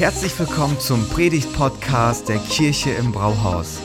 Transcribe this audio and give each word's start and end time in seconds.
Herzlich 0.00 0.38
willkommen 0.38 0.80
zum 0.80 1.06
Predigt-Podcast 1.10 2.30
der 2.30 2.38
Kirche 2.38 2.88
im 2.88 3.12
Brauhaus. 3.12 3.80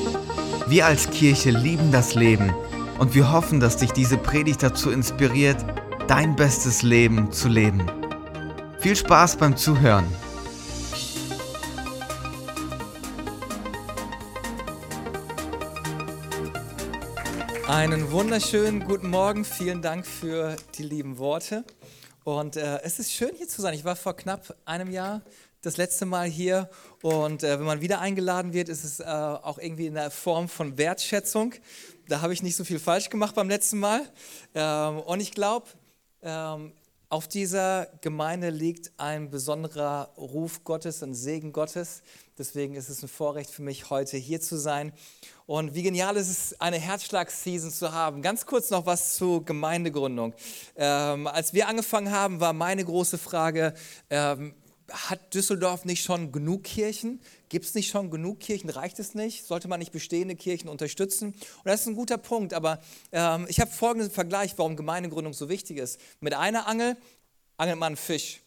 Wir 0.65 0.85
als 0.85 1.09
Kirche 1.09 1.49
lieben 1.49 1.91
das 1.91 2.15
Leben 2.15 2.53
und 2.99 3.13
wir 3.13 3.33
hoffen, 3.33 3.59
dass 3.59 3.75
dich 3.75 3.91
diese 3.91 4.17
Predigt 4.17 4.63
dazu 4.63 4.91
inspiriert, 4.91 5.57
dein 6.07 6.37
bestes 6.37 6.83
Leben 6.83 7.33
zu 7.33 7.49
leben. 7.49 7.85
Viel 8.79 8.95
Spaß 8.95 9.35
beim 9.35 9.57
Zuhören. 9.57 10.05
Einen 17.67 18.09
wunderschönen 18.11 18.85
guten 18.85 19.09
Morgen. 19.09 19.43
Vielen 19.43 19.81
Dank 19.81 20.07
für 20.07 20.55
die 20.77 20.83
lieben 20.83 21.17
Worte. 21.17 21.65
Und 22.23 22.55
äh, 22.55 22.79
es 22.83 22.99
ist 22.99 23.11
schön 23.11 23.31
hier 23.35 23.49
zu 23.49 23.61
sein. 23.61 23.73
Ich 23.73 23.83
war 23.83 23.97
vor 23.97 24.15
knapp 24.15 24.55
einem 24.63 24.89
Jahr 24.89 25.21
das 25.65 25.77
letzte 25.77 26.05
Mal 26.05 26.27
hier 26.27 26.69
und 27.01 27.43
äh, 27.43 27.57
wenn 27.57 27.65
man 27.65 27.81
wieder 27.81 27.99
eingeladen 27.99 28.53
wird, 28.53 28.69
ist 28.69 28.83
es 28.83 28.99
äh, 28.99 29.03
auch 29.03 29.57
irgendwie 29.57 29.87
in 29.87 29.95
der 29.95 30.11
Form 30.11 30.47
von 30.47 30.77
Wertschätzung. 30.77 31.55
Da 32.07 32.21
habe 32.21 32.33
ich 32.33 32.43
nicht 32.43 32.55
so 32.55 32.63
viel 32.63 32.79
falsch 32.79 33.09
gemacht 33.09 33.35
beim 33.35 33.49
letzten 33.49 33.79
Mal. 33.79 34.01
Ähm, 34.53 34.99
und 34.99 35.19
ich 35.19 35.31
glaube, 35.31 35.65
ähm, 36.21 36.73
auf 37.09 37.27
dieser 37.27 37.87
Gemeinde 38.01 38.49
liegt 38.49 38.91
ein 38.97 39.29
besonderer 39.29 40.11
Ruf 40.17 40.63
Gottes, 40.63 41.01
ein 41.01 41.13
Segen 41.13 41.51
Gottes. 41.51 42.01
Deswegen 42.37 42.75
ist 42.75 42.89
es 42.89 43.01
ein 43.01 43.07
Vorrecht 43.07 43.49
für 43.49 43.61
mich, 43.61 43.89
heute 43.89 44.17
hier 44.17 44.41
zu 44.41 44.57
sein. 44.57 44.91
Und 45.45 45.75
wie 45.75 45.83
genial 45.83 46.17
ist 46.17 46.29
es, 46.29 46.59
eine 46.59 46.77
Herzschlag-Season 46.77 47.71
zu 47.71 47.91
haben. 47.91 48.21
Ganz 48.21 48.45
kurz 48.45 48.69
noch 48.69 48.85
was 48.85 49.15
zu 49.15 49.41
Gemeindegründung. 49.45 50.33
Ähm, 50.75 51.27
als 51.27 51.53
wir 51.53 51.67
angefangen 51.67 52.11
haben, 52.11 52.39
war 52.39 52.53
meine 52.53 52.83
große 52.83 53.17
Frage, 53.17 53.73
ähm, 54.09 54.53
hat 54.91 55.33
Düsseldorf 55.33 55.85
nicht 55.85 56.03
schon 56.03 56.31
genug 56.31 56.63
Kirchen? 56.63 57.19
Gibt 57.49 57.65
es 57.65 57.73
nicht 57.73 57.89
schon 57.89 58.11
genug 58.11 58.39
Kirchen? 58.39 58.69
Reicht 58.69 58.99
es 58.99 59.15
nicht? 59.15 59.45
Sollte 59.45 59.67
man 59.67 59.79
nicht 59.79 59.91
bestehende 59.91 60.35
Kirchen 60.35 60.69
unterstützen? 60.69 61.29
Und 61.29 61.65
das 61.65 61.81
ist 61.81 61.87
ein 61.87 61.95
guter 61.95 62.17
Punkt, 62.17 62.53
aber 62.53 62.79
ähm, 63.11 63.45
ich 63.49 63.59
habe 63.59 63.71
folgenden 63.71 64.11
Vergleich, 64.11 64.53
warum 64.57 64.75
Gemeindegründung 64.75 65.33
so 65.33 65.49
wichtig 65.49 65.77
ist. 65.77 65.99
Mit 66.19 66.33
einer 66.33 66.67
Angel 66.67 66.97
angelt 67.57 67.79
man 67.79 67.87
einen 67.87 67.97
Fisch. 67.97 68.41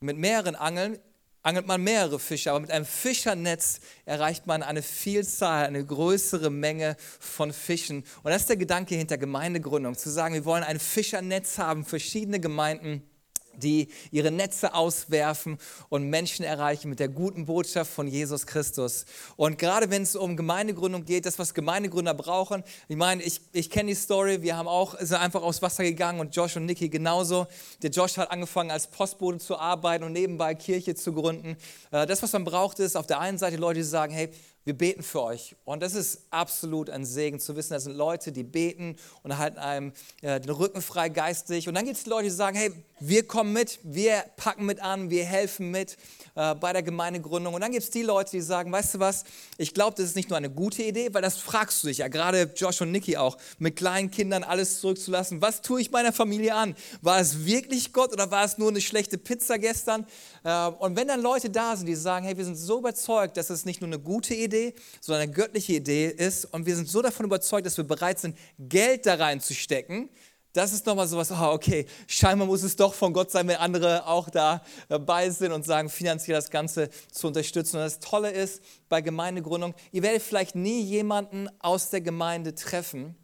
Mit 0.00 0.16
mehreren 0.16 0.54
Angeln 0.54 0.98
angelt 1.42 1.66
man 1.66 1.82
mehrere 1.82 2.18
Fische, 2.18 2.50
aber 2.50 2.60
mit 2.60 2.70
einem 2.70 2.84
Fischernetz 2.84 3.80
erreicht 4.04 4.46
man 4.46 4.62
eine 4.62 4.82
Vielzahl, 4.82 5.66
eine 5.66 5.84
größere 5.84 6.50
Menge 6.50 6.96
von 7.18 7.52
Fischen. 7.52 8.04
Und 8.22 8.30
das 8.30 8.42
ist 8.42 8.50
der 8.50 8.56
Gedanke 8.56 8.94
hinter 8.94 9.18
Gemeindegründung, 9.18 9.96
zu 9.96 10.10
sagen, 10.10 10.34
wir 10.34 10.44
wollen 10.44 10.64
ein 10.64 10.78
Fischernetz 10.78 11.58
haben, 11.58 11.84
verschiedene 11.84 12.40
Gemeinden 12.40 13.09
die 13.56 13.88
ihre 14.10 14.30
Netze 14.30 14.74
auswerfen 14.74 15.58
und 15.88 16.08
Menschen 16.08 16.44
erreichen 16.44 16.88
mit 16.88 17.00
der 17.00 17.08
guten 17.08 17.46
Botschaft 17.46 17.92
von 17.92 18.06
Jesus 18.06 18.46
Christus. 18.46 19.04
Und 19.36 19.58
gerade 19.58 19.90
wenn 19.90 20.02
es 20.02 20.16
um 20.16 20.36
Gemeindegründung 20.36 21.04
geht, 21.04 21.26
das, 21.26 21.38
was 21.38 21.54
Gemeindegründer 21.54 22.14
brauchen, 22.14 22.64
ich 22.88 22.96
meine, 22.96 23.22
ich, 23.22 23.40
ich 23.52 23.70
kenne 23.70 23.90
die 23.90 23.94
Story, 23.94 24.42
wir 24.42 24.56
haben 24.56 24.68
auch, 24.68 24.98
sind 24.98 25.18
einfach 25.18 25.42
aufs 25.42 25.62
Wasser 25.62 25.84
gegangen 25.84 26.20
und 26.20 26.34
Josh 26.34 26.56
und 26.56 26.66
Nikki 26.66 26.88
genauso. 26.88 27.46
Der 27.82 27.90
Josh 27.90 28.16
hat 28.16 28.30
angefangen 28.30 28.70
als 28.70 28.86
Postbote 28.86 29.38
zu 29.38 29.58
arbeiten 29.58 30.04
und 30.04 30.12
nebenbei 30.12 30.54
Kirche 30.54 30.94
zu 30.94 31.12
gründen. 31.12 31.56
Äh, 31.90 32.06
das, 32.06 32.22
was 32.22 32.32
man 32.32 32.44
braucht, 32.44 32.78
ist 32.78 32.96
auf 32.96 33.06
der 33.06 33.20
einen 33.20 33.38
Seite 33.38 33.56
Leute, 33.56 33.80
die 33.80 33.84
sagen, 33.84 34.12
hey, 34.12 34.30
wir 34.64 34.74
beten 34.74 35.02
für 35.02 35.22
euch. 35.22 35.56
Und 35.64 35.82
das 35.82 35.94
ist 35.94 36.26
absolut 36.30 36.90
ein 36.90 37.04
Segen 37.04 37.40
zu 37.40 37.56
wissen, 37.56 37.72
das 37.72 37.84
sind 37.84 37.94
Leute, 37.94 38.30
die 38.30 38.42
beten 38.42 38.96
und 39.22 39.38
halten 39.38 39.58
einem 39.58 39.92
äh, 40.20 40.40
den 40.40 40.50
Rücken 40.50 40.82
frei 40.82 41.08
geistig. 41.08 41.66
Und 41.68 41.74
dann 41.74 41.86
gibt 41.86 41.96
es 41.96 42.06
Leute, 42.06 42.24
die 42.24 42.30
sagen, 42.30 42.56
hey, 42.56 42.72
wir 43.00 43.26
kommen 43.26 43.52
mit, 43.52 43.78
wir 43.82 44.24
packen 44.36 44.66
mit 44.66 44.80
an, 44.80 45.10
wir 45.10 45.24
helfen 45.24 45.70
mit 45.70 45.96
äh, 46.34 46.54
bei 46.54 46.72
der 46.72 46.82
Gemeindegründung. 46.82 47.54
Und 47.54 47.60
dann 47.60 47.72
gibt 47.72 47.84
es 47.84 47.90
die 47.90 48.02
Leute, 48.02 48.30
die 48.32 48.40
sagen, 48.40 48.72
weißt 48.72 48.94
du 48.94 48.98
was, 49.00 49.24
ich 49.58 49.74
glaube, 49.74 49.96
das 49.96 50.06
ist 50.06 50.16
nicht 50.16 50.30
nur 50.30 50.36
eine 50.36 50.50
gute 50.50 50.82
Idee, 50.82 51.12
weil 51.12 51.22
das 51.22 51.36
fragst 51.36 51.82
du 51.82 51.88
dich 51.88 51.98
ja, 51.98 52.08
gerade 52.08 52.50
Josh 52.54 52.80
und 52.80 52.92
Nikki 52.92 53.16
auch, 53.16 53.36
mit 53.58 53.76
kleinen 53.76 54.10
Kindern 54.10 54.44
alles 54.44 54.80
zurückzulassen. 54.80 55.42
Was 55.42 55.62
tue 55.62 55.80
ich 55.80 55.90
meiner 55.90 56.12
Familie 56.12 56.54
an? 56.54 56.74
War 57.02 57.20
es 57.20 57.44
wirklich 57.44 57.92
Gott 57.92 58.12
oder 58.12 58.30
war 58.30 58.44
es 58.44 58.58
nur 58.58 58.68
eine 58.68 58.80
schlechte 58.80 59.18
Pizza 59.18 59.58
gestern? 59.58 60.06
Äh, 60.44 60.66
und 60.66 60.96
wenn 60.96 61.08
dann 61.08 61.20
Leute 61.20 61.50
da 61.50 61.76
sind, 61.76 61.86
die 61.86 61.94
sagen, 61.94 62.26
hey, 62.26 62.36
wir 62.36 62.44
sind 62.44 62.56
so 62.56 62.78
überzeugt, 62.78 63.36
dass 63.36 63.50
es 63.50 63.64
nicht 63.64 63.80
nur 63.80 63.88
eine 63.88 63.98
gute 63.98 64.34
Idee, 64.34 64.74
sondern 65.00 65.22
eine 65.22 65.32
göttliche 65.32 65.74
Idee 65.74 66.08
ist 66.08 66.44
und 66.46 66.66
wir 66.66 66.76
sind 66.76 66.88
so 66.88 67.02
davon 67.02 67.26
überzeugt, 67.26 67.66
dass 67.66 67.76
wir 67.76 67.84
bereit 67.84 68.18
sind, 68.18 68.36
Geld 68.58 69.06
da 69.06 69.14
reinzustecken, 69.14 70.08
das 70.52 70.72
ist 70.72 70.86
nochmal 70.86 71.06
sowas, 71.06 71.30
oh, 71.30 71.52
okay, 71.52 71.86
scheinbar 72.06 72.46
muss 72.46 72.62
es 72.62 72.76
doch 72.76 72.94
von 72.94 73.12
Gott 73.12 73.30
sein, 73.30 73.46
wenn 73.48 73.56
andere 73.56 74.06
auch 74.06 74.28
dabei 74.30 75.30
sind 75.30 75.52
und 75.52 75.64
sagen, 75.64 75.88
finanziell 75.88 76.36
das 76.36 76.50
Ganze 76.50 76.90
zu 77.12 77.28
unterstützen. 77.28 77.76
Und 77.76 77.82
das 77.82 78.00
Tolle 78.00 78.30
ist 78.30 78.62
bei 78.88 79.00
Gemeindegründung, 79.00 79.74
ihr 79.92 80.02
werdet 80.02 80.22
vielleicht 80.22 80.56
nie 80.56 80.80
jemanden 80.80 81.48
aus 81.60 81.90
der 81.90 82.00
Gemeinde 82.00 82.54
treffen, 82.54 83.14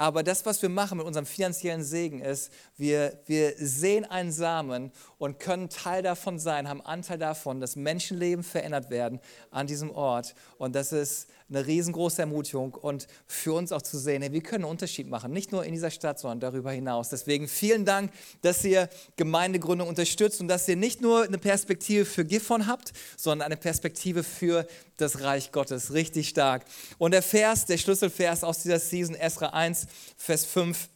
aber 0.00 0.22
das, 0.22 0.46
was 0.46 0.62
wir 0.62 0.68
machen 0.68 0.98
mit 0.98 1.06
unserem 1.08 1.26
finanziellen 1.26 1.82
Segen 1.82 2.20
ist, 2.20 2.52
wir, 2.78 3.20
wir 3.26 3.54
sehen 3.56 4.04
einen 4.04 4.32
Samen 4.32 4.92
und 5.18 5.38
können 5.38 5.68
Teil 5.68 6.02
davon 6.02 6.38
sein, 6.38 6.68
haben 6.68 6.80
Anteil 6.80 7.18
davon, 7.18 7.60
dass 7.60 7.76
Menschenleben 7.76 8.44
verändert 8.44 8.88
werden 8.88 9.20
an 9.50 9.66
diesem 9.66 9.90
Ort. 9.90 10.34
Und 10.58 10.74
das 10.74 10.92
ist 10.92 11.28
eine 11.48 11.66
riesengroße 11.66 12.20
Ermutigung 12.20 12.74
und 12.74 13.06
für 13.26 13.54
uns 13.54 13.72
auch 13.72 13.82
zu 13.82 13.98
sehen, 13.98 14.22
wir 14.32 14.42
können 14.42 14.64
einen 14.64 14.70
Unterschied 14.70 15.08
machen, 15.08 15.32
nicht 15.32 15.50
nur 15.50 15.64
in 15.64 15.72
dieser 15.72 15.90
Stadt, 15.90 16.18
sondern 16.18 16.40
darüber 16.40 16.70
hinaus. 16.70 17.08
Deswegen 17.08 17.48
vielen 17.48 17.84
Dank, 17.84 18.12
dass 18.42 18.64
ihr 18.64 18.88
Gemeindegründung 19.16 19.88
unterstützt 19.88 20.40
und 20.40 20.48
dass 20.48 20.68
ihr 20.68 20.76
nicht 20.76 21.00
nur 21.00 21.24
eine 21.24 21.38
Perspektive 21.38 22.04
für 22.04 22.24
Gifhorn 22.24 22.66
habt, 22.66 22.92
sondern 23.16 23.46
eine 23.46 23.56
Perspektive 23.56 24.22
für 24.22 24.66
das 24.98 25.22
Reich 25.22 25.50
Gottes. 25.50 25.92
Richtig 25.92 26.28
stark. 26.28 26.64
Und 26.98 27.12
der 27.12 27.22
Vers, 27.22 27.66
der 27.66 27.78
Schlüsselvers 27.78 28.44
aus 28.44 28.62
dieser 28.62 28.78
Season, 28.78 29.14
Esra 29.14 29.48
1, 29.48 29.86
Vers 30.16 30.44
5, 30.44 30.88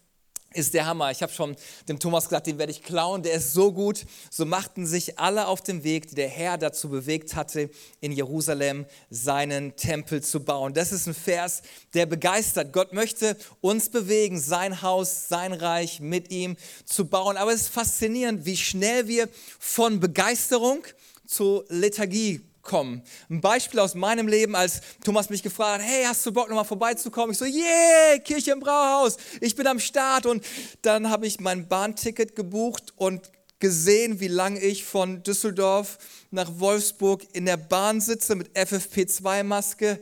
ist 0.55 0.75
der 0.75 0.87
Hammer. 0.87 1.11
Ich 1.11 1.23
habe 1.23 1.33
schon 1.33 1.57
dem 1.89 1.99
Thomas 1.99 2.25
gesagt, 2.25 2.47
den 2.47 2.59
werde 2.59 2.73
ich 2.73 2.83
klauen, 2.83 3.23
der 3.23 3.35
ist 3.35 3.53
so 3.53 3.73
gut. 3.73 4.05
So 4.31 4.45
machten 4.45 4.87
sich 4.87 5.19
alle 5.19 5.47
auf 5.47 5.63
den 5.63 5.85
Weg, 5.85 6.09
die 6.09 6.15
der 6.15 6.29
Herr 6.29 6.59
dazu 6.59 6.89
bewegt 6.89 7.35
hatte, 7.35 7.71
in 8.01 8.13
Jerusalem 8.13 8.87
seinen 9.11 9.77
Tempel 9.77 10.23
zu 10.23 10.45
bauen. 10.45 10.75
Das 10.75 10.93
ist 10.93 11.07
ein 11.07 11.15
Vers, 11.15 11.63
der 11.95 12.07
begeistert. 12.07 12.73
Gott 12.73 12.93
möchte 12.93 13.37
uns 13.61 13.89
bewegen, 13.91 14.39
sein 14.41 14.83
Haus, 14.83 15.29
sein 15.29 15.53
Reich 15.53 16.01
mit 16.01 16.31
ihm 16.31 16.57
zu 16.85 17.07
bauen. 17.07 17.37
Aber 17.37 17.53
es 17.53 17.63
ist 17.63 17.69
faszinierend, 17.69 18.45
wie 18.45 18.57
schnell 18.57 19.09
wir 19.09 19.29
von 19.59 20.01
Begeisterung 20.01 20.85
zu 21.27 21.65
Lethargie 21.69 22.52
kommen. 22.63 23.03
Ein 23.29 23.41
Beispiel 23.41 23.81
aus 23.81 23.95
meinem 23.95 24.29
Leben, 24.29 24.55
als 24.55 24.81
Thomas 25.05 25.31
mich 25.31 25.43
gefragt 25.43 25.83
hat, 25.83 25.89
hey, 25.89 26.05
hast 26.05 26.25
du 26.25 26.33
Bock 26.33 26.49
nochmal 26.49 26.65
vorbeizukommen? 26.65 27.33
Ich 27.33 27.39
so, 27.39 27.45
yeah, 27.45 28.19
Kirche 28.19 28.53
im 28.53 28.61
Brauhaus, 28.61 29.17
ich 29.41 29.55
bin 29.55 29.67
am 29.67 29.79
Start. 29.79 30.27
Und 30.27 30.45
dann 30.83 31.11
habe 31.11 31.27
ich 31.27 31.41
mein 31.41 31.69
Bahnticket 31.69 32.37
gebucht 32.37 32.93
und 32.97 33.31
gesehen, 33.59 34.19
wie 34.19 34.29
lange 34.29 34.61
ich 34.61 34.85
von 34.85 35.23
Düsseldorf 35.23 35.99
nach 36.31 36.51
Wolfsburg 36.59 37.23
in 37.33 37.47
der 37.47 37.57
Bahn 37.57 38.01
sitze 38.01 38.35
mit 38.35 38.51
FFP2-Maske. 38.57 40.01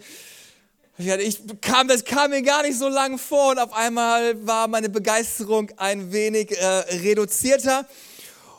Ich 0.97 1.41
kam, 1.60 1.88
das 1.88 2.04
kam 2.04 2.31
mir 2.31 2.42
gar 2.42 2.62
nicht 2.62 2.78
so 2.78 2.88
lang 2.88 3.19
vor 3.19 3.53
und 3.53 3.59
auf 3.59 3.72
einmal 3.72 4.47
war 4.47 4.69
meine 4.69 4.88
Begeisterung 4.88 5.71
ein 5.77 6.12
wenig 6.12 6.53
äh, 6.59 6.66
reduzierter. 6.66 7.87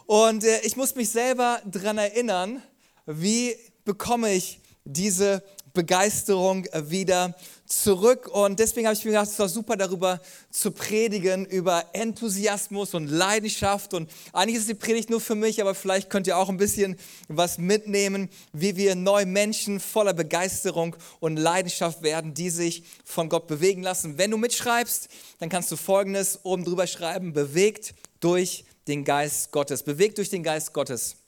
Und 0.05 0.43
äh, 0.43 0.59
ich 0.61 0.75
muss 0.75 0.95
mich 0.95 1.09
selber 1.09 1.61
daran 1.65 1.97
erinnern, 1.97 2.61
wie 3.05 3.55
bekomme 3.85 4.33
ich 4.33 4.59
diese 4.83 5.43
Begeisterung 5.73 6.67
wieder 6.73 7.35
zurück. 7.65 8.27
Und 8.27 8.59
deswegen 8.59 8.87
habe 8.87 8.95
ich 8.95 9.05
mir 9.05 9.11
gedacht, 9.11 9.29
es 9.29 9.39
war 9.39 9.47
super 9.47 9.77
darüber 9.77 10.19
zu 10.49 10.71
predigen, 10.71 11.45
über 11.45 11.85
Enthusiasmus 11.93 12.93
und 12.93 13.07
Leidenschaft. 13.07 13.93
Und 13.93 14.11
eigentlich 14.33 14.57
ist 14.57 14.69
die 14.69 14.73
Predigt 14.73 15.09
nur 15.09 15.21
für 15.21 15.35
mich, 15.35 15.61
aber 15.61 15.73
vielleicht 15.73 16.09
könnt 16.09 16.27
ihr 16.27 16.37
auch 16.37 16.49
ein 16.49 16.57
bisschen 16.57 16.97
was 17.27 17.57
mitnehmen, 17.57 18.29
wie 18.51 18.75
wir 18.75 18.95
neue 18.95 19.25
Menschen 19.25 19.79
voller 19.79 20.13
Begeisterung 20.13 20.95
und 21.19 21.37
Leidenschaft 21.37 22.01
werden, 22.01 22.33
die 22.33 22.49
sich 22.49 22.83
von 23.05 23.29
Gott 23.29 23.47
bewegen 23.47 23.83
lassen. 23.83 24.17
Wenn 24.17 24.31
du 24.31 24.37
mitschreibst, 24.37 25.07
dann 25.39 25.49
kannst 25.49 25.71
du 25.71 25.77
Folgendes 25.77 26.39
oben 26.43 26.65
drüber 26.65 26.87
schreiben, 26.87 27.33
bewegt 27.33 27.93
durch 28.19 28.65
den 28.87 29.05
Geist 29.05 29.51
Gottes. 29.51 29.83
Bewegt 29.83 30.17
durch 30.17 30.29
den 30.29 30.43
Geist 30.43 30.73
Gottes. 30.73 31.20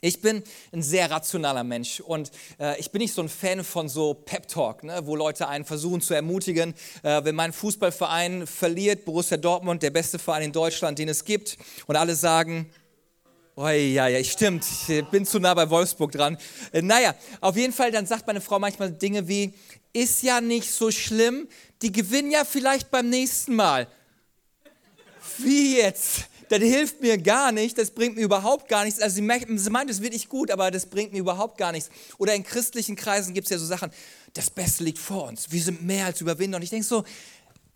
Ich 0.00 0.20
bin 0.20 0.44
ein 0.72 0.82
sehr 0.82 1.10
rationaler 1.10 1.64
Mensch 1.64 2.00
und 2.00 2.30
äh, 2.60 2.78
ich 2.78 2.92
bin 2.92 3.00
nicht 3.00 3.12
so 3.12 3.22
ein 3.22 3.28
Fan 3.28 3.64
von 3.64 3.88
so 3.88 4.14
Pep 4.14 4.46
Talk, 4.46 4.84
ne, 4.84 5.00
wo 5.04 5.16
Leute 5.16 5.48
einen 5.48 5.64
versuchen 5.64 6.00
zu 6.00 6.14
ermutigen. 6.14 6.74
Äh, 7.02 7.24
wenn 7.24 7.34
mein 7.34 7.52
Fußballverein 7.52 8.46
verliert, 8.46 9.04
Borussia 9.04 9.36
Dortmund, 9.36 9.82
der 9.82 9.90
beste 9.90 10.20
Verein 10.20 10.42
in 10.42 10.52
Deutschland, 10.52 10.98
den 11.00 11.08
es 11.08 11.24
gibt, 11.24 11.58
und 11.86 11.96
alle 11.96 12.14
sagen, 12.14 12.70
oh 13.56 13.66
ja, 13.66 14.06
ja, 14.06 14.22
stimmt, 14.22 14.64
ich 14.86 15.04
bin 15.06 15.26
zu 15.26 15.40
nah 15.40 15.54
bei 15.54 15.68
Wolfsburg 15.68 16.12
dran. 16.12 16.38
Äh, 16.72 16.82
naja, 16.82 17.14
auf 17.40 17.56
jeden 17.56 17.72
Fall, 17.72 17.90
dann 17.90 18.06
sagt 18.06 18.26
meine 18.26 18.40
Frau 18.40 18.60
manchmal 18.60 18.92
Dinge 18.92 19.26
wie, 19.26 19.52
ist 19.92 20.22
ja 20.22 20.40
nicht 20.40 20.70
so 20.70 20.92
schlimm, 20.92 21.48
die 21.82 21.90
gewinnen 21.90 22.30
ja 22.30 22.44
vielleicht 22.44 22.92
beim 22.92 23.08
nächsten 23.08 23.56
Mal. 23.56 23.88
Wie 25.38 25.78
jetzt? 25.78 26.28
Das 26.48 26.60
hilft 26.60 27.00
mir 27.00 27.18
gar 27.18 27.52
nicht, 27.52 27.78
das 27.78 27.90
bringt 27.90 28.16
mir 28.16 28.22
überhaupt 28.22 28.68
gar 28.68 28.84
nichts. 28.84 29.00
Also 29.00 29.16
sie, 29.16 29.22
meint 29.22 29.90
es 29.90 30.02
wirklich 30.02 30.28
gut, 30.28 30.50
aber 30.50 30.70
das 30.70 30.86
bringt 30.86 31.12
mir 31.12 31.18
überhaupt 31.18 31.58
gar 31.58 31.72
nichts. 31.72 31.90
Oder 32.18 32.34
in 32.34 32.42
christlichen 32.42 32.96
Kreisen 32.96 33.34
gibt 33.34 33.46
es 33.46 33.50
ja 33.50 33.58
so 33.58 33.66
Sachen, 33.66 33.90
das 34.34 34.50
Beste 34.50 34.84
liegt 34.84 34.98
vor 34.98 35.28
uns, 35.28 35.50
wir 35.50 35.62
sind 35.62 35.82
mehr 35.82 36.06
als 36.06 36.20
Überwinder. 36.20 36.56
Und 36.56 36.62
ich 36.62 36.70
denke 36.70 36.86
so, 36.86 37.04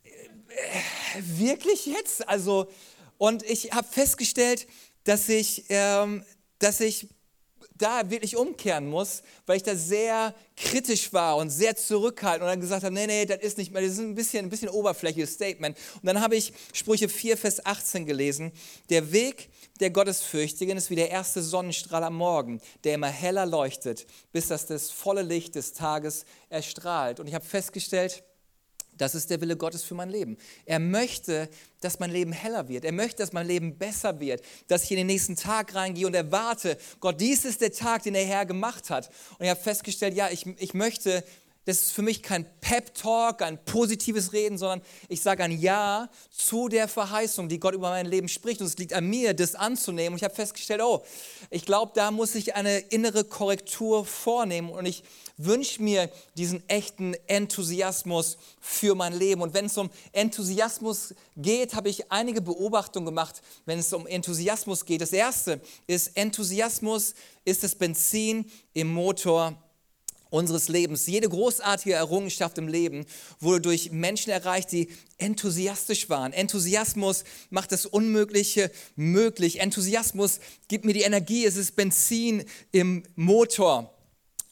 äh, 0.05 1.21
wirklich 1.39 1.87
jetzt? 1.87 2.29
Also, 2.29 2.69
und 3.19 3.43
ich 3.45 3.73
habe 3.73 3.87
festgestellt, 3.89 4.67
dass 5.05 5.29
ich, 5.29 5.65
ähm, 5.69 6.25
dass 6.59 6.81
ich 6.81 7.09
da 7.79 8.11
wirklich 8.11 8.37
umkehren 8.37 8.89
muss, 8.89 9.23
weil 9.47 9.57
ich 9.57 9.63
da 9.63 9.75
sehr 9.75 10.35
kritisch 10.57 11.13
war 11.13 11.37
und 11.37 11.51
sehr 11.51 11.77
zurückhaltend 11.77 12.43
und 12.43 12.49
dann 12.49 12.61
gesagt 12.61 12.85
habe, 12.85 12.95
nee, 12.95 13.07
nee, 13.07 13.25
das 13.25 13.39
ist 13.39 13.59
nicht 13.59 13.73
mehr, 13.73 13.83
das 13.83 13.93
ist 13.93 13.99
ein 13.99 14.15
bisschen, 14.15 14.47
ein 14.47 14.51
bisschen 14.51 14.69
oberflächliches 14.69 15.35
Statement. 15.35 15.77
Und 15.95 16.07
dann 16.07 16.21
habe 16.21 16.37
ich 16.37 16.53
Sprüche 16.73 17.09
4, 17.09 17.37
Vers 17.37 17.65
18 17.65 18.07
gelesen. 18.07 18.53
Der 18.91 19.13
Weg 19.13 19.51
der 19.81 19.91
Gottesfürchtigen 19.91 20.77
ist 20.77 20.91
wie 20.91 20.97
der 20.97 21.11
erste 21.11 21.43
Sonnenstrahl 21.43 22.05
am 22.05 22.15
Morgen, 22.15 22.61
der 22.85 22.95
immer 22.95 23.09
heller 23.09 23.47
leuchtet, 23.47 24.07
bis 24.33 24.49
das 24.49 24.67
das 24.67 24.91
volle 24.91 25.23
Licht 25.23 25.55
des 25.55 25.73
Tages 25.73 26.25
erstrahlt. 26.49 27.21
Und 27.21 27.27
ich 27.27 27.35
habe 27.35 27.45
festgestellt, 27.45 28.23
das 29.03 29.17
ist 29.17 29.31
der 29.31 29.41
Wille 29.41 29.57
Gottes 29.57 29.83
für 29.83 29.95
mein 29.95 30.11
Leben. 30.11 30.37
Er 30.65 30.79
möchte, 30.79 31.49
dass 31.81 31.99
mein 31.99 32.11
Leben 32.11 32.33
heller 32.33 32.69
wird. 32.69 32.85
Er 32.85 32.93
möchte, 32.93 33.19
dass 33.19 33.33
mein 33.33 33.47
Leben 33.47 33.77
besser 33.77 34.21
wird, 34.21 34.43
dass 34.69 34.85
ich 34.85 34.93
in 34.93 34.99
den 34.99 35.09
nächsten 35.09 35.35
Tag 35.35 35.75
reingehe 35.75 36.07
und 36.07 36.15
erwarte, 36.15 36.79
Gott, 37.01 37.21
dies 37.21 37.45
ist 37.45 37.61
der 37.61 37.73
Tag, 37.73 38.05
den 38.05 38.15
der 38.15 38.25
Herr 38.25 38.47
gemacht 38.47 38.91
hat. 38.91 39.11
Und 39.39 39.45
ich 39.45 39.51
habe 39.51 39.61
festgestellt, 39.61 40.15
ja, 40.15 40.29
ich, 40.31 40.47
ich 40.59 40.73
möchte 40.73 41.25
das 41.65 41.83
ist 41.83 41.93
für 41.93 42.03
mich 42.03 42.23
kein 42.23 42.45
Pep-Talk, 42.61 43.41
ein 43.43 43.65
positives 43.65 44.33
Reden, 44.33 44.59
sondern 44.59 44.83
ich 45.09 45.21
sage 45.21 45.45
ein 45.45 45.53
Ja 45.53 46.09
zu 46.31 46.69
der 46.69 46.89
Verheißung, 46.89 47.49
die 47.49 47.61
Gott 47.61 47.75
über 47.75 47.91
mein 47.91 48.07
Leben 48.07 48.29
spricht. 48.29 48.61
Und 48.61 48.67
es 48.67 48.79
liegt 48.79 48.93
an 48.93 49.07
mir, 49.07 49.33
das 49.33 49.55
anzunehmen. 49.55 50.15
Und 50.15 50.17
ich 50.17 50.25
habe 50.25 50.35
festgestellt, 50.35 50.81
oh, 50.83 51.05
ich 51.51 51.65
glaube, 51.65 51.93
da 51.95 52.11
muss 52.11 52.35
ich 52.35 52.57
eine 52.57 52.79
innere 52.79 53.23
Korrektur 53.23 54.05
vornehmen. 54.05 54.71
Und 54.71 54.87
ich 54.87 55.05
wünsche 55.37 55.81
mir 55.81 56.11
diesen 56.37 56.69
echten 56.69 57.15
Enthusiasmus 57.29 58.39
für 58.61 58.97
mein 58.97 59.13
Leben. 59.13 59.41
Und 59.41 59.55
wenn 59.55 59.67
es 59.67 59.79
um 59.79 59.89
Enthusiasmus 60.11 61.15
geht, 61.37 61.75
habe 61.75 61.89
ich 61.89 62.11
einige 62.11 62.41
Beobachtungen 62.41 63.07
gemacht, 63.07 63.41
wenn 63.67 63.79
es 63.79 63.93
um 63.93 64.09
Enthusiasmus 64.09 64.85
geht. 64.85 65.01
Das 65.01 65.13
erste 65.13 65.61
ist, 65.87 66.17
Enthusiasmus 66.17 67.15
ist 67.45 67.63
das 67.63 67.77
Benzin 67.77 68.51
im 68.75 68.93
Motor 68.93 69.57
unseres 70.33 70.69
Lebens. 70.69 71.07
Jede 71.07 71.29
großartige 71.29 71.95
Errungenschaft 71.95 72.59
im 72.59 72.69
Leben 72.69 73.05
wurde 73.41 73.61
durch 73.61 73.93
Menschen 73.93 74.31
erreicht, 74.31 74.73
die 74.73 74.89
enthusiastisch 75.19 76.09
waren. 76.09 76.33
Enthusiasmus 76.33 77.25
macht 77.51 77.73
das 77.73 77.87
Unmögliche 77.87 78.71
möglich. 78.97 79.61
Enthusiasmus 79.61 80.41
gibt 80.69 80.85
mir 80.85 80.95
die 80.95 81.03
Energie. 81.03 81.45
Es 81.45 81.57
ist 81.57 81.77
Benzin 81.77 82.45
im 82.73 83.05
Motor 83.15 83.95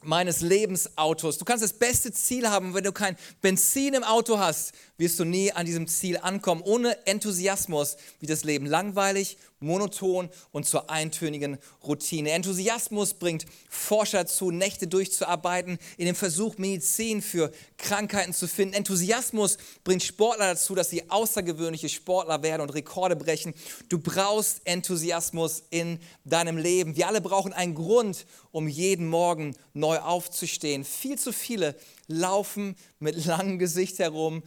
meines 0.03 0.41
Lebensautos. 0.41 1.39
Du 1.39 1.45
kannst 1.45 1.65
das 1.65 1.73
beste 1.73 2.13
Ziel 2.13 2.49
haben, 2.49 2.75
wenn 2.75 2.85
du 2.85 2.93
kein 2.93 3.17
Benzin 3.41 3.95
im 3.95 4.05
Auto 4.05 4.39
hast, 4.39 4.73
wirst 4.97 5.19
du 5.19 5.25
nie 5.25 5.53
an 5.53 5.67
diesem 5.67 5.87
Ziel 5.87 6.19
ankommen. 6.19 6.63
Ohne 6.63 7.07
Enthusiasmus 7.07 7.97
wird 8.19 8.31
das 8.31 8.45
Leben 8.45 8.67
langweilig, 8.67 9.37
monoton 9.61 10.31
und 10.53 10.67
zur 10.67 10.91
eintönigen 10.91 11.59
Routine. 11.85 12.31
Enthusiasmus 12.33 13.15
bringt 13.15 13.47
Forscher 13.69 14.25
dazu, 14.25 14.51
Nächte 14.51 14.87
durchzuarbeiten, 14.87 15.79
in 15.97 16.07
dem 16.07 16.15
Versuch, 16.15 16.59
Medizin 16.59 17.23
für 17.23 17.53
Krankheiten 17.77 18.33
zu 18.33 18.49
finden. 18.49 18.75
Enthusiasmus 18.75 19.59
bringt 19.85 20.03
Sportler 20.03 20.55
dazu, 20.55 20.75
dass 20.75 20.91
sie 20.91 21.09
außergewöhnliche 21.11 21.89
Sportler 21.89 22.43
werden 22.43 22.63
und 22.63 22.71
Rekorde 22.71 23.17
brechen. 23.17 23.55
Du 23.89 23.99
brauchst 23.99 24.63
Enthusiasmus 24.65 25.63
in 25.71 26.01
deinem 26.25 26.57
Leben. 26.57 26.97
Wir 26.97 27.09
alle 27.09 27.21
brauchen 27.21 27.53
einen 27.53 27.75
Grund, 27.75 28.27
um 28.53 28.69
jeden 28.69 29.07
Morgen 29.07 29.55
neu 29.75 29.99
aufzustehen. 29.99 30.85
Viel 30.85 31.19
zu 31.19 31.33
viele 31.33 31.77
laufen 32.07 32.77
mit 32.99 33.25
langem 33.25 33.59
Gesicht 33.59 33.99
herum, 33.99 34.43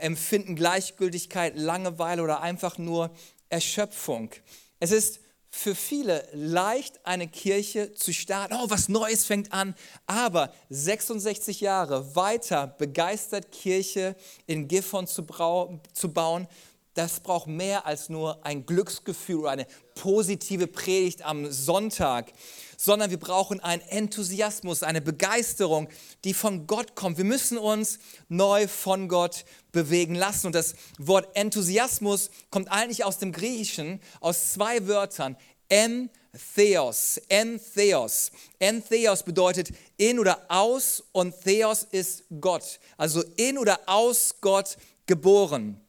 empfinden 0.00 0.56
Gleichgültigkeit, 0.56 1.56
Langeweile 1.56 2.22
oder 2.22 2.40
einfach 2.40 2.76
nur 2.76 3.14
Erschöpfung. 3.48 4.30
Es 4.80 4.90
ist 4.90 5.20
für 5.50 5.74
viele 5.74 6.26
leicht, 6.32 7.06
eine 7.06 7.28
Kirche 7.28 7.94
zu 7.94 8.12
starten. 8.12 8.54
Oh, 8.54 8.68
was 8.68 8.88
Neues 8.88 9.24
fängt 9.24 9.52
an. 9.52 9.74
Aber 10.06 10.52
66 10.68 11.60
Jahre 11.60 12.16
weiter 12.16 12.66
begeistert 12.66 13.52
Kirche 13.52 14.16
in 14.46 14.66
Gifhorn 14.66 15.06
zu, 15.06 15.24
zu 15.92 16.12
bauen, 16.12 16.48
das 16.94 17.20
braucht 17.20 17.46
mehr 17.46 17.86
als 17.86 18.08
nur 18.08 18.44
ein 18.44 18.66
Glücksgefühl 18.66 19.40
oder 19.40 19.50
eine 19.50 19.66
positive 19.94 20.66
Predigt 20.66 21.24
am 21.24 21.50
Sonntag, 21.50 22.32
sondern 22.76 23.10
wir 23.10 23.18
brauchen 23.18 23.60
einen 23.60 23.82
Enthusiasmus, 23.82 24.82
eine 24.82 25.00
Begeisterung, 25.00 25.88
die 26.24 26.34
von 26.34 26.66
Gott 26.66 26.94
kommt. 26.94 27.18
Wir 27.18 27.24
müssen 27.24 27.58
uns 27.58 27.98
neu 28.28 28.68
von 28.68 29.08
Gott 29.08 29.44
bewegen 29.72 30.14
lassen. 30.14 30.48
Und 30.48 30.54
das 30.54 30.74
Wort 30.98 31.36
Enthusiasmus 31.36 32.30
kommt 32.50 32.70
eigentlich 32.70 33.04
aus 33.04 33.18
dem 33.18 33.32
Griechischen, 33.32 34.00
aus 34.20 34.52
zwei 34.52 34.86
Wörtern. 34.86 35.36
Entheos, 35.68 37.20
Entheos. 37.28 38.30
Entheos 38.58 39.22
bedeutet 39.22 39.70
in 39.96 40.18
oder 40.18 40.44
aus 40.48 41.02
und 41.12 41.34
Theos 41.42 41.86
ist 41.90 42.24
Gott. 42.40 42.80
Also 42.96 43.22
in 43.36 43.58
oder 43.58 43.80
aus 43.86 44.36
Gott 44.40 44.76
geboren. 45.06 45.83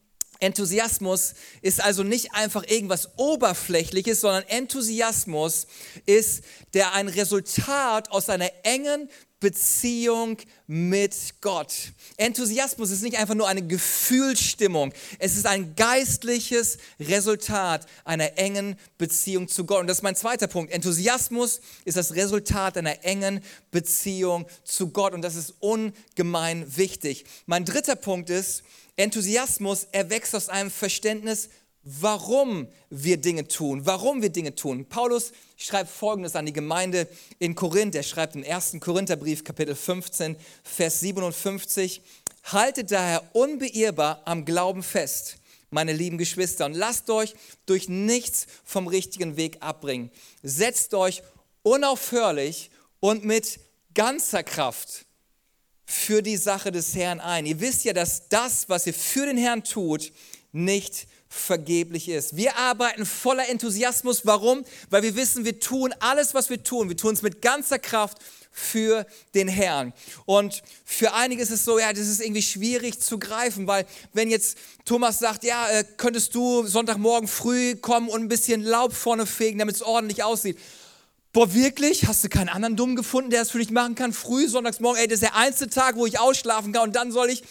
Enthusiasmus 0.45 1.33
ist 1.62 1.83
also 1.83 2.03
nicht 2.03 2.33
einfach 2.33 2.63
irgendwas 2.68 3.18
Oberflächliches, 3.18 4.21
sondern 4.21 4.44
Enthusiasmus 4.47 5.68
ist 6.06 6.44
der 6.74 6.94
ein 6.94 7.07
Resultat 7.07 8.12
aus 8.12 8.30
einer 8.30 8.51
engen 8.63 9.09
Beziehung 9.45 10.38
mit 10.65 11.13
Gott. 11.39 11.92
Enthusiasmus 12.18 12.89
ist 12.89 13.03
nicht 13.03 13.19
einfach 13.19 13.36
nur 13.36 13.47
eine 13.47 13.62
Gefühlsstimmung, 13.62 14.92
es 15.19 15.38
ist 15.38 15.45
ein 15.45 15.75
geistliches 15.75 16.80
Resultat 17.00 17.86
einer 18.06 18.39
engen 18.39 18.75
Beziehung 18.97 19.47
zu 19.47 19.68
Gott. 19.68 19.81
Und 19.81 19.88
das 19.88 19.97
ist 19.97 20.01
mein 20.03 20.15
zweiter 20.15 20.47
Punkt. 20.47 20.74
Enthusiasmus 20.74 21.62
ist 21.83 21.95
das 21.95 22.15
Resultat 22.15 22.75
einer 22.75 23.06
engen 23.06 23.39
Beziehung 23.69 24.47
zu 24.63 24.89
Gott 24.89 25.13
und 25.13 25.21
das 25.21 25.36
ist 25.36 25.53
ungemein 25.59 26.65
wichtig. 26.75 27.25
Mein 27.45 27.65
dritter 27.65 27.95
Punkt 27.95 28.31
ist, 28.31 28.63
Enthusiasmus 28.95 29.86
erwächst 29.92 30.33
aus 30.33 30.50
einem 30.50 30.71
Verständnis, 30.71 31.50
warum 31.86 32.68
wir 32.90 33.18
Dinge 33.18 33.48
tun, 33.48 33.86
warum 33.86 34.22
wir 34.22 34.30
Dinge 34.30 34.56
tun. 34.56 34.86
Paulus 34.86 35.32
schreibt 35.56 35.90
Folgendes 35.90 36.36
an 36.36 36.48
die 36.48 36.54
Gemeinde 36.54 37.08
in 37.38 37.54
Korinth. 37.54 37.96
Er 37.96 38.04
schreibt 38.04 38.36
im 38.36 38.44
1. 38.44 38.78
Korintherbrief, 38.80 39.44
Kapitel 39.44 39.76
15, 39.76 40.36
Vers 40.64 41.00
57, 41.00 42.02
Haltet 42.44 42.92
daher 42.92 43.24
unbeirrbar 43.33 44.21
am 44.26 44.45
Glauben 44.45 44.83
fest, 44.83 45.38
meine 45.69 45.94
lieben 45.94 46.18
Geschwister, 46.18 46.66
und 46.66 46.74
lasst 46.74 47.09
euch 47.09 47.36
durch 47.66 47.88
nichts 47.88 48.48
vom 48.64 48.88
richtigen 48.88 49.38
Weg 49.38 49.57
abbringen. 49.62 50.12
Setzt 50.44 50.94
euch 50.94 51.24
unaufhörlich 51.64 52.71
und 53.00 53.26
mit 53.26 53.59
ganzer 53.94 54.44
Kraft 54.44 55.06
für 55.86 56.24
die 56.24 56.38
Sache 56.38 56.71
des 56.71 56.95
Herrn 56.95 57.19
ein. 57.19 57.45
Ihr 57.45 57.59
wisst 57.59 57.83
ja, 57.83 57.94
dass 57.94 58.28
das, 58.30 58.69
was 58.69 58.88
ihr 58.88 58.94
für 58.94 59.26
den 59.26 59.38
Herrn 59.38 59.64
tut, 59.64 60.12
nicht 60.52 61.07
vergeblich 61.35 62.09
ist. 62.09 62.35
Wir 62.35 62.57
arbeiten 62.57 63.06
voller 63.06 63.47
Enthusiasmus. 63.49 64.25
Warum? 64.25 64.63
Weil 64.89 65.04
wir 65.04 65.15
wissen, 65.15 65.45
wir 65.45 65.59
tun 65.59 65.94
alles, 65.99 66.33
was 66.33 66.49
wir 66.49 66.63
tun. 66.63 66.89
Wir 66.89 66.97
tun 66.97 67.13
es 67.13 67.21
mit 67.21 67.42
ganzer 67.42 67.80
Kraft 67.80 68.18
für 68.51 69.06
den 69.33 69.47
Herrn. 69.49 69.94
Und 70.25 70.63
für 70.85 71.13
einige 71.13 71.42
ist 71.42 71.51
es 71.51 71.65
so, 71.65 71.77
ja, 71.77 71.92
das 71.92 72.07
ist 72.07 72.21
irgendwie 72.21 72.42
schwierig 72.42 73.01
zu 73.01 73.19
greifen, 73.19 73.68
weil 73.68 73.85
wenn 74.13 74.30
jetzt 74.30 74.57
Thomas 74.85 75.19
sagt, 75.19 75.44
ja, 75.44 75.69
äh, 75.69 75.83
könntest 75.97 76.33
du 76.35 76.65
Sonntagmorgen 76.65 77.27
früh 77.27 77.75
kommen 77.75 78.07
und 78.07 78.21
ein 78.21 78.27
bisschen 78.30 78.63
Laub 78.63 78.94
vorne 78.94 79.25
fegen, 79.25 79.59
damit 79.59 79.75
es 79.75 79.81
ordentlich 79.81 80.23
aussieht 80.23 80.57
boah, 81.35 81.54
wirklich? 81.54 82.07
Hast 82.07 82.23
du 82.23 82.30
keinen 82.30 82.47
anderen 82.47 82.77
Dummen 82.77 82.95
gefunden, 82.95 83.30
der 83.30 83.42
es 83.42 83.51
für 83.51 83.57
dich 83.59 83.69
machen 83.69 83.94
kann? 83.95 84.13
Früh, 84.13 84.47
sonntagsmorgen, 84.47 85.01
ey, 85.01 85.07
das 85.07 85.15
ist 85.15 85.23
der 85.23 85.35
einzige 85.35 85.69
Tag, 85.69 85.97
wo 85.97 86.06
ich 86.06 86.18
ausschlafen 86.18 86.71
kann 86.71 86.83
und 86.83 86.95
dann 86.95 87.11
soll 87.11 87.30
ich. 87.30 87.44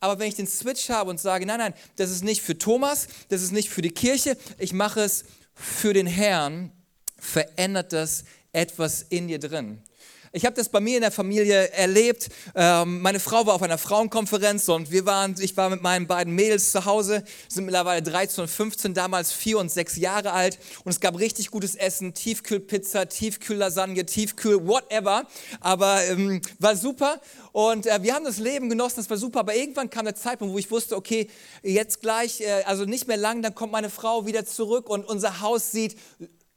Aber 0.00 0.18
wenn 0.18 0.28
ich 0.28 0.34
den 0.34 0.46
Switch 0.46 0.88
habe 0.88 1.10
und 1.10 1.20
sage, 1.20 1.46
nein, 1.46 1.58
nein, 1.58 1.74
das 1.96 2.10
ist 2.10 2.24
nicht 2.24 2.40
für 2.40 2.56
Thomas, 2.56 3.06
das 3.28 3.42
ist 3.42 3.52
nicht 3.52 3.68
für 3.68 3.82
die 3.82 3.90
Kirche, 3.90 4.36
ich 4.58 4.72
mache 4.72 5.00
es 5.00 5.24
für 5.54 5.92
den 5.92 6.06
Herrn, 6.06 6.72
verändert 7.18 7.92
das 7.92 8.24
etwas 8.52 9.02
in 9.02 9.28
dir 9.28 9.38
drin. 9.38 9.82
Ich 10.32 10.46
habe 10.46 10.54
das 10.54 10.68
bei 10.68 10.78
mir 10.78 10.94
in 10.94 11.00
der 11.00 11.10
Familie 11.10 11.72
erlebt. 11.72 12.28
Ähm, 12.54 13.00
meine 13.02 13.18
Frau 13.18 13.46
war 13.46 13.54
auf 13.54 13.62
einer 13.62 13.78
Frauenkonferenz 13.78 14.68
und 14.68 14.92
wir 14.92 15.04
waren, 15.04 15.34
ich 15.40 15.56
war 15.56 15.70
mit 15.70 15.82
meinen 15.82 16.06
beiden 16.06 16.36
Mädels 16.36 16.70
zu 16.70 16.84
Hause, 16.84 17.24
sind 17.48 17.64
mittlerweile 17.64 18.00
13 18.00 18.42
und 18.42 18.48
15, 18.48 18.94
damals 18.94 19.32
4 19.32 19.58
und 19.58 19.72
6 19.72 19.96
Jahre 19.96 20.30
alt 20.30 20.60
und 20.84 20.92
es 20.92 21.00
gab 21.00 21.18
richtig 21.18 21.50
gutes 21.50 21.74
Essen, 21.74 22.14
Tiefkühlpizza, 22.14 23.06
Tiefkühllasagne, 23.06 24.06
Tiefkühl, 24.06 24.68
whatever. 24.68 25.26
Aber 25.58 26.00
ähm, 26.04 26.40
war 26.60 26.76
super 26.76 27.20
und 27.50 27.88
äh, 27.88 28.00
wir 28.04 28.14
haben 28.14 28.24
das 28.24 28.38
Leben 28.38 28.68
genossen, 28.68 28.98
das 28.98 29.10
war 29.10 29.16
super. 29.16 29.40
Aber 29.40 29.56
irgendwann 29.56 29.90
kam 29.90 30.04
der 30.04 30.14
Zeitpunkt, 30.14 30.54
wo 30.54 30.58
ich 30.58 30.70
wusste, 30.70 30.94
okay, 30.94 31.28
jetzt 31.64 32.02
gleich, 32.02 32.40
äh, 32.40 32.62
also 32.66 32.84
nicht 32.84 33.08
mehr 33.08 33.16
lang, 33.16 33.42
dann 33.42 33.56
kommt 33.56 33.72
meine 33.72 33.90
Frau 33.90 34.26
wieder 34.26 34.44
zurück 34.44 34.88
und 34.90 35.04
unser 35.04 35.40
Haus 35.40 35.72
sieht 35.72 35.96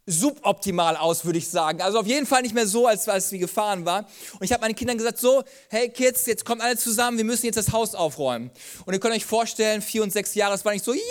suboptimal 0.05 0.98
aus, 0.98 1.24
würde 1.24 1.39
ich 1.39 1.48
sagen. 1.48 1.81
Also 1.81 2.00
auf 2.00 2.07
jeden 2.07 2.25
Fall 2.25 2.41
nicht 2.41 2.53
mehr 2.53 2.67
so, 2.67 2.88
als, 2.88 3.07
als 3.07 3.31
wie 3.31 3.39
gefahren 3.39 3.86
war. 3.86 4.05
Und 4.33 4.43
ich 4.43 4.51
habe 4.51 4.62
meinen 4.62 4.75
Kindern 4.75 4.98
gesagt, 4.98 5.17
so, 5.17 5.43
hey 5.69 5.89
Kids, 5.89 6.25
jetzt 6.25 6.43
kommt 6.43 6.62
alle 6.62 6.77
zusammen, 6.77 7.17
wir 7.17 7.25
müssen 7.25 7.45
jetzt 7.45 7.55
das 7.55 7.72
Haus 7.72 7.95
aufräumen. 7.95 8.51
Und 8.86 8.93
ihr 8.93 9.00
könnt 9.00 9.15
euch 9.15 9.25
vorstellen, 9.25 9.81
vier 9.81 10.03
und 10.03 10.12
sechs 10.12 10.36
Jahre, 10.36 10.55
es 10.55 10.65
war 10.65 10.74
nicht 10.74 10.83
so, 10.83 10.93
yeah, 10.93 11.01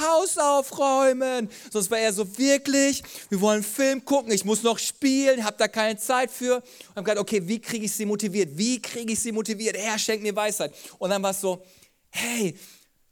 Haus 0.00 0.36
aufräumen. 0.36 1.48
Es 1.72 1.90
war 1.90 1.98
eher 1.98 2.12
so, 2.12 2.38
wirklich, 2.38 3.02
wir 3.30 3.40
wollen 3.40 3.62
Film 3.62 4.04
gucken, 4.04 4.32
ich 4.32 4.44
muss 4.44 4.62
noch 4.62 4.78
spielen, 4.78 5.44
habe 5.44 5.56
da 5.58 5.66
keine 5.66 5.98
Zeit 5.98 6.30
für. 6.30 6.56
Und 6.56 6.96
habe 6.96 7.04
gesagt, 7.04 7.20
okay, 7.20 7.48
wie 7.48 7.60
kriege 7.60 7.86
ich 7.86 7.92
sie 7.92 8.04
motiviert? 8.04 8.50
Wie 8.52 8.80
kriege 8.80 9.12
ich 9.12 9.20
sie 9.20 9.32
motiviert? 9.32 9.76
Herr, 9.78 9.98
schenkt 9.98 10.22
mir 10.22 10.36
Weisheit. 10.36 10.74
Und 10.98 11.10
dann 11.10 11.22
war 11.22 11.30
es 11.30 11.40
so, 11.40 11.62
hey, 12.10 12.54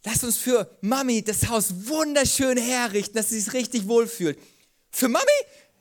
lass 0.05 0.23
uns 0.23 0.37
für 0.37 0.69
Mami 0.83 1.23
das 1.23 1.49
Haus 1.49 1.73
wunderschön 1.89 2.59
herrichten, 2.59 3.17
dass 3.17 3.31
sie 3.31 3.41
sich 3.41 3.53
richtig 3.55 3.89
wohlfühlt. 3.89 4.39
Für 4.97 5.09
Mami? 5.09 5.27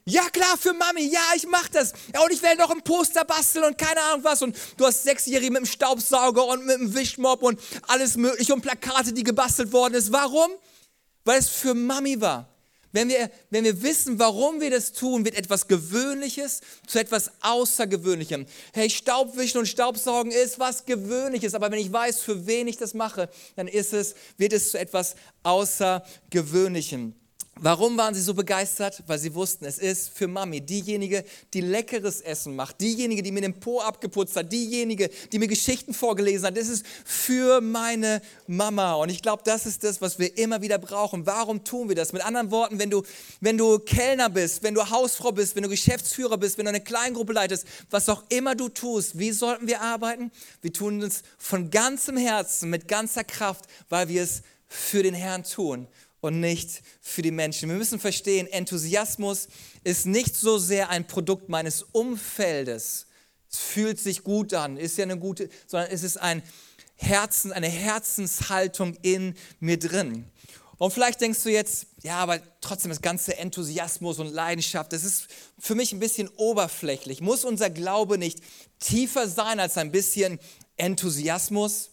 Ja 0.03 0.29
klar, 0.29 0.57
für 0.59 0.73
Mami, 0.73 1.07
ja, 1.07 1.21
ich 1.37 1.47
mach 1.47 1.69
das. 1.69 1.93
Ja, 2.13 2.21
und 2.21 2.33
ich 2.33 2.43
werde 2.43 2.57
noch 2.57 2.69
ein 2.69 2.81
Poster 2.81 3.23
basteln 3.23 3.63
und 3.63 3.77
keine 3.77 4.01
Ahnung 4.01 4.25
was. 4.25 4.41
Und 4.41 4.57
du 4.75 4.85
hast 4.85 5.03
Sechsjährige 5.03 5.51
mit 5.51 5.61
dem 5.61 5.65
Staubsauger 5.65 6.45
und 6.45 6.65
mit 6.65 6.75
dem 6.77 6.93
Wischmopp 6.93 7.41
und 7.41 7.57
alles 7.87 8.17
mögliche 8.17 8.53
und 8.53 8.59
Plakate, 8.59 9.13
die 9.13 9.23
gebastelt 9.23 9.71
worden 9.71 9.93
ist. 9.93 10.11
Warum? 10.11 10.51
Weil 11.23 11.39
es 11.39 11.47
für 11.47 11.73
Mami 11.73 12.19
war. 12.19 12.49
Wenn 12.91 13.07
wir, 13.07 13.31
wenn 13.51 13.63
wir 13.63 13.81
wissen, 13.83 14.19
warum 14.19 14.59
wir 14.59 14.69
das 14.69 14.91
tun, 14.91 15.23
wird 15.23 15.35
etwas 15.35 15.69
Gewöhnliches 15.69 16.59
zu 16.85 16.99
etwas 16.99 17.31
Außergewöhnlichem. 17.39 18.45
Hey, 18.73 18.89
Staubwischen 18.89 19.59
und 19.59 19.67
Staubsaugen 19.67 20.33
ist 20.33 20.59
was 20.59 20.83
Gewöhnliches, 20.83 21.53
aber 21.53 21.71
wenn 21.71 21.79
ich 21.79 21.93
weiß, 21.93 22.19
für 22.19 22.45
wen 22.47 22.67
ich 22.67 22.75
das 22.75 22.93
mache, 22.93 23.29
dann 23.55 23.69
ist 23.69 23.93
es, 23.93 24.13
wird 24.37 24.51
es 24.51 24.71
zu 24.71 24.77
etwas 24.77 25.15
Außergewöhnlichem. 25.43 27.15
Warum 27.61 27.97
waren 27.97 28.13
sie 28.13 28.21
so 28.21 28.33
begeistert? 28.33 29.01
Weil 29.07 29.17
sie 29.17 29.33
wussten, 29.33 29.63
es 29.63 29.77
ist 29.77 30.09
für 30.09 30.27
Mami 30.27 30.59
diejenige, 30.59 31.23
die 31.53 31.61
leckeres 31.61 32.19
Essen 32.19 32.53
macht, 32.53 32.81
diejenige, 32.81 33.23
die 33.23 33.31
mir 33.31 33.39
den 33.39 33.61
Po 33.61 33.79
abgeputzt 33.79 34.35
hat, 34.35 34.51
diejenige, 34.51 35.09
die 35.31 35.39
mir 35.39 35.47
Geschichten 35.47 35.93
vorgelesen 35.93 36.47
hat. 36.47 36.57
Das 36.57 36.67
ist 36.67 36.85
für 37.05 37.61
meine 37.61 38.21
Mama. 38.45 38.95
Und 38.95 39.07
ich 39.07 39.21
glaube, 39.21 39.43
das 39.45 39.65
ist 39.65 39.85
das, 39.85 40.01
was 40.01 40.19
wir 40.19 40.37
immer 40.37 40.61
wieder 40.61 40.77
brauchen. 40.77 41.25
Warum 41.25 41.63
tun 41.63 41.87
wir 41.87 41.95
das? 41.95 42.11
Mit 42.11 42.25
anderen 42.25 42.51
Worten, 42.51 42.77
wenn 42.77 42.89
du, 42.89 43.03
wenn 43.39 43.57
du 43.57 43.79
Kellner 43.79 44.29
bist, 44.29 44.61
wenn 44.61 44.73
du 44.73 44.89
Hausfrau 44.89 45.31
bist, 45.31 45.55
wenn 45.55 45.63
du 45.63 45.69
Geschäftsführer 45.69 46.37
bist, 46.37 46.57
wenn 46.57 46.65
du 46.65 46.69
eine 46.69 46.81
Kleingruppe 46.81 47.31
leitest, 47.31 47.65
was 47.89 48.09
auch 48.09 48.23
immer 48.27 48.55
du 48.55 48.67
tust, 48.67 49.17
wie 49.17 49.31
sollten 49.31 49.65
wir 49.65 49.79
arbeiten? 49.79 50.29
Wir 50.61 50.73
tun 50.73 51.01
es 51.01 51.23
von 51.37 51.69
ganzem 51.69 52.17
Herzen, 52.17 52.69
mit 52.69 52.89
ganzer 52.89 53.23
Kraft, 53.23 53.63
weil 53.87 54.09
wir 54.09 54.23
es 54.23 54.41
für 54.67 55.03
den 55.03 55.13
Herrn 55.13 55.43
tun 55.43 55.87
und 56.25 56.39
nicht 56.39 56.81
für 57.01 57.21
die 57.21 57.31
Menschen. 57.31 57.69
Wir 57.69 57.77
müssen 57.77 57.99
verstehen, 57.99 58.47
Enthusiasmus 58.47 59.47
ist 59.83 60.05
nicht 60.05 60.35
so 60.35 60.57
sehr 60.57 60.89
ein 60.89 61.05
Produkt 61.05 61.49
meines 61.49 61.83
Umfeldes. 61.83 63.05
Es 63.49 63.59
fühlt 63.59 63.99
sich 63.99 64.23
gut 64.23 64.53
an, 64.53 64.77
ist 64.77 64.97
ja 64.97 65.03
eine 65.03 65.19
gute, 65.19 65.49
sondern 65.67 65.91
es 65.91 66.03
ist 66.03 66.17
ein 66.17 66.41
Herzen, 66.95 67.53
eine 67.53 67.67
Herzenshaltung 67.69 68.97
in 69.01 69.35
mir 69.59 69.77
drin. 69.77 70.25
Und 70.77 70.91
vielleicht 70.91 71.21
denkst 71.21 71.43
du 71.43 71.49
jetzt, 71.49 71.87
ja, 72.01 72.17
aber 72.17 72.41
trotzdem 72.59 72.89
das 72.89 73.01
ganze 73.01 73.37
Enthusiasmus 73.37 74.19
und 74.19 74.27
Leidenschaft, 74.27 74.91
das 74.93 75.03
ist 75.03 75.27
für 75.59 75.75
mich 75.75 75.93
ein 75.93 75.99
bisschen 75.99 76.27
oberflächlich. 76.35 77.21
Muss 77.21 77.45
unser 77.45 77.69
Glaube 77.69 78.17
nicht 78.17 78.39
tiefer 78.79 79.29
sein 79.29 79.59
als 79.59 79.77
ein 79.77 79.91
bisschen 79.91 80.39
Enthusiasmus? 80.75 81.91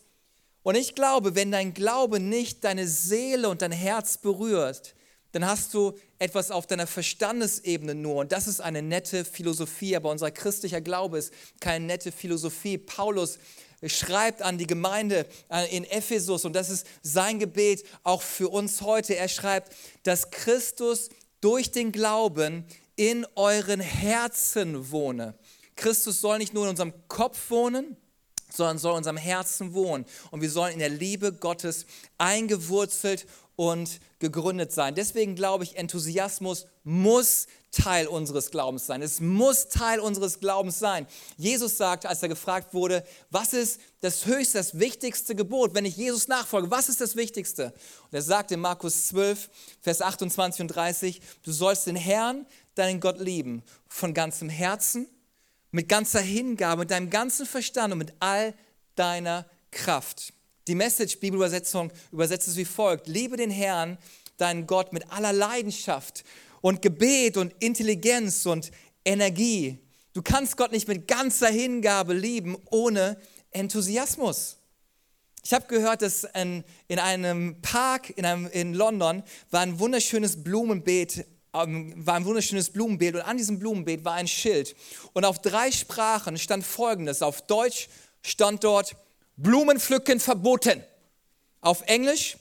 Und 0.62 0.76
ich 0.76 0.94
glaube, 0.94 1.34
wenn 1.34 1.50
dein 1.50 1.74
Glaube 1.74 2.20
nicht 2.20 2.64
deine 2.64 2.86
Seele 2.86 3.48
und 3.48 3.62
dein 3.62 3.72
Herz 3.72 4.18
berührt, 4.18 4.94
dann 5.32 5.46
hast 5.46 5.72
du 5.74 5.94
etwas 6.18 6.50
auf 6.50 6.66
deiner 6.66 6.86
Verstandesebene 6.86 7.94
nur. 7.94 8.16
Und 8.16 8.32
das 8.32 8.46
ist 8.46 8.60
eine 8.60 8.82
nette 8.82 9.24
Philosophie, 9.24 9.96
aber 9.96 10.10
unser 10.10 10.30
christlicher 10.30 10.80
Glaube 10.80 11.18
ist 11.18 11.32
keine 11.58 11.86
nette 11.86 12.12
Philosophie. 12.12 12.78
Paulus 12.78 13.38
schreibt 13.84 14.42
an 14.42 14.58
die 14.58 14.66
Gemeinde 14.66 15.26
äh, 15.50 15.74
in 15.74 15.84
Ephesus 15.84 16.44
und 16.44 16.54
das 16.54 16.70
ist 16.70 16.86
sein 17.02 17.38
Gebet 17.38 17.84
auch 18.04 18.22
für 18.22 18.48
uns 18.48 18.82
heute. 18.82 19.16
Er 19.16 19.28
schreibt, 19.28 19.72
dass 20.04 20.30
Christus 20.30 21.08
durch 21.40 21.72
den 21.72 21.90
Glauben 21.90 22.64
in 22.94 23.26
euren 23.34 23.80
Herzen 23.80 24.92
wohne. 24.92 25.34
Christus 25.74 26.20
soll 26.20 26.38
nicht 26.38 26.54
nur 26.54 26.64
in 26.64 26.70
unserem 26.70 26.92
Kopf 27.08 27.50
wohnen, 27.50 27.96
sondern 28.56 28.78
soll 28.78 28.92
in 28.92 28.98
unserem 28.98 29.16
Herzen 29.16 29.74
wohnen. 29.74 30.04
Und 30.30 30.40
wir 30.40 30.50
sollen 30.50 30.72
in 30.72 30.78
der 30.78 30.88
Liebe 30.88 31.32
Gottes 31.32 31.86
eingewurzelt 32.18 33.26
und 33.56 34.00
gegründet 34.18 34.72
sein. 34.72 34.94
Deswegen 34.94 35.34
glaube 35.34 35.64
ich, 35.64 35.76
Enthusiasmus 35.76 36.66
muss 36.84 37.46
Teil 37.72 38.06
unseres 38.06 38.50
Glaubens 38.50 38.86
sein. 38.86 39.00
Es 39.00 39.20
muss 39.20 39.68
Teil 39.68 39.98
unseres 39.98 40.40
Glaubens 40.40 40.78
sein. 40.78 41.06
Jesus 41.38 41.78
sagte, 41.78 42.08
als 42.08 42.22
er 42.22 42.28
gefragt 42.28 42.74
wurde, 42.74 43.02
was 43.30 43.54
ist 43.54 43.80
das 44.00 44.26
höchste, 44.26 44.58
das 44.58 44.78
wichtigste 44.78 45.34
Gebot, 45.34 45.74
wenn 45.74 45.86
ich 45.86 45.96
Jesus 45.96 46.28
nachfolge, 46.28 46.70
was 46.70 46.90
ist 46.90 47.00
das 47.00 47.16
Wichtigste? 47.16 47.72
Und 48.04 48.12
er 48.12 48.22
sagte 48.22 48.54
in 48.54 48.60
Markus 48.60 49.08
12, 49.08 49.48
Vers 49.80 50.02
28 50.02 50.60
und 50.60 50.68
30, 50.68 51.22
du 51.42 51.50
sollst 51.50 51.86
den 51.86 51.96
Herrn, 51.96 52.46
deinen 52.74 53.00
Gott 53.00 53.18
lieben, 53.18 53.62
von 53.88 54.12
ganzem 54.12 54.50
Herzen, 54.50 55.08
mit 55.72 55.88
ganzer 55.88 56.20
Hingabe, 56.20 56.80
mit 56.80 56.90
deinem 56.90 57.10
ganzen 57.10 57.46
Verstand 57.46 57.92
und 57.92 57.98
mit 57.98 58.12
all 58.20 58.54
deiner 58.94 59.46
Kraft. 59.70 60.32
Die 60.68 60.74
Message-Bibelübersetzung 60.76 61.90
übersetzt 62.12 62.46
es 62.46 62.56
wie 62.56 62.64
folgt: 62.64 63.08
Liebe 63.08 63.36
den 63.36 63.50
Herrn, 63.50 63.98
deinen 64.36 64.66
Gott, 64.66 64.92
mit 64.92 65.10
aller 65.10 65.32
Leidenschaft 65.32 66.24
und 66.60 66.82
Gebet 66.82 67.36
und 67.36 67.54
Intelligenz 67.58 68.46
und 68.46 68.70
Energie. 69.04 69.78
Du 70.12 70.22
kannst 70.22 70.56
Gott 70.56 70.72
nicht 70.72 70.88
mit 70.88 71.08
ganzer 71.08 71.48
Hingabe 71.48 72.14
lieben 72.14 72.56
ohne 72.70 73.16
Enthusiasmus. 73.50 74.58
Ich 75.44 75.52
habe 75.52 75.66
gehört, 75.66 76.02
dass 76.02 76.24
in, 76.34 76.62
in 76.86 76.98
einem 76.98 77.60
Park 77.62 78.10
in, 78.16 78.24
einem, 78.24 78.46
in 78.46 78.74
London 78.74 79.24
war 79.50 79.62
ein 79.62 79.80
wunderschönes 79.80 80.44
Blumenbeet 80.44 81.26
war 81.52 82.14
ein 82.14 82.24
wunderschönes 82.24 82.70
Blumenbeet 82.70 83.14
und 83.14 83.20
an 83.20 83.36
diesem 83.36 83.58
Blumenbeet 83.58 84.04
war 84.04 84.14
ein 84.14 84.26
Schild. 84.26 84.74
Und 85.12 85.24
auf 85.24 85.40
drei 85.40 85.70
Sprachen 85.70 86.38
stand 86.38 86.64
folgendes. 86.64 87.20
Auf 87.20 87.42
Deutsch 87.42 87.88
stand 88.22 88.64
dort 88.64 88.96
Blumenpflücken 89.36 90.18
verboten. 90.18 90.82
Auf 91.60 91.82
Englisch 91.82 92.36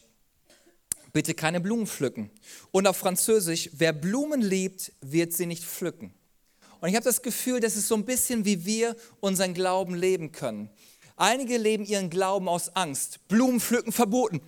bitte 1.11 1.33
keine 1.33 1.59
Blumen 1.59 1.87
pflücken. 1.87 2.31
Und 2.71 2.87
auf 2.87 2.97
Französisch, 2.97 3.69
wer 3.73 3.91
Blumen 3.91 4.41
liebt, 4.41 4.93
wird 5.01 5.33
sie 5.33 5.45
nicht 5.45 5.65
pflücken. 5.65 6.13
Und 6.79 6.89
ich 6.89 6.95
habe 6.95 7.03
das 7.03 7.21
Gefühl, 7.21 7.59
das 7.59 7.75
ist 7.75 7.87
so 7.87 7.95
ein 7.95 8.05
bisschen, 8.05 8.45
wie 8.45 8.65
wir 8.65 8.95
unseren 9.19 9.53
Glauben 9.53 9.93
leben 9.93 10.31
können. 10.31 10.69
Einige 11.17 11.57
leben 11.57 11.85
ihren 11.85 12.09
Glauben 12.09 12.47
aus 12.47 12.75
Angst. 12.75 13.19
Blumen 13.27 13.59
pflücken 13.59 13.91
verboten. 13.91 14.41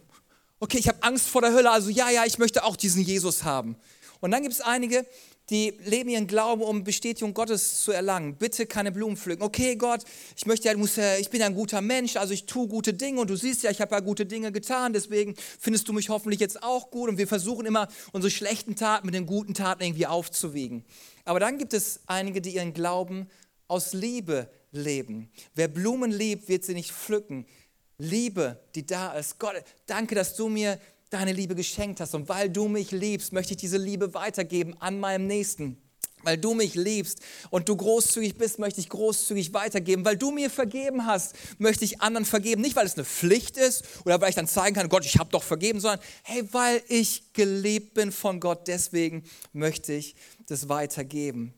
Okay, 0.60 0.78
ich 0.78 0.88
habe 0.88 1.04
Angst 1.04 1.28
vor 1.28 1.42
der 1.42 1.54
Hölle, 1.54 1.70
also 1.70 1.90
ja, 1.90 2.10
ja, 2.10 2.26
ich 2.26 2.38
möchte 2.38 2.64
auch 2.64 2.78
diesen 2.78 3.04
Jesus 3.04 3.44
haben. 3.44 3.76
Und 4.24 4.32
dann 4.32 4.42
gibt 4.42 4.54
es 4.54 4.62
einige, 4.62 5.06
die 5.50 5.74
leben 5.84 6.10
ihren 6.10 6.28
Glauben, 6.28 6.62
um 6.62 6.86
Bestätigung 6.86 7.34
Gottes 7.34 7.82
zu 7.82 7.92
erlangen. 7.92 8.38
Bitte 8.38 8.66
keine 8.66 8.90
Blumen 8.94 9.18
pflücken. 9.18 9.44
Okay, 9.44 9.76
Gott, 9.76 10.06
ich 10.38 10.46
möchte 10.46 10.70
ja, 10.70 10.78
muss 10.78 10.98
ich 10.98 11.30
bin 11.30 11.42
ja 11.42 11.48
ein 11.48 11.56
guter 11.56 11.82
Mensch, 11.82 12.16
also 12.16 12.34
ich 12.34 12.46
tue 12.46 12.70
gute 12.70 12.94
Dinge 12.94 13.20
und 13.20 13.30
du 13.30 13.36
siehst 13.36 13.64
ja, 13.64 13.70
ich 13.70 13.82
habe 13.82 13.94
ja 13.94 14.00
gute 14.00 14.26
Dinge 14.26 14.54
getan, 14.54 14.94
deswegen 14.94 15.36
findest 15.60 15.90
du 15.90 15.94
mich 15.94 16.08
hoffentlich 16.08 16.40
jetzt 16.40 16.64
auch 16.64 16.90
gut 16.90 17.10
und 17.10 17.18
wir 17.18 17.28
versuchen 17.28 17.66
immer 17.66 17.90
unsere 18.14 18.32
schlechten 18.32 18.78
Taten 18.78 19.08
mit 19.08 19.14
den 19.14 19.26
guten 19.26 19.54
Taten 19.54 19.84
irgendwie 19.84 20.08
aufzuwiegen. 20.08 20.86
Aber 21.26 21.42
dann 21.42 21.58
gibt 21.58 21.74
es 21.74 22.00
einige, 22.08 22.40
die 22.40 22.56
ihren 22.56 22.74
Glauben 22.74 23.28
aus 23.68 23.92
Liebe 23.92 24.50
leben. 24.72 25.30
Wer 25.54 25.68
Blumen 25.68 26.12
liebt, 26.12 26.48
wird 26.48 26.64
sie 26.64 26.76
nicht 26.76 26.94
pflücken. 26.94 27.46
Liebe, 27.98 28.60
die 28.76 28.86
da 28.86 29.14
ist. 29.14 29.38
Gott, 29.40 29.64
danke, 29.86 30.16
dass 30.16 30.36
du 30.36 30.50
mir 30.50 30.80
deine 31.14 31.34
Liebe 31.34 31.56
geschenkt 31.56 32.00
hast. 32.00 32.16
Und 32.16 32.30
weil 32.30 32.50
du 32.50 32.68
mich 32.68 32.92
liebst, 32.92 33.34
möchte 33.34 33.54
ich 33.54 33.58
diese 33.58 33.78
Liebe 33.78 34.14
weitergeben 34.14 34.76
an 34.80 35.00
meinem 35.00 35.28
Nächsten. 35.28 35.78
Weil 36.24 36.38
du 36.38 36.54
mich 36.54 36.76
liebst 36.76 37.20
und 37.50 37.68
du 37.68 37.76
großzügig 37.76 38.38
bist, 38.38 38.58
möchte 38.58 38.80
ich 38.80 38.90
großzügig 38.90 39.54
weitergeben. 39.54 40.06
Weil 40.06 40.18
du 40.18 40.32
mir 40.32 40.50
vergeben 40.50 41.06
hast, 41.06 41.36
möchte 41.58 41.84
ich 41.84 42.02
anderen 42.02 42.26
vergeben. 42.26 42.62
Nicht, 42.62 42.76
weil 42.76 42.86
es 42.86 42.96
eine 42.96 43.06
Pflicht 43.06 43.58
ist 43.58 43.84
oder 44.06 44.22
weil 44.22 44.30
ich 44.30 44.36
dann 44.36 44.48
zeigen 44.48 44.76
kann, 44.76 44.90
Gott, 44.90 45.06
ich 45.06 45.18
habe 45.20 45.30
doch 45.32 45.44
vergeben, 45.44 45.80
sondern 45.80 46.00
hey, 46.24 46.48
weil 46.52 46.82
ich 46.88 47.34
geliebt 47.34 47.94
bin 47.94 48.12
von 48.12 48.40
Gott, 48.40 48.68
deswegen 48.68 49.24
möchte 49.52 49.94
ich 49.94 50.16
das 50.48 50.70
weitergeben. 50.70 51.54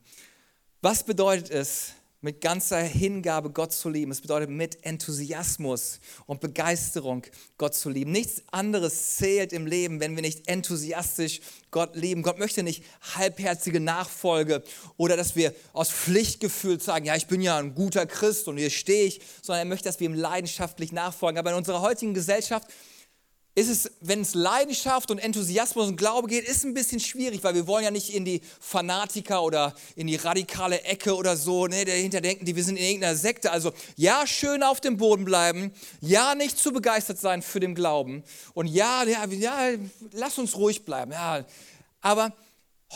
Was 0.81 1.03
bedeutet 1.03 1.51
es, 1.51 1.93
mit 2.25 2.41
ganzer 2.41 2.79
Hingabe 2.79 3.51
Gott 3.51 3.71
zu 3.71 3.87
lieben. 3.87 4.11
Es 4.11 4.19
bedeutet 4.19 4.49
mit 4.49 4.83
Enthusiasmus 4.83 5.99
und 6.25 6.41
Begeisterung 6.41 7.21
Gott 7.59 7.75
zu 7.75 7.87
lieben. 7.91 8.11
Nichts 8.11 8.41
anderes 8.51 9.17
zählt 9.17 9.53
im 9.53 9.67
Leben, 9.67 9.99
wenn 9.99 10.15
wir 10.15 10.23
nicht 10.23 10.47
enthusiastisch 10.47 11.41
Gott 11.69 11.95
lieben. 11.95 12.23
Gott 12.23 12.39
möchte 12.39 12.63
nicht 12.63 12.83
halbherzige 13.13 13.79
Nachfolge 13.79 14.63
oder 14.97 15.15
dass 15.17 15.35
wir 15.35 15.53
aus 15.71 15.91
Pflichtgefühl 15.91 16.81
sagen, 16.81 17.05
ja, 17.05 17.15
ich 17.15 17.27
bin 17.27 17.41
ja 17.41 17.59
ein 17.59 17.75
guter 17.75 18.07
Christ 18.07 18.47
und 18.47 18.57
hier 18.57 18.71
stehe 18.71 19.05
ich, 19.05 19.21
sondern 19.43 19.67
er 19.67 19.69
möchte, 19.69 19.87
dass 19.87 19.99
wir 19.99 20.09
ihm 20.09 20.15
leidenschaftlich 20.15 20.91
nachfolgen. 20.91 21.37
Aber 21.37 21.51
in 21.51 21.57
unserer 21.57 21.81
heutigen 21.81 22.15
Gesellschaft 22.15 22.67
ist 23.55 23.69
es, 23.69 23.91
wenn 24.01 24.21
es 24.21 24.33
Leidenschaft 24.33 25.09
und 25.11 25.17
Enthusiasmus 25.17 25.87
und 25.87 25.95
Glaube 25.95 26.27
geht, 26.27 26.45
ist 26.45 26.65
ein 26.65 26.73
bisschen 26.73 26.99
schwierig, 26.99 27.41
weil 27.43 27.55
wir 27.55 27.67
wollen 27.67 27.85
ja 27.85 27.91
nicht 27.91 28.13
in 28.13 28.25
die 28.25 28.41
Fanatiker 28.59 29.41
oder 29.43 29.73
in 29.95 30.07
die 30.07 30.17
radikale 30.17 30.81
Ecke 30.83 31.15
oder 31.15 31.37
so, 31.37 31.65
ne, 31.65 31.85
dahinter 31.85 32.19
denken, 32.19 32.43
die 32.43 32.55
wir 32.55 32.65
sind 32.65 32.75
in 32.75 32.83
irgendeiner 32.83 33.15
Sekte. 33.15 33.51
Also 33.53 33.71
ja, 33.95 34.27
schön 34.27 34.61
auf 34.61 34.81
dem 34.81 34.97
Boden 34.97 35.23
bleiben, 35.23 35.71
ja, 36.01 36.35
nicht 36.35 36.59
zu 36.59 36.73
begeistert 36.73 37.17
sein 37.17 37.41
für 37.41 37.61
den 37.61 37.75
Glauben 37.75 38.23
und 38.53 38.67
ja, 38.67 39.03
ja, 39.05 39.25
ja 39.25 39.69
lass 40.11 40.37
uns 40.37 40.57
ruhig 40.57 40.83
bleiben. 40.83 41.13
Ja, 41.13 41.45
aber 42.01 42.33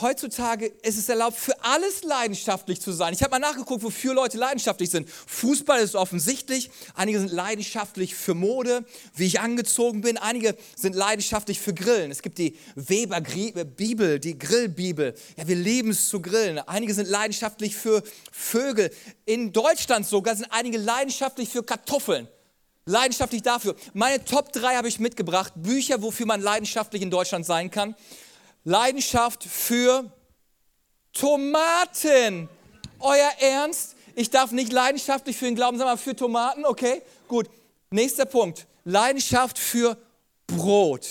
Heutzutage 0.01 0.67
ist 0.67 0.97
es 0.97 1.09
erlaubt, 1.09 1.37
für 1.37 1.61
alles 1.63 2.03
leidenschaftlich 2.03 2.79
zu 2.79 2.91
sein. 2.91 3.13
Ich 3.13 3.21
habe 3.21 3.31
mal 3.31 3.39
nachgeguckt, 3.39 3.83
wofür 3.83 4.13
Leute 4.13 4.37
leidenschaftlich 4.37 4.89
sind. 4.89 5.09
Fußball 5.09 5.81
ist 5.81 5.95
offensichtlich. 5.95 6.69
Einige 6.93 7.19
sind 7.19 7.31
leidenschaftlich 7.31 8.15
für 8.15 8.33
Mode, 8.33 8.85
wie 9.15 9.25
ich 9.25 9.39
angezogen 9.39 10.01
bin. 10.01 10.17
Einige 10.17 10.55
sind 10.75 10.95
leidenschaftlich 10.95 11.59
für 11.59 11.73
Grillen. 11.73 12.11
Es 12.11 12.21
gibt 12.21 12.37
die 12.37 12.57
Weber 12.75 13.19
Bibel, 13.21 14.19
die 14.19 14.37
Grillbibel. 14.39 15.15
Ja, 15.35 15.47
wir 15.47 15.55
lieben 15.55 15.91
es 15.91 16.07
zu 16.09 16.21
grillen. 16.21 16.59
Einige 16.59 16.93
sind 16.93 17.09
leidenschaftlich 17.09 17.75
für 17.75 18.01
Vögel. 18.31 18.91
In 19.25 19.51
Deutschland 19.51 20.07
sogar 20.07 20.35
sind 20.35 20.47
einige 20.51 20.77
leidenschaftlich 20.77 21.49
für 21.49 21.63
Kartoffeln. 21.63 22.27
Leidenschaftlich 22.85 23.43
dafür. 23.43 23.75
Meine 23.93 24.23
Top 24.23 24.51
3 24.53 24.75
habe 24.75 24.87
ich 24.87 24.99
mitgebracht. 24.99 25.53
Bücher, 25.55 26.01
wofür 26.01 26.25
man 26.25 26.41
leidenschaftlich 26.41 27.01
in 27.01 27.11
Deutschland 27.11 27.45
sein 27.45 27.69
kann. 27.69 27.95
Leidenschaft 28.63 29.43
für 29.43 30.11
Tomaten. 31.13 32.49
Euer 32.99 33.31
Ernst? 33.39 33.95
Ich 34.15 34.29
darf 34.29 34.51
nicht 34.51 34.71
leidenschaftlich 34.73 35.37
für 35.37 35.45
den 35.45 35.55
Glauben 35.55 35.77
sein, 35.77 35.87
aber 35.87 35.97
für 35.97 36.15
Tomaten? 36.15 36.65
Okay, 36.65 37.01
gut. 37.27 37.49
Nächster 37.89 38.25
Punkt. 38.25 38.67
Leidenschaft 38.83 39.57
für 39.57 39.97
Brot. 40.47 41.07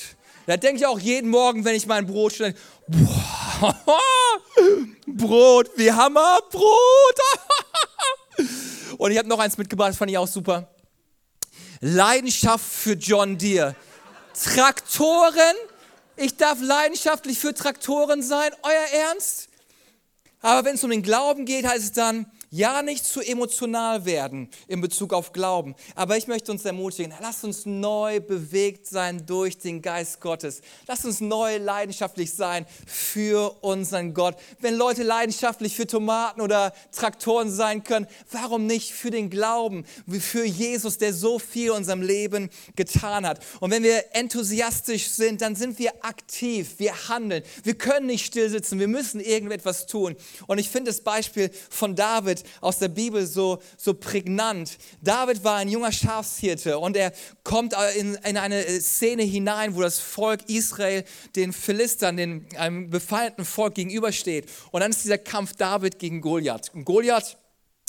Da 0.46 0.56
denke 0.56 0.78
ich 0.78 0.86
auch 0.86 0.98
jeden 0.98 1.30
Morgen, 1.30 1.64
wenn 1.64 1.74
ich 1.74 1.86
mein 1.86 2.06
Brot 2.06 2.32
stelle, 2.32 2.54
Brot, 5.06 5.70
wie 5.76 5.92
Hammer, 5.92 6.38
Brot. 6.50 7.18
Und 8.98 9.10
ich 9.10 9.18
habe 9.18 9.28
noch 9.28 9.38
eins 9.38 9.58
mitgebracht, 9.58 9.90
das 9.90 9.98
fand 9.98 10.10
ich 10.10 10.18
auch 10.18 10.26
super. 10.26 10.68
Leidenschaft 11.80 12.64
für 12.64 12.94
John 12.94 13.36
Deere. 13.36 13.76
Traktoren 14.34 15.54
ich 16.18 16.36
darf 16.36 16.60
leidenschaftlich 16.60 17.38
für 17.38 17.54
Traktoren 17.54 18.22
sein. 18.22 18.50
Euer 18.62 19.06
Ernst? 19.08 19.48
Aber 20.40 20.64
wenn 20.64 20.74
es 20.76 20.84
um 20.84 20.90
den 20.90 21.02
Glauben 21.02 21.44
geht, 21.44 21.66
heißt 21.66 21.84
es 21.84 21.92
dann, 21.92 22.30
ja, 22.50 22.82
nicht 22.82 23.04
zu 23.04 23.20
emotional 23.20 24.04
werden 24.04 24.48
in 24.66 24.80
Bezug 24.80 25.12
auf 25.12 25.32
Glauben. 25.32 25.74
Aber 25.94 26.16
ich 26.16 26.26
möchte 26.26 26.50
uns 26.50 26.64
ermutigen, 26.64 27.14
lasst 27.20 27.44
uns 27.44 27.66
neu 27.66 28.20
bewegt 28.20 28.86
sein 28.86 29.26
durch 29.26 29.58
den 29.58 29.82
Geist 29.82 30.20
Gottes. 30.20 30.62
Lasst 30.86 31.04
uns 31.04 31.20
neu 31.20 31.58
leidenschaftlich 31.58 32.32
sein 32.32 32.66
für 32.86 33.62
unseren 33.62 34.14
Gott. 34.14 34.36
Wenn 34.60 34.74
Leute 34.74 35.02
leidenschaftlich 35.02 35.76
für 35.76 35.86
Tomaten 35.86 36.40
oder 36.40 36.72
Traktoren 36.92 37.50
sein 37.50 37.84
können, 37.84 38.06
warum 38.30 38.66
nicht 38.66 38.92
für 38.92 39.10
den 39.10 39.30
Glauben, 39.30 39.84
für 40.18 40.44
Jesus, 40.44 40.98
der 40.98 41.12
so 41.12 41.38
viel 41.38 41.68
in 41.68 41.72
unserem 41.72 42.02
Leben 42.02 42.50
getan 42.76 43.26
hat. 43.26 43.44
Und 43.60 43.70
wenn 43.70 43.82
wir 43.82 44.04
enthusiastisch 44.14 45.08
sind, 45.10 45.42
dann 45.42 45.54
sind 45.54 45.78
wir 45.78 45.92
aktiv, 46.04 46.74
wir 46.78 47.08
handeln. 47.08 47.42
Wir 47.62 47.74
können 47.74 48.06
nicht 48.06 48.26
still 48.26 48.48
sitzen, 48.48 48.78
wir 48.78 48.88
müssen 48.88 49.20
irgendetwas 49.20 49.86
tun. 49.86 50.16
Und 50.46 50.58
ich 50.58 50.70
finde 50.70 50.90
das 50.90 51.00
Beispiel 51.02 51.50
von 51.70 51.94
David, 51.94 52.37
David 52.38 52.62
aus 52.62 52.78
der 52.78 52.88
Bibel 52.88 53.26
so, 53.26 53.58
so 53.76 53.94
prägnant. 53.94 54.78
David 55.02 55.44
war 55.44 55.56
ein 55.56 55.68
junger 55.68 55.92
Schafshirte 55.92 56.78
und 56.78 56.96
er 56.96 57.12
kommt 57.44 57.74
in, 57.96 58.14
in 58.14 58.36
eine 58.36 58.80
Szene 58.80 59.22
hinein, 59.22 59.74
wo 59.74 59.82
das 59.82 59.98
Volk 59.98 60.48
Israel 60.48 61.04
den 61.36 61.52
Philistern, 61.52 62.16
den, 62.16 62.46
einem 62.56 62.90
befeindeten 62.90 63.44
Volk 63.44 63.74
gegenübersteht. 63.74 64.48
Und 64.70 64.80
dann 64.80 64.90
ist 64.90 65.04
dieser 65.04 65.18
Kampf 65.18 65.54
David 65.54 65.98
gegen 65.98 66.20
Goliath. 66.20 66.72
Und 66.74 66.84
Goliath, 66.84 67.36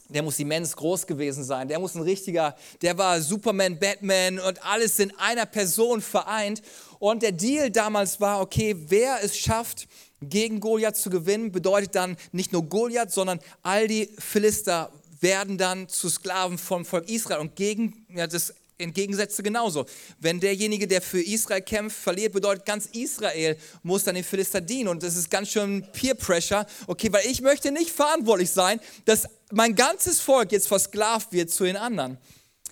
der 0.10 0.24
muss 0.24 0.39
immens 0.39 0.75
groß 0.75 1.06
gewesen 1.06 1.44
sein. 1.44 1.68
Der 1.68 1.79
muss 1.79 1.96
ein 1.96 2.01
richtiger, 2.01 2.56
der 2.82 2.97
war 2.97 3.21
Superman, 3.21 3.78
Batman 3.78 4.39
und 4.39 4.63
alles 4.65 4.97
in 5.00 5.15
einer 5.17 5.45
Person 5.45 6.02
vereint. 6.02 6.62
Und 6.97 7.21
der 7.21 7.32
Deal 7.32 7.69
damals 7.69 8.19
war, 8.19 8.41
okay, 8.41 8.76
wer 8.76 9.23
es 9.23 9.38
schafft, 9.38 9.88
gegen 10.21 10.60
Goliath 10.60 10.97
zu 10.97 11.10
gewinnen, 11.10 11.51
bedeutet 11.51 11.95
dann 11.95 12.17
nicht 12.32 12.51
nur 12.51 12.63
Goliath, 12.63 13.12
sondern 13.12 13.39
all 13.63 13.88
die 13.88 14.10
Philister 14.17 14.91
werden 15.21 15.58
dann 15.58 15.88
zu 15.88 16.10
Sklaven 16.10 16.58
vom 16.58 16.86
Volk 16.86 17.10
Israel. 17.10 17.39
Und 17.39 17.55
gegen, 17.55 18.05
ja, 18.13 18.27
das 18.27 18.53
Entgegensätze 18.79 19.43
genauso. 19.43 19.86
Wenn 20.19 20.39
derjenige, 20.39 20.88
der 20.88 21.01
für 21.01 21.21
Israel 21.21 21.62
kämpft, 21.62 21.97
verliert, 21.97 22.34
bedeutet 22.34 22.65
ganz 22.65 22.86
Israel 22.88 23.58
muss 23.84 24.05
dann 24.05 24.15
den 24.15 24.23
Philister 24.23 24.62
dienen. 24.62 24.88
Und 24.88 25.03
das 25.03 25.15
ist 25.15 25.29
ganz 25.29 25.49
schön 25.49 25.86
Peer 25.91 26.15
Pressure. 26.15 26.65
Okay, 26.88 27.12
weil 27.12 27.25
ich 27.25 27.41
möchte 27.41 27.71
nicht 27.71 27.91
verantwortlich 27.91 28.49
sein, 28.49 28.79
dass 29.05 29.27
mein 29.51 29.75
ganzes 29.75 30.19
Volk 30.21 30.51
jetzt 30.51 30.67
versklavt 30.67 31.32
wird 31.34 31.51
zu 31.51 31.65
den 31.65 31.75
anderen. 31.75 32.17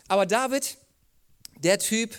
Aber 0.07 0.25
David, 0.25 0.77
der 1.57 1.79
Typ, 1.79 2.15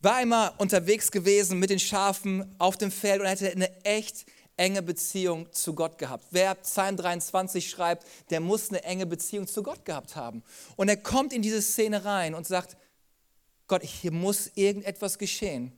war 0.00 0.20
immer 0.20 0.54
unterwegs 0.58 1.10
gewesen 1.10 1.58
mit 1.58 1.70
den 1.70 1.78
Schafen 1.78 2.54
auf 2.58 2.76
dem 2.76 2.90
Feld 2.90 3.20
und 3.20 3.28
hatte 3.28 3.50
eine 3.50 3.84
echt 3.84 4.26
enge 4.62 4.80
Beziehung 4.80 5.52
zu 5.52 5.74
Gott 5.74 5.98
gehabt. 5.98 6.24
Wer 6.30 6.54
Psalm 6.54 6.96
23 6.96 7.68
schreibt, 7.68 8.06
der 8.30 8.38
muss 8.38 8.68
eine 8.68 8.84
enge 8.84 9.06
Beziehung 9.06 9.48
zu 9.48 9.64
Gott 9.64 9.84
gehabt 9.84 10.14
haben. 10.14 10.44
Und 10.76 10.88
er 10.88 10.96
kommt 10.96 11.32
in 11.32 11.42
diese 11.42 11.60
Szene 11.60 12.04
rein 12.04 12.32
und 12.32 12.46
sagt, 12.46 12.76
Gott, 13.66 13.82
hier 13.82 14.12
muss 14.12 14.52
irgendetwas 14.54 15.18
geschehen. 15.18 15.72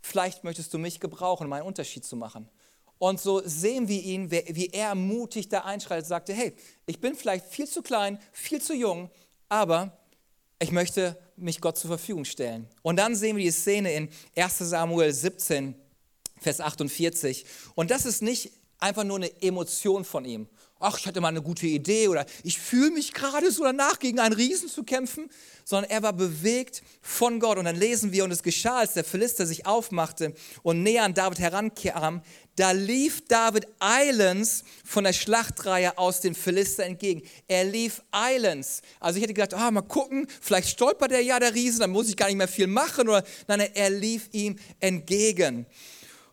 Vielleicht 0.00 0.44
möchtest 0.44 0.72
du 0.72 0.78
mich 0.78 0.98
gebrauchen, 0.98 1.46
um 1.46 1.52
einen 1.52 1.66
Unterschied 1.66 2.06
zu 2.06 2.16
machen. 2.16 2.48
Und 2.96 3.20
so 3.20 3.42
sehen 3.44 3.86
wir 3.88 4.00
ihn, 4.00 4.30
wie 4.30 4.68
er 4.68 4.94
mutig 4.94 5.50
da 5.50 5.60
einschreitet, 5.64 6.06
sagte, 6.06 6.32
hey, 6.32 6.56
ich 6.86 7.00
bin 7.00 7.14
vielleicht 7.14 7.44
viel 7.44 7.68
zu 7.68 7.82
klein, 7.82 8.18
viel 8.32 8.62
zu 8.62 8.72
jung, 8.74 9.10
aber 9.50 9.98
ich 10.58 10.72
möchte 10.72 11.18
mich 11.36 11.60
Gott 11.60 11.76
zur 11.76 11.88
Verfügung 11.88 12.24
stellen. 12.24 12.66
Und 12.80 12.96
dann 12.96 13.14
sehen 13.14 13.36
wir 13.36 13.44
die 13.44 13.50
Szene 13.50 13.92
in 13.92 14.08
1 14.36 14.58
Samuel 14.58 15.12
17, 15.12 15.74
Vers 16.42 16.60
48. 16.60 17.44
Und 17.74 17.90
das 17.90 18.04
ist 18.04 18.22
nicht 18.22 18.52
einfach 18.82 19.04
nur 19.04 19.16
eine 19.16 19.42
Emotion 19.42 20.04
von 20.04 20.24
ihm. 20.24 20.48
Ach, 20.84 20.98
ich 20.98 21.06
hatte 21.06 21.20
mal 21.20 21.28
eine 21.28 21.42
gute 21.42 21.68
Idee 21.68 22.08
oder 22.08 22.26
ich 22.42 22.58
fühle 22.58 22.90
mich 22.90 23.14
gerade 23.14 23.52
so 23.52 23.62
danach, 23.62 24.00
gegen 24.00 24.18
einen 24.18 24.34
Riesen 24.34 24.68
zu 24.68 24.82
kämpfen, 24.82 25.30
sondern 25.64 25.88
er 25.88 26.02
war 26.02 26.12
bewegt 26.12 26.82
von 27.00 27.38
Gott. 27.38 27.56
Und 27.56 27.66
dann 27.66 27.76
lesen 27.76 28.10
wir, 28.10 28.24
und 28.24 28.32
es 28.32 28.42
geschah, 28.42 28.80
als 28.80 28.94
der 28.94 29.04
Philister 29.04 29.46
sich 29.46 29.64
aufmachte 29.64 30.34
und 30.64 30.82
näher 30.82 31.04
an 31.04 31.14
David 31.14 31.38
herankam, 31.38 32.22
da 32.56 32.72
lief 32.72 33.24
David 33.28 33.68
eilends 33.78 34.64
von 34.84 35.04
der 35.04 35.12
Schlachtreihe 35.12 35.96
aus 35.98 36.20
den 36.20 36.34
Philister 36.34 36.82
entgegen. 36.82 37.22
Er 37.46 37.62
lief 37.62 38.02
eilends. 38.10 38.82
Also 38.98 39.18
ich 39.18 39.22
hätte 39.22 39.34
gedacht, 39.34 39.54
ah, 39.54 39.70
mal 39.70 39.82
gucken, 39.82 40.26
vielleicht 40.40 40.68
stolpert 40.68 41.12
er 41.12 41.20
ja 41.20 41.38
der 41.38 41.54
Riese, 41.54 41.78
dann 41.78 41.92
muss 41.92 42.08
ich 42.08 42.16
gar 42.16 42.26
nicht 42.26 42.38
mehr 42.38 42.48
viel 42.48 42.66
machen. 42.66 43.08
Oder 43.08 43.22
nein, 43.46 43.60
er 43.60 43.90
lief 43.90 44.28
ihm 44.32 44.56
entgegen 44.80 45.66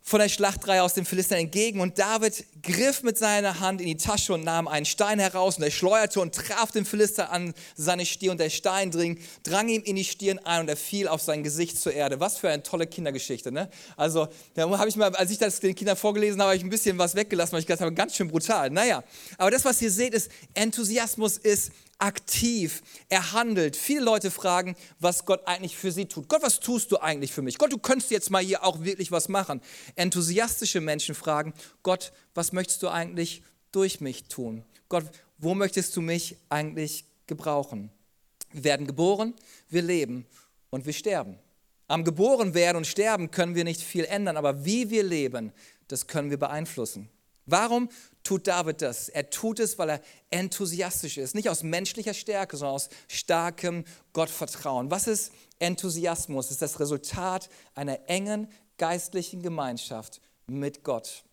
von 0.09 0.19
der 0.19 0.27
Schlachtreihe 0.27 0.81
aus 0.81 0.95
den 0.95 1.05
Philistern 1.05 1.37
entgegen 1.37 1.81
und 1.81 1.99
David 1.99 2.43
griff 2.63 3.03
mit 3.03 3.19
seiner 3.19 3.59
Hand 3.59 3.79
in 3.79 3.85
die 3.85 3.95
Tasche 3.95 4.33
und 4.33 4.43
nahm 4.43 4.67
einen 4.67 4.87
Stein 4.87 5.19
heraus 5.19 5.57
und 5.57 5.63
er 5.63 5.69
schleuderte 5.69 6.19
und 6.19 6.33
traf 6.33 6.71
den 6.71 6.83
Philister 6.83 7.31
an 7.31 7.53
seine 7.75 8.07
Stirn 8.07 8.31
und 8.31 8.39
der 8.39 8.49
Stein 8.49 8.89
drang, 8.89 9.19
drang 9.43 9.67
ihm 9.69 9.83
in 9.83 9.95
die 9.95 10.03
Stirn 10.03 10.39
ein 10.39 10.61
und 10.61 10.67
er 10.67 10.77
fiel 10.77 11.07
auf 11.07 11.21
sein 11.21 11.43
Gesicht 11.43 11.79
zur 11.79 11.93
Erde. 11.93 12.19
Was 12.19 12.39
für 12.39 12.49
eine 12.49 12.63
tolle 12.63 12.87
Kindergeschichte, 12.87 13.51
ne? 13.51 13.69
Also, 13.97 14.27
da 14.55 14.67
habe 14.67 14.89
ich 14.89 14.95
mal, 14.95 15.15
als 15.15 15.29
ich 15.29 15.37
das 15.37 15.59
den 15.59 15.75
Kindern 15.75 15.95
vorgelesen 15.95 16.41
habe, 16.41 16.49
habe 16.49 16.57
ich 16.57 16.63
ein 16.63 16.71
bisschen 16.71 16.97
was 16.97 17.13
weggelassen, 17.13 17.51
weil 17.51 17.59
ich 17.59 17.67
gedacht 17.67 17.81
habe, 17.81 17.93
ganz 17.93 18.15
schön 18.15 18.29
brutal. 18.29 18.71
Naja, 18.71 19.03
aber 19.37 19.51
das, 19.51 19.63
was 19.63 19.79
ihr 19.79 19.91
seht, 19.91 20.15
ist, 20.15 20.31
Enthusiasmus 20.55 21.37
ist 21.37 21.71
aktiv, 21.99 22.81
er 23.09 23.33
handelt. 23.33 23.75
Viele 23.75 24.01
Leute 24.01 24.31
fragen, 24.31 24.75
was 24.99 25.25
Gott 25.25 25.45
eigentlich 25.47 25.77
für 25.77 25.91
sie 25.91 26.05
tut. 26.05 26.27
Gott, 26.27 26.41
was 26.41 26.59
tust 26.59 26.91
du 26.91 26.97
eigentlich 26.97 27.31
für 27.31 27.41
mich? 27.41 27.57
Gott, 27.57 27.71
du 27.71 27.77
könntest 27.77 28.09
jetzt 28.09 28.31
mal 28.31 28.43
hier 28.43 28.63
auch 28.63 28.83
wirklich 28.83 29.11
was 29.11 29.29
machen. 29.29 29.61
Enthusiastische 29.95 30.81
Menschen 30.81 31.13
fragen, 31.13 31.53
Gott, 31.83 32.11
was 32.33 32.53
möchtest 32.53 32.81
du 32.81 32.87
eigentlich 32.87 33.43
durch 33.71 34.01
mich 34.01 34.23
tun? 34.23 34.63
Gott, 34.87 35.05
wo 35.37 35.53
möchtest 35.53 35.95
du 35.95 36.01
mich 36.01 36.37
eigentlich 36.49 37.05
gebrauchen? 37.27 37.91
Wir 38.51 38.63
werden 38.63 38.87
geboren, 38.87 39.35
wir 39.69 39.81
leben 39.81 40.25
und 40.69 40.85
wir 40.85 40.93
sterben. 40.93 41.37
Am 41.87 42.03
geboren 42.03 42.53
werden 42.53 42.77
und 42.77 42.87
sterben 42.87 43.31
können 43.31 43.55
wir 43.55 43.63
nicht 43.63 43.81
viel 43.81 44.05
ändern, 44.05 44.37
aber 44.37 44.63
wie 44.65 44.89
wir 44.89 45.03
leben, 45.03 45.51
das 45.87 46.07
können 46.07 46.29
wir 46.29 46.37
beeinflussen. 46.37 47.09
Warum 47.45 47.89
tut 48.29 48.45
David 48.45 48.83
das. 48.83 49.09
Er 49.09 49.31
tut 49.31 49.59
es, 49.59 49.79
weil 49.79 49.89
er 49.89 50.01
enthusiastisch 50.29 51.17
ist. 51.17 51.33
Nicht 51.33 51.49
aus 51.49 51.63
menschlicher 51.63 52.13
Stärke, 52.13 52.57
sondern 52.57 52.75
aus 52.75 52.89
starkem 53.07 53.85
Gottvertrauen. 54.13 54.91
Was 54.91 55.07
ist 55.07 55.31
Enthusiasmus? 55.57 56.45
Es 56.45 56.51
ist 56.51 56.61
das 56.61 56.79
Resultat 56.79 57.49
einer 57.73 58.07
engen 58.07 58.47
geistlichen 58.77 59.41
Gemeinschaft 59.41 60.21
mit 60.45 60.83
Gott. 60.83 61.23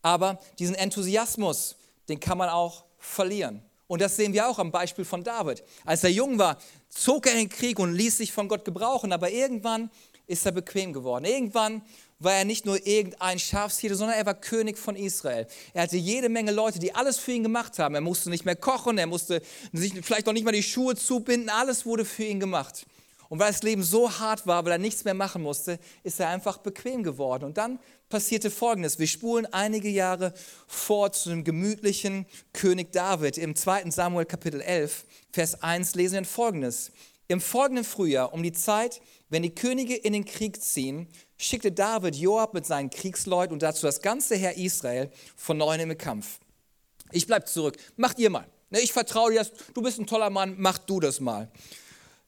Aber 0.00 0.40
diesen 0.58 0.74
Enthusiasmus, 0.74 1.76
den 2.08 2.18
kann 2.18 2.38
man 2.38 2.48
auch 2.48 2.86
verlieren. 2.96 3.62
Und 3.86 4.00
das 4.00 4.16
sehen 4.16 4.32
wir 4.32 4.48
auch 4.48 4.58
am 4.58 4.70
Beispiel 4.70 5.04
von 5.04 5.22
David. 5.22 5.62
Als 5.84 6.02
er 6.02 6.10
jung 6.10 6.38
war, 6.38 6.56
zog 6.88 7.26
er 7.26 7.32
in 7.32 7.40
den 7.40 7.48
Krieg 7.50 7.78
und 7.78 7.92
ließ 7.92 8.16
sich 8.16 8.32
von 8.32 8.48
Gott 8.48 8.64
gebrauchen, 8.64 9.12
aber 9.12 9.30
irgendwann 9.30 9.90
ist 10.26 10.46
er 10.46 10.52
bequem 10.52 10.94
geworden. 10.94 11.26
Irgendwann 11.26 11.82
war 12.20 12.34
er 12.34 12.44
nicht 12.44 12.66
nur 12.66 12.86
irgendein 12.86 13.38
Schafshirte, 13.38 13.96
sondern 13.96 14.16
er 14.16 14.26
war 14.26 14.34
König 14.34 14.78
von 14.78 14.94
Israel. 14.94 15.46
Er 15.74 15.82
hatte 15.82 15.96
jede 15.96 16.28
Menge 16.28 16.52
Leute, 16.52 16.78
die 16.78 16.94
alles 16.94 17.18
für 17.18 17.32
ihn 17.32 17.42
gemacht 17.42 17.78
haben. 17.78 17.94
Er 17.94 18.00
musste 18.00 18.30
nicht 18.30 18.44
mehr 18.44 18.56
kochen, 18.56 18.98
er 18.98 19.06
musste 19.06 19.42
sich 19.72 19.94
vielleicht 20.02 20.26
noch 20.26 20.32
nicht 20.32 20.44
mal 20.44 20.52
die 20.52 20.62
Schuhe 20.62 20.94
zubinden, 20.94 21.48
alles 21.48 21.84
wurde 21.84 22.04
für 22.04 22.24
ihn 22.24 22.38
gemacht. 22.38 22.86
Und 23.30 23.38
weil 23.38 23.52
das 23.52 23.62
Leben 23.62 23.84
so 23.84 24.10
hart 24.18 24.46
war, 24.46 24.64
weil 24.64 24.72
er 24.72 24.78
nichts 24.78 25.04
mehr 25.04 25.14
machen 25.14 25.42
musste, 25.42 25.78
ist 26.02 26.18
er 26.18 26.28
einfach 26.28 26.58
bequem 26.58 27.04
geworden. 27.04 27.44
Und 27.44 27.58
dann 27.58 27.78
passierte 28.08 28.50
Folgendes. 28.50 28.98
Wir 28.98 29.06
spulen 29.06 29.46
einige 29.52 29.88
Jahre 29.88 30.34
vor 30.66 31.12
zu 31.12 31.30
dem 31.30 31.44
gemütlichen 31.44 32.26
König 32.52 32.90
David. 32.92 33.38
Im 33.38 33.54
2. 33.54 33.88
Samuel 33.92 34.26
Kapitel 34.26 34.60
11, 34.60 35.06
Vers 35.30 35.62
1 35.62 35.94
lesen 35.94 36.18
wir 36.18 36.24
Folgendes. 36.24 36.90
Im 37.28 37.40
folgenden 37.40 37.84
Frühjahr, 37.84 38.34
um 38.34 38.42
die 38.42 38.52
Zeit, 38.52 39.00
wenn 39.30 39.42
die 39.42 39.54
Könige 39.54 39.94
in 39.94 40.12
den 40.12 40.24
Krieg 40.24 40.62
ziehen, 40.62 41.08
schickte 41.38 41.72
David 41.72 42.16
Joab 42.16 42.52
mit 42.52 42.66
seinen 42.66 42.90
Kriegsleuten 42.90 43.54
und 43.54 43.62
dazu 43.62 43.86
das 43.86 44.02
ganze 44.02 44.36
Heer 44.36 44.56
Israel 44.56 45.10
von 45.36 45.56
neuem 45.56 45.90
im 45.90 45.96
Kampf. 45.96 46.40
Ich 47.12 47.26
bleibe 47.26 47.46
zurück. 47.46 47.76
Macht 47.96 48.18
ihr 48.18 48.30
mal. 48.30 48.46
Ne, 48.70 48.80
ich 48.80 48.92
vertraue 48.92 49.32
dir, 49.32 49.46
du 49.74 49.82
bist 49.82 49.98
ein 49.98 50.06
toller 50.06 50.30
Mann, 50.30 50.54
mach 50.58 50.78
du 50.78 51.00
das 51.00 51.20
mal. 51.20 51.50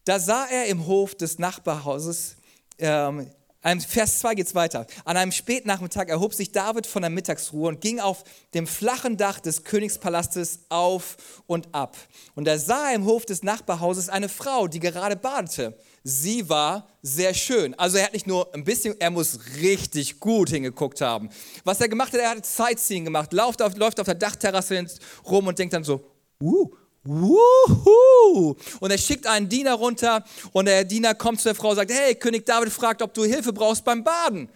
Da 0.05 0.19
sah 0.19 0.47
er 0.47 0.67
im 0.67 0.87
Hof 0.87 1.15
des 1.15 1.39
Nachbarhauses, 1.39 2.37
ähm, 2.79 3.31
Vers 3.63 4.19
2 4.19 4.35
geht 4.35 4.49
es 4.49 4.55
weiter. 4.57 4.87
An 5.05 5.17
einem 5.17 5.31
Spätnachmittag 5.31 6.09
erhob 6.09 6.35
sich 6.35 6.51
David 6.51 6.85
von 6.85 7.03
der 7.03 7.11
Mittagsruhe 7.11 7.69
und 7.69 7.81
ging 7.81 8.01
auf 8.01 8.25
dem 8.55 8.67
flachen 8.67 9.17
Dach 9.17 9.39
des 9.39 9.63
Königspalastes 9.63 10.67
auf 10.69 11.43
und 11.47 11.73
ab. 11.73 11.97
Und 12.35 12.49
er 12.49 12.59
sah 12.59 12.91
im 12.91 13.05
Hof 13.05 13.25
des 13.25 13.45
Nachbarhauses 13.45 14.09
eine 14.09 14.29
Frau, 14.29 14.67
die 14.67 14.81
gerade 14.81 15.15
badete. 15.15 15.79
Sie 16.03 16.49
war 16.49 16.89
sehr 17.03 17.35
schön. 17.35 17.75
Also 17.79 17.99
er 17.99 18.07
hat 18.07 18.15
nicht 18.15 18.27
nur 18.27 18.53
ein 18.53 18.65
bisschen, 18.65 19.01
er 19.01 19.11
muss 19.11 19.39
richtig 19.61 20.19
gut 20.19 20.51
hingeguckt 20.51 21.01
haben. 21.01 21.29
Was 21.63 21.81
er 21.81 21.89
gemacht 21.89 22.13
hat, 22.13 22.21
er 22.21 22.31
hat 22.31 22.45
Sightseeing 22.45 23.05
gemacht, 23.05 23.33
läuft 23.33 23.63
auf, 23.63 23.77
läuft 23.77 24.01
auf 24.01 24.07
der 24.07 24.17
Dachterrasse 24.17 24.85
rum 25.25 25.47
und 25.47 25.59
denkt 25.59 25.75
dann 25.75 25.85
so, 25.85 26.05
uh, 26.41 26.69
Wuhu! 27.05 28.57
Und 28.81 28.91
er 28.91 28.99
schickt 28.99 29.27
einen 29.27 29.49
Diener 29.49 29.75
runter 29.75 30.25
und 30.53 30.67
der 30.67 30.85
Diener 30.85 31.15
kommt 31.15 31.41
zu 31.41 31.49
der 31.49 31.55
Frau 31.55 31.71
und 31.71 31.77
sagt, 31.77 31.93
hey, 31.93 32.15
König 32.15 32.47
David 32.47 32.73
fragt, 32.73 33.03
ob 33.03 33.13
du 33.13 33.25
Hilfe 33.25 33.53
brauchst 33.53 33.85
beim 33.85 34.05
Baden. 34.05 34.49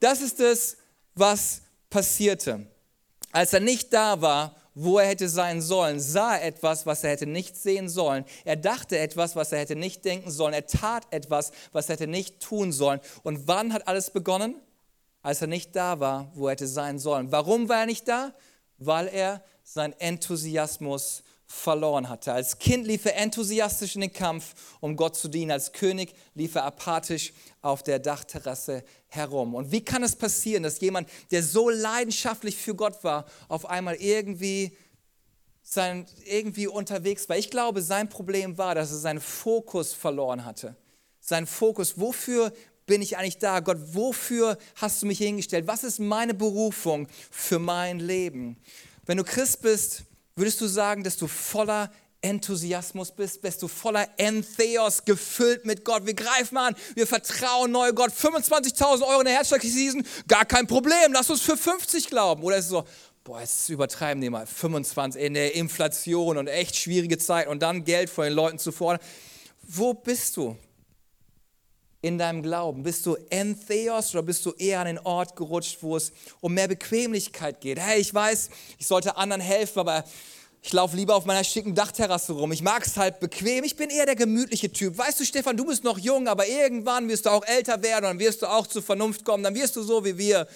Das 0.00 0.20
ist 0.20 0.40
es, 0.40 0.76
was 1.14 1.62
passierte. 1.90 2.66
Als 3.32 3.52
er 3.52 3.60
nicht 3.60 3.92
da 3.92 4.20
war, 4.20 4.56
wo 4.74 4.98
er 4.98 5.08
hätte 5.08 5.28
sein 5.28 5.60
sollen, 5.60 5.98
sah 5.98 6.36
er 6.36 6.44
etwas, 6.46 6.86
was 6.86 7.02
er 7.02 7.10
hätte 7.10 7.26
nicht 7.26 7.56
sehen 7.56 7.88
sollen. 7.88 8.24
Er 8.44 8.56
dachte 8.56 8.96
etwas, 8.96 9.34
was 9.34 9.50
er 9.50 9.58
hätte 9.58 9.74
nicht 9.74 10.04
denken 10.04 10.30
sollen. 10.30 10.54
Er 10.54 10.66
tat 10.66 11.06
etwas, 11.10 11.50
was 11.72 11.88
er 11.88 11.94
hätte 11.94 12.06
nicht 12.06 12.40
tun 12.40 12.70
sollen. 12.72 13.00
Und 13.24 13.48
wann 13.48 13.72
hat 13.72 13.88
alles 13.88 14.10
begonnen? 14.10 14.54
Als 15.20 15.40
er 15.40 15.48
nicht 15.48 15.74
da 15.74 15.98
war, 15.98 16.30
wo 16.34 16.46
er 16.46 16.52
hätte 16.52 16.68
sein 16.68 17.00
sollen. 17.00 17.32
Warum 17.32 17.68
war 17.68 17.80
er 17.80 17.86
nicht 17.86 18.06
da? 18.06 18.32
Weil 18.78 19.08
er 19.08 19.42
seinen 19.64 19.94
Enthusiasmus 19.98 21.24
verloren 21.48 22.10
hatte. 22.10 22.32
Als 22.32 22.58
Kind 22.58 22.86
lief 22.86 23.06
er 23.06 23.16
enthusiastisch 23.16 23.94
in 23.94 24.02
den 24.02 24.12
Kampf, 24.12 24.54
um 24.80 24.96
Gott 24.96 25.16
zu 25.16 25.28
dienen. 25.28 25.50
Als 25.50 25.72
König 25.72 26.14
lief 26.34 26.54
er 26.54 26.64
apathisch 26.64 27.32
auf 27.62 27.82
der 27.82 27.98
Dachterrasse 27.98 28.84
herum. 29.06 29.54
Und 29.54 29.72
wie 29.72 29.82
kann 29.82 30.02
es 30.02 30.14
passieren, 30.14 30.62
dass 30.62 30.78
jemand, 30.80 31.08
der 31.30 31.42
so 31.42 31.70
leidenschaftlich 31.70 32.56
für 32.56 32.74
Gott 32.74 33.02
war, 33.02 33.24
auf 33.48 33.64
einmal 33.64 33.94
irgendwie, 33.96 34.76
sein, 35.62 36.06
irgendwie 36.26 36.66
unterwegs 36.66 37.28
war? 37.30 37.38
Ich 37.38 37.50
glaube, 37.50 37.80
sein 37.80 38.10
Problem 38.10 38.58
war, 38.58 38.74
dass 38.74 38.90
er 38.90 38.98
seinen 38.98 39.20
Fokus 39.20 39.94
verloren 39.94 40.44
hatte. 40.44 40.76
Sein 41.18 41.46
Fokus, 41.46 41.98
wofür 41.98 42.52
bin 42.84 43.00
ich 43.00 43.16
eigentlich 43.16 43.38
da? 43.38 43.60
Gott, 43.60 43.78
wofür 43.94 44.58
hast 44.74 45.00
du 45.00 45.06
mich 45.06 45.18
hingestellt? 45.18 45.66
Was 45.66 45.82
ist 45.82 45.98
meine 45.98 46.34
Berufung 46.34 47.08
für 47.30 47.58
mein 47.58 48.00
Leben? 48.00 48.58
Wenn 49.06 49.16
du 49.16 49.24
Christ 49.24 49.62
bist, 49.62 50.04
Würdest 50.38 50.60
du 50.60 50.68
sagen, 50.68 51.02
dass 51.02 51.16
du 51.16 51.26
voller 51.26 51.90
Enthusiasmus 52.20 53.10
bist, 53.10 53.42
bist 53.42 53.60
du 53.60 53.66
voller 53.66 54.08
Entheos, 54.18 55.04
gefüllt 55.04 55.66
mit 55.66 55.84
Gott. 55.84 56.06
Wir 56.06 56.14
greifen 56.14 56.56
an, 56.56 56.76
wir 56.94 57.08
vertrauen 57.08 57.72
neu 57.72 57.92
Gott. 57.92 58.12
25.000 58.12 59.02
Euro 59.02 59.18
in 59.18 59.24
der 59.24 59.34
Herzschlagseason, 59.34 60.06
gar 60.28 60.44
kein 60.44 60.68
Problem, 60.68 61.12
lass 61.12 61.28
uns 61.28 61.42
für 61.42 61.56
50 61.56 62.06
glauben. 62.06 62.44
Oder 62.44 62.58
ist 62.58 62.66
es 62.66 62.70
so, 62.70 62.84
boah, 63.24 63.40
jetzt 63.40 63.68
übertreiben 63.68 64.20
die 64.20 64.30
mal, 64.30 64.46
25 64.46 65.20
in 65.20 65.34
der 65.34 65.56
Inflation 65.56 66.38
und 66.38 66.46
echt 66.46 66.76
schwierige 66.76 67.18
Zeit 67.18 67.48
und 67.48 67.60
dann 67.60 67.82
Geld 67.82 68.08
von 68.08 68.22
den 68.22 68.34
Leuten 68.34 68.60
zu 68.60 68.70
fordern. 68.70 69.04
Wo 69.62 69.92
bist 69.92 70.36
du? 70.36 70.56
In 72.00 72.18
deinem 72.18 72.42
Glauben? 72.42 72.82
Bist 72.82 73.06
du 73.06 73.16
Entheos 73.30 74.14
oder 74.14 74.22
bist 74.22 74.44
du 74.46 74.52
eher 74.52 74.80
an 74.80 74.86
den 74.86 74.98
Ort 74.98 75.36
gerutscht, 75.36 75.78
wo 75.80 75.96
es 75.96 76.12
um 76.40 76.54
mehr 76.54 76.68
Bequemlichkeit 76.68 77.60
geht? 77.60 77.78
Hey, 77.78 78.00
ich 78.00 78.12
weiß, 78.14 78.50
ich 78.78 78.86
sollte 78.86 79.16
anderen 79.16 79.40
helfen, 79.40 79.80
aber 79.80 80.04
ich 80.62 80.72
laufe 80.72 80.96
lieber 80.96 81.14
auf 81.14 81.24
meiner 81.24 81.44
schicken 81.44 81.74
Dachterrasse 81.74 82.32
rum. 82.32 82.52
Ich 82.52 82.62
mag 82.62 82.84
es 82.84 82.96
halt 82.96 83.20
bequem. 83.20 83.64
Ich 83.64 83.76
bin 83.76 83.90
eher 83.90 84.06
der 84.06 84.16
gemütliche 84.16 84.70
Typ. 84.72 84.98
Weißt 84.98 85.20
du, 85.20 85.24
Stefan, 85.24 85.56
du 85.56 85.64
bist 85.64 85.84
noch 85.84 85.98
jung, 85.98 86.28
aber 86.28 86.46
irgendwann 86.46 87.08
wirst 87.08 87.26
du 87.26 87.30
auch 87.30 87.44
älter 87.46 87.82
werden 87.82 88.04
und 88.04 88.10
dann 88.10 88.18
wirst 88.18 88.42
du 88.42 88.46
auch 88.46 88.66
zur 88.66 88.82
Vernunft 88.82 89.24
kommen. 89.24 89.44
Dann 89.44 89.54
wirst 89.54 89.76
du 89.76 89.82
so 89.82 90.04
wie 90.04 90.18
wir. 90.18 90.48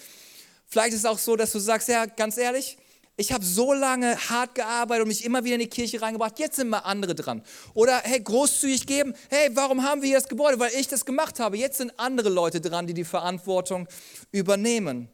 Vielleicht 0.68 0.92
ist 0.94 1.00
es 1.00 1.04
auch 1.06 1.18
so, 1.18 1.36
dass 1.36 1.52
du 1.52 1.58
sagst, 1.58 1.88
ja, 1.88 2.06
ganz 2.06 2.36
ehrlich, 2.36 2.76
ich 3.16 3.32
habe 3.32 3.44
so 3.44 3.72
lange 3.72 4.16
hart 4.30 4.54
gearbeitet 4.54 5.02
und 5.02 5.08
mich 5.08 5.24
immer 5.24 5.44
wieder 5.44 5.54
in 5.54 5.60
die 5.60 5.68
Kirche 5.68 6.00
reingebracht, 6.00 6.38
jetzt 6.38 6.56
sind 6.56 6.68
mal 6.68 6.78
andere 6.78 7.14
dran. 7.14 7.42
Oder 7.74 7.98
hey, 7.98 8.20
großzügig 8.20 8.86
geben, 8.86 9.14
hey, 9.28 9.50
warum 9.52 9.82
haben 9.82 10.00
wir 10.00 10.08
hier 10.08 10.18
das 10.18 10.28
Gebäude? 10.28 10.58
Weil 10.58 10.72
ich 10.74 10.88
das 10.88 11.04
gemacht 11.04 11.38
habe. 11.38 11.58
Jetzt 11.58 11.78
sind 11.78 11.98
andere 11.98 12.30
Leute 12.30 12.60
dran, 12.60 12.86
die 12.86 12.94
die 12.94 13.04
Verantwortung 13.04 13.86
übernehmen. 14.30 15.08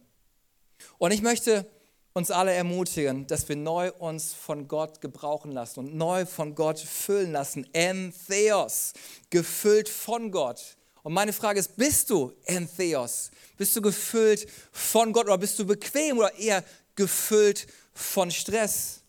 Und 0.97 1.11
ich 1.11 1.21
möchte 1.21 1.69
uns 2.13 2.31
alle 2.31 2.53
ermutigen, 2.53 3.27
dass 3.27 3.47
wir 3.49 3.55
neu 3.55 3.91
uns 3.91 4.33
von 4.33 4.67
Gott 4.67 5.01
gebrauchen 5.01 5.51
lassen 5.51 5.79
und 5.79 5.95
neu 5.95 6.25
von 6.25 6.55
Gott 6.55 6.79
füllen 6.79 7.33
lassen. 7.33 7.67
Entheos, 7.73 8.93
gefüllt 9.29 9.89
von 9.89 10.31
Gott. 10.31 10.77
Und 11.03 11.13
meine 11.13 11.33
Frage 11.33 11.59
ist, 11.59 11.75
bist 11.75 12.09
du 12.09 12.33
Entheos? 12.45 13.31
Bist 13.57 13.75
du 13.75 13.81
gefüllt 13.81 14.47
von 14.71 15.13
Gott 15.13 15.25
oder 15.25 15.37
bist 15.37 15.57
du 15.59 15.65
bequem 15.65 16.17
oder 16.17 16.33
eher 16.35 16.63
gefüllt 16.95 17.67
von 17.99 18.31
Stress. 18.31 19.01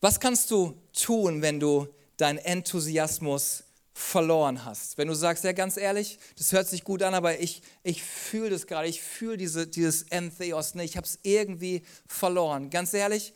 Was 0.00 0.20
kannst 0.20 0.50
du 0.50 0.80
tun, 0.92 1.42
wenn 1.42 1.58
du 1.58 1.88
deinen 2.16 2.38
Enthusiasmus 2.38 3.64
verloren 3.92 4.64
hast? 4.64 4.96
Wenn 4.96 5.08
du 5.08 5.14
sagst, 5.14 5.44
ja 5.44 5.52
ganz 5.52 5.76
ehrlich, 5.76 6.18
das 6.38 6.52
hört 6.52 6.68
sich 6.68 6.84
gut 6.84 7.02
an, 7.02 7.14
aber 7.14 7.40
ich, 7.40 7.62
ich 7.82 8.02
fühle 8.02 8.50
das 8.50 8.66
gerade, 8.66 8.86
ich 8.86 9.02
fühle 9.02 9.36
diese, 9.36 9.66
dieses 9.66 10.04
Entheos 10.04 10.74
nicht, 10.74 10.90
ich 10.90 10.96
habe 10.96 11.06
es 11.06 11.18
irgendwie 11.22 11.82
verloren. 12.06 12.70
Ganz 12.70 12.94
ehrlich, 12.94 13.34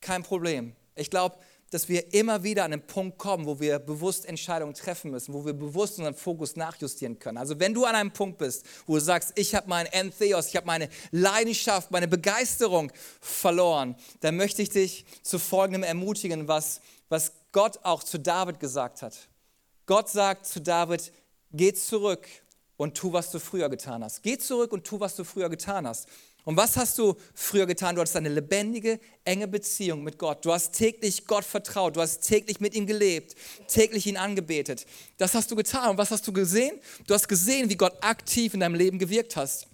kein 0.00 0.22
Problem. 0.22 0.74
Ich 0.96 1.10
glaube, 1.10 1.38
dass 1.70 1.88
wir 1.88 2.14
immer 2.14 2.42
wieder 2.42 2.64
an 2.64 2.70
den 2.70 2.86
Punkt 2.86 3.18
kommen, 3.18 3.46
wo 3.46 3.58
wir 3.58 3.78
bewusst 3.78 4.26
Entscheidungen 4.26 4.74
treffen 4.74 5.10
müssen, 5.10 5.34
wo 5.34 5.44
wir 5.44 5.52
bewusst 5.52 5.98
unseren 5.98 6.14
Fokus 6.14 6.56
nachjustieren 6.56 7.18
können. 7.18 7.38
Also 7.38 7.58
wenn 7.58 7.74
du 7.74 7.84
an 7.84 7.96
einem 7.96 8.12
Punkt 8.12 8.38
bist, 8.38 8.64
wo 8.86 8.94
du 8.94 9.00
sagst, 9.00 9.32
ich 9.34 9.54
habe 9.54 9.68
meinen 9.68 9.86
Entheos, 9.86 10.48
ich 10.48 10.56
habe 10.56 10.66
meine 10.66 10.88
Leidenschaft, 11.10 11.90
meine 11.90 12.08
Begeisterung 12.08 12.92
verloren, 13.20 13.96
dann 14.20 14.36
möchte 14.36 14.62
ich 14.62 14.70
dich 14.70 15.04
zu 15.22 15.38
folgendem 15.38 15.82
ermutigen, 15.82 16.46
was, 16.46 16.80
was 17.08 17.32
Gott 17.52 17.80
auch 17.82 18.04
zu 18.04 18.18
David 18.18 18.60
gesagt 18.60 19.02
hat. 19.02 19.16
Gott 19.86 20.08
sagt 20.08 20.46
zu 20.46 20.60
David, 20.60 21.12
geh 21.52 21.72
zurück 21.72 22.26
und 22.76 22.96
tu, 22.96 23.12
was 23.12 23.30
du 23.30 23.38
früher 23.38 23.68
getan 23.68 24.04
hast. 24.04 24.22
Geh 24.22 24.38
zurück 24.38 24.72
und 24.72 24.84
tu, 24.84 25.00
was 25.00 25.16
du 25.16 25.24
früher 25.24 25.48
getan 25.48 25.86
hast. 25.86 26.08
Und 26.46 26.56
was 26.56 26.76
hast 26.76 26.96
du 26.98 27.16
früher 27.34 27.66
getan? 27.66 27.96
Du 27.96 28.00
hattest 28.00 28.14
eine 28.14 28.28
lebendige, 28.28 29.00
enge 29.24 29.48
Beziehung 29.48 30.04
mit 30.04 30.16
Gott. 30.16 30.44
Du 30.44 30.52
hast 30.52 30.70
täglich 30.70 31.26
Gott 31.26 31.44
vertraut. 31.44 31.96
Du 31.96 32.00
hast 32.00 32.20
täglich 32.20 32.60
mit 32.60 32.72
ihm 32.76 32.86
gelebt, 32.86 33.34
täglich 33.66 34.06
ihn 34.06 34.16
angebetet. 34.16 34.86
Das 35.16 35.34
hast 35.34 35.50
du 35.50 35.56
getan. 35.56 35.90
Und 35.90 35.98
was 35.98 36.12
hast 36.12 36.24
du 36.28 36.32
gesehen? 36.32 36.78
Du 37.08 37.14
hast 37.14 37.26
gesehen, 37.26 37.68
wie 37.68 37.74
Gott 37.74 37.94
aktiv 38.00 38.54
in 38.54 38.60
deinem 38.60 38.76
Leben 38.76 39.00
gewirkt 39.00 39.34
hast. 39.34 39.66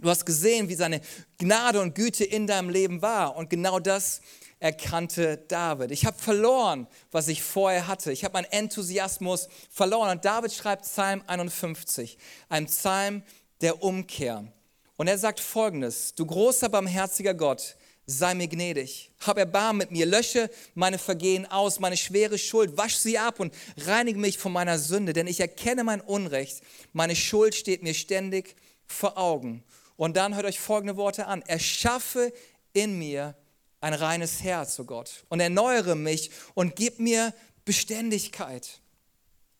Du 0.00 0.10
hast 0.10 0.26
gesehen, 0.26 0.68
wie 0.68 0.74
seine 0.74 1.02
Gnade 1.38 1.80
und 1.80 1.94
Güte 1.94 2.24
in 2.24 2.48
deinem 2.48 2.68
Leben 2.68 3.00
war. 3.00 3.36
Und 3.36 3.48
genau 3.48 3.78
das 3.78 4.20
erkannte 4.58 5.36
David. 5.46 5.92
Ich 5.92 6.04
habe 6.04 6.18
verloren, 6.18 6.88
was 7.12 7.28
ich 7.28 7.44
vorher 7.44 7.86
hatte. 7.86 8.10
Ich 8.10 8.24
habe 8.24 8.32
meinen 8.32 8.50
Enthusiasmus 8.50 9.48
verloren. 9.70 10.10
Und 10.10 10.24
David 10.24 10.52
schreibt 10.52 10.82
Psalm 10.82 11.22
51, 11.28 12.18
ein 12.48 12.66
Psalm 12.66 13.22
der 13.60 13.84
Umkehr. 13.84 14.52
Und 14.98 15.06
er 15.06 15.16
sagt 15.16 15.38
folgendes, 15.38 16.12
du 16.16 16.26
großer, 16.26 16.68
barmherziger 16.68 17.32
Gott, 17.32 17.76
sei 18.04 18.34
mir 18.34 18.48
gnädig, 18.48 19.12
hab 19.20 19.38
Erbarmen 19.38 19.78
mit 19.78 19.92
mir, 19.92 20.06
lösche 20.06 20.50
meine 20.74 20.98
Vergehen 20.98 21.46
aus, 21.46 21.78
meine 21.78 21.96
schwere 21.96 22.36
Schuld, 22.36 22.76
wasch 22.76 22.96
sie 22.96 23.16
ab 23.16 23.38
und 23.38 23.54
reinige 23.76 24.18
mich 24.18 24.38
von 24.38 24.50
meiner 24.50 24.76
Sünde, 24.76 25.12
denn 25.12 25.28
ich 25.28 25.38
erkenne 25.38 25.84
mein 25.84 26.00
Unrecht, 26.00 26.62
meine 26.92 27.14
Schuld 27.14 27.54
steht 27.54 27.84
mir 27.84 27.94
ständig 27.94 28.56
vor 28.88 29.16
Augen. 29.16 29.62
Und 29.96 30.16
dann 30.16 30.34
hört 30.34 30.46
euch 30.46 30.58
folgende 30.58 30.96
Worte 30.96 31.26
an, 31.26 31.42
erschaffe 31.42 32.32
in 32.72 32.98
mir 32.98 33.36
ein 33.80 33.94
reines 33.94 34.42
Herz, 34.42 34.80
oh 34.80 34.84
Gott, 34.84 35.24
und 35.28 35.38
erneuere 35.38 35.94
mich 35.94 36.32
und 36.54 36.74
gib 36.74 36.98
mir 36.98 37.32
Beständigkeit. 37.64 38.80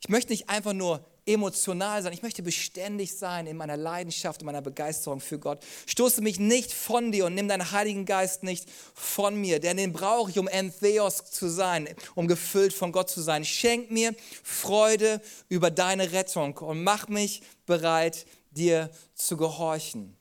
Ich 0.00 0.08
möchte 0.08 0.32
nicht 0.32 0.48
einfach 0.48 0.72
nur 0.72 1.04
emotional 1.28 2.02
sein. 2.02 2.12
Ich 2.12 2.22
möchte 2.22 2.42
beständig 2.42 3.16
sein 3.16 3.46
in 3.46 3.56
meiner 3.56 3.76
Leidenschaft, 3.76 4.40
in 4.40 4.46
meiner 4.46 4.62
Begeisterung 4.62 5.20
für 5.20 5.38
Gott. 5.38 5.62
Stoße 5.86 6.22
mich 6.22 6.38
nicht 6.38 6.72
von 6.72 7.12
dir 7.12 7.26
und 7.26 7.34
nimm 7.34 7.48
deinen 7.48 7.70
Heiligen 7.70 8.06
Geist 8.06 8.42
nicht 8.42 8.68
von 8.94 9.34
mir, 9.36 9.60
denn 9.60 9.76
den 9.76 9.92
brauche 9.92 10.30
ich, 10.30 10.38
um 10.38 10.48
Entheos 10.48 11.30
zu 11.30 11.48
sein, 11.48 11.88
um 12.14 12.26
gefüllt 12.26 12.72
von 12.72 12.92
Gott 12.92 13.10
zu 13.10 13.20
sein. 13.20 13.44
Schenk 13.44 13.90
mir 13.90 14.14
Freude 14.42 15.20
über 15.48 15.70
deine 15.70 16.12
Rettung 16.12 16.56
und 16.56 16.82
mach 16.82 17.08
mich 17.08 17.42
bereit, 17.66 18.26
dir 18.50 18.90
zu 19.14 19.36
gehorchen. 19.36 20.16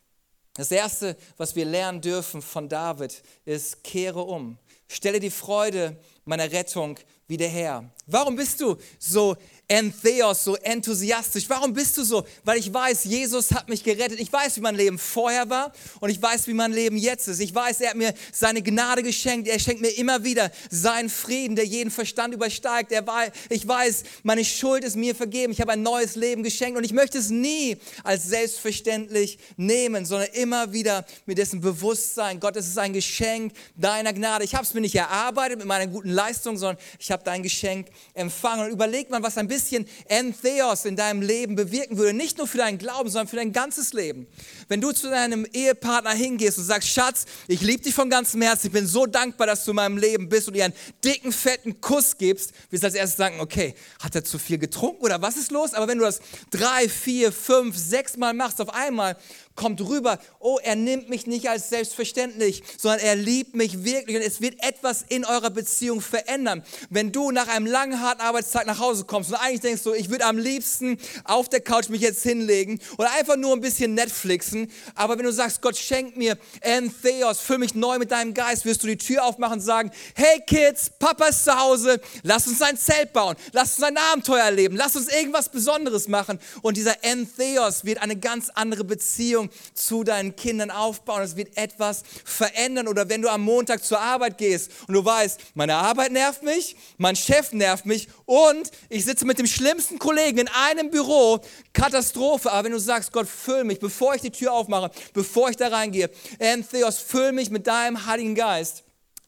Das 0.56 0.72
Erste, 0.72 1.16
was 1.38 1.56
wir 1.56 1.66
lernen 1.66 2.02
dürfen 2.02 2.42
von 2.42 2.68
David, 2.68 3.22
ist, 3.46 3.84
kehre 3.84 4.22
um. 4.22 4.58
Stelle 4.88 5.20
die 5.20 5.30
Freude 5.30 5.98
meiner 6.26 6.52
Rettung 6.52 6.98
wieder 7.28 7.48
her. 7.48 7.90
Warum 8.06 8.36
bist 8.36 8.62
du 8.62 8.78
so 9.00 9.36
Entheos, 9.70 10.46
so 10.46 10.56
enthusiastisch. 10.56 11.44
Warum 11.50 11.74
bist 11.74 11.98
du 11.98 12.04
so? 12.06 12.26
Weil 12.46 12.58
ich 12.58 12.74
weiß, 12.74 13.04
Jesus 13.04 13.52
hat 13.52 13.68
mich 13.68 13.84
gerettet. 13.84 14.18
Ich 14.18 14.32
weiß, 14.32 14.56
wie 14.56 14.62
mein 14.62 14.76
Leben 14.76 14.98
vorher 14.98 15.50
war 15.50 15.74
und 16.00 16.10
ich 16.10 16.22
weiß, 16.22 16.48
wie 16.48 16.54
mein 16.54 16.72
Leben 16.72 16.96
jetzt 16.96 17.28
ist. 17.28 17.42
Ich 17.42 17.54
weiß, 17.54 17.82
er 17.82 17.90
hat 17.90 17.98
mir 17.98 18.14
seine 18.32 18.62
Gnade 18.62 19.04
geschenkt. 19.04 19.50
Er 19.50 19.60
schenkt 19.60 19.82
mir 19.82 19.90
immer 19.90 20.24
wieder 20.24 20.52
seinen 20.70 21.10
Frieden, 21.10 21.58
der 21.58 21.66
jeden 21.66 21.92
Verstand 21.92 22.34
übersteigt. 22.34 22.94
Er 22.94 23.06
war, 23.06 23.26
ich 23.50 23.68
weiß, 23.68 24.04
meine 24.24 24.46
Schuld 24.46 24.86
ist 24.86 24.96
mir 24.96 25.14
vergeben. 25.14 25.52
Ich 25.52 25.60
habe 25.60 25.74
ein 25.74 25.84
neues 25.84 26.16
Leben 26.16 26.44
geschenkt 26.44 26.78
und 26.78 26.86
ich 26.86 26.94
möchte 26.94 27.18
es 27.18 27.30
nie 27.30 27.76
als 28.06 28.24
selbstverständlich 28.24 29.38
nehmen, 29.58 30.06
sondern 30.06 30.30
immer 30.32 30.72
wieder 30.72 31.06
mit 31.26 31.38
dessen 31.38 31.60
Bewusstsein, 31.60 32.40
Gott, 32.40 32.56
es 32.56 32.68
ist 32.68 32.78
ein 32.78 32.94
Geschenk 32.94 33.52
deiner 33.76 34.14
Gnade. 34.14 34.46
Ich 34.46 34.56
habe 34.56 34.64
es 34.64 34.74
mir 34.74 34.82
nicht 34.82 34.96
erarbeitet 34.96 35.58
mit 35.58 35.68
meiner 35.68 35.88
guten 35.88 36.10
Leistung, 36.10 36.58
sondern 36.58 36.78
ich 37.00 37.12
habe 37.12 37.24
dein 37.26 37.44
Geschenk 37.44 37.88
empfangen. 38.14 38.68
Und 38.68 38.72
überlegt 38.72 39.12
man, 39.12 39.22
was 39.24 39.38
ein 39.38 39.48
bisschen 39.50 39.57
bisschen 39.58 39.88
Entheos 40.06 40.86
in 40.86 40.96
deinem 40.96 41.22
Leben 41.22 41.56
bewirken 41.56 41.98
würde, 41.98 42.14
nicht 42.14 42.38
nur 42.38 42.48
für 42.48 42.60
deinen 42.60 42.78
Glauben, 42.78 43.10
sondern 43.10 43.28
für 43.28 43.38
dein 43.38 43.52
ganzes 43.52 43.92
Leben. 43.92 44.28
Wenn 44.68 44.82
du 44.82 44.92
zu 44.92 45.10
deinem 45.10 45.48
Ehepartner 45.52 46.12
hingehst 46.12 46.60
und 46.60 46.64
sagst, 46.64 46.90
Schatz, 46.90 47.26
ich 47.48 47.62
liebe 47.62 47.82
dich 47.82 47.96
von 47.96 48.10
ganzem 48.10 48.42
Herzen, 48.44 48.68
ich 48.68 48.74
bin 48.74 48.86
so 48.86 49.08
dankbar, 49.08 49.48
dass 49.48 49.66
du 49.66 49.72
in 49.72 49.78
meinem 49.78 49.98
Leben 49.98 50.30
bist 50.30 50.48
und 50.48 50.56
ihr 50.56 50.66
einen 50.66 50.76
dicken, 51.04 51.32
fetten 51.32 51.82
Kuss 51.82 52.18
gibst, 52.18 52.52
wirst 52.70 52.84
du 52.84 52.88
als 52.88 52.96
erstes 52.96 53.18
sagen, 53.18 53.40
okay, 53.40 53.74
hat 54.00 54.14
er 54.14 54.24
zu 54.24 54.38
viel 54.38 54.60
getrunken 54.60 55.04
oder 55.04 55.22
was 55.22 55.38
ist 55.38 55.52
los? 55.52 55.74
Aber 55.74 55.88
wenn 55.88 55.98
du 55.98 56.06
das 56.06 56.20
drei, 56.52 56.88
vier, 56.88 57.32
fünf, 57.32 57.76
sechs 57.76 58.16
Mal 58.16 58.34
machst 58.34 58.62
auf 58.62 58.70
einmal, 58.70 59.18
kommt 59.58 59.82
rüber, 59.82 60.20
oh, 60.40 60.60
er 60.64 60.78
nimmt 60.78 61.10
mich 61.10 61.28
nicht 61.28 61.50
als 61.50 61.70
selbstverständlich, 61.70 62.64
sondern 62.78 63.00
er 63.02 63.16
liebt 63.16 63.56
mich 63.56 63.84
wirklich 63.84 64.16
und 64.16 64.22
es 64.22 64.40
wird 64.40 64.64
etwas 64.64 65.04
in 65.10 65.26
eurer 65.26 65.50
Beziehung 65.50 66.00
verändern. 66.00 66.64
Wenn 66.90 67.12
du 67.12 67.32
nach 67.32 67.48
einem 67.50 67.66
langen, 67.66 68.00
harten 68.00 68.22
Arbeitstag 68.22 68.68
nach 68.68 68.80
Hause 68.80 69.04
kommst 69.04 69.32
und 69.32 69.36
eigentlich 69.36 69.62
denkst 69.62 69.84
du, 69.84 69.94
ich 69.94 70.10
würde 70.10 70.26
am 70.26 70.38
liebsten 70.38 70.98
auf 71.26 71.50
der 71.50 71.60
Couch 71.60 71.90
mich 71.90 72.02
jetzt 72.02 72.24
hinlegen 72.24 72.80
oder 72.98 73.12
einfach 73.14 73.36
nur 73.36 73.54
ein 73.54 73.60
bisschen 73.60 73.96
Netflixen, 73.96 74.72
aber 74.96 75.18
wenn 75.18 75.26
du 75.26 75.34
sagst, 75.34 75.62
Gott 75.62 75.76
schenkt 75.76 76.16
mir 76.16 76.38
Entheos, 76.62 77.40
füll 77.40 77.58
mich 77.58 77.74
neu 77.74 77.98
mit 77.98 78.12
deinem 78.12 78.34
Geist, 78.34 78.64
wirst 78.64 78.84
du 78.84 78.88
die 78.88 78.98
Tür 78.98 79.26
aufmachen 79.26 79.56
und 79.56 79.62
sagen, 79.62 79.92
hey 80.14 80.40
Kids, 80.46 80.92
Papa 81.00 81.26
ist 81.26 81.44
zu 81.44 81.60
Hause, 81.60 82.00
lass 82.22 82.48
uns 82.48 82.62
ein 82.62 82.78
Zelt 82.78 83.12
bauen, 83.12 83.36
lass 83.54 83.78
uns 83.78 83.84
ein 83.84 83.98
Abenteuer 83.98 84.44
erleben, 84.44 84.76
lass 84.76 84.96
uns 84.96 85.08
irgendwas 85.08 85.50
Besonderes 85.50 86.08
machen 86.08 86.40
und 86.62 86.78
dieser 86.78 87.04
Entheos 87.04 87.84
wird 87.84 88.04
eine 88.04 88.16
ganz 88.16 88.52
andere 88.54 88.84
Beziehung 88.84 89.47
zu 89.74 90.04
deinen 90.04 90.36
Kindern 90.36 90.72
aufbauen. 90.72 91.22
Es 91.22 91.36
wird 91.36 91.58
etwas 91.58 92.04
verändern. 92.26 92.88
Oder 92.88 93.10
wenn 93.10 93.22
du 93.22 93.30
am 93.30 93.42
Montag 93.42 93.84
zur 93.84 94.00
Arbeit 94.00 94.38
gehst 94.38 94.72
und 94.88 94.94
du 94.94 95.04
weißt, 95.04 95.40
meine 95.54 95.76
Arbeit 95.76 96.12
nervt 96.12 96.44
mich, 96.44 96.76
mein 96.98 97.16
Chef 97.16 97.52
nervt 97.52 97.86
mich 97.86 98.08
und 98.26 98.72
ich 98.90 99.06
sitze 99.06 99.26
mit 99.26 99.40
dem 99.40 99.48
schlimmsten 99.48 100.00
Kollegen 100.00 100.40
in 100.40 100.48
einem 100.50 100.90
Büro, 100.90 101.40
Katastrophe. 101.74 102.52
Aber 102.52 102.66
wenn 102.66 102.72
du 102.72 102.80
sagst, 102.80 103.12
Gott, 103.12 103.28
füll 103.28 103.64
mich, 103.64 103.80
bevor 103.80 104.16
ich 104.16 104.22
die 104.22 104.32
Tür 104.32 104.54
aufmache, 104.54 104.92
bevor 105.14 105.50
ich 105.50 105.58
da 105.58 105.68
reingehe, 105.68 106.10
Entheos, 106.40 107.00
füll 107.00 107.32
mich 107.32 107.50
mit 107.50 107.68
deinem 107.68 108.06
Heiligen 108.06 108.36
Geist 108.36 108.84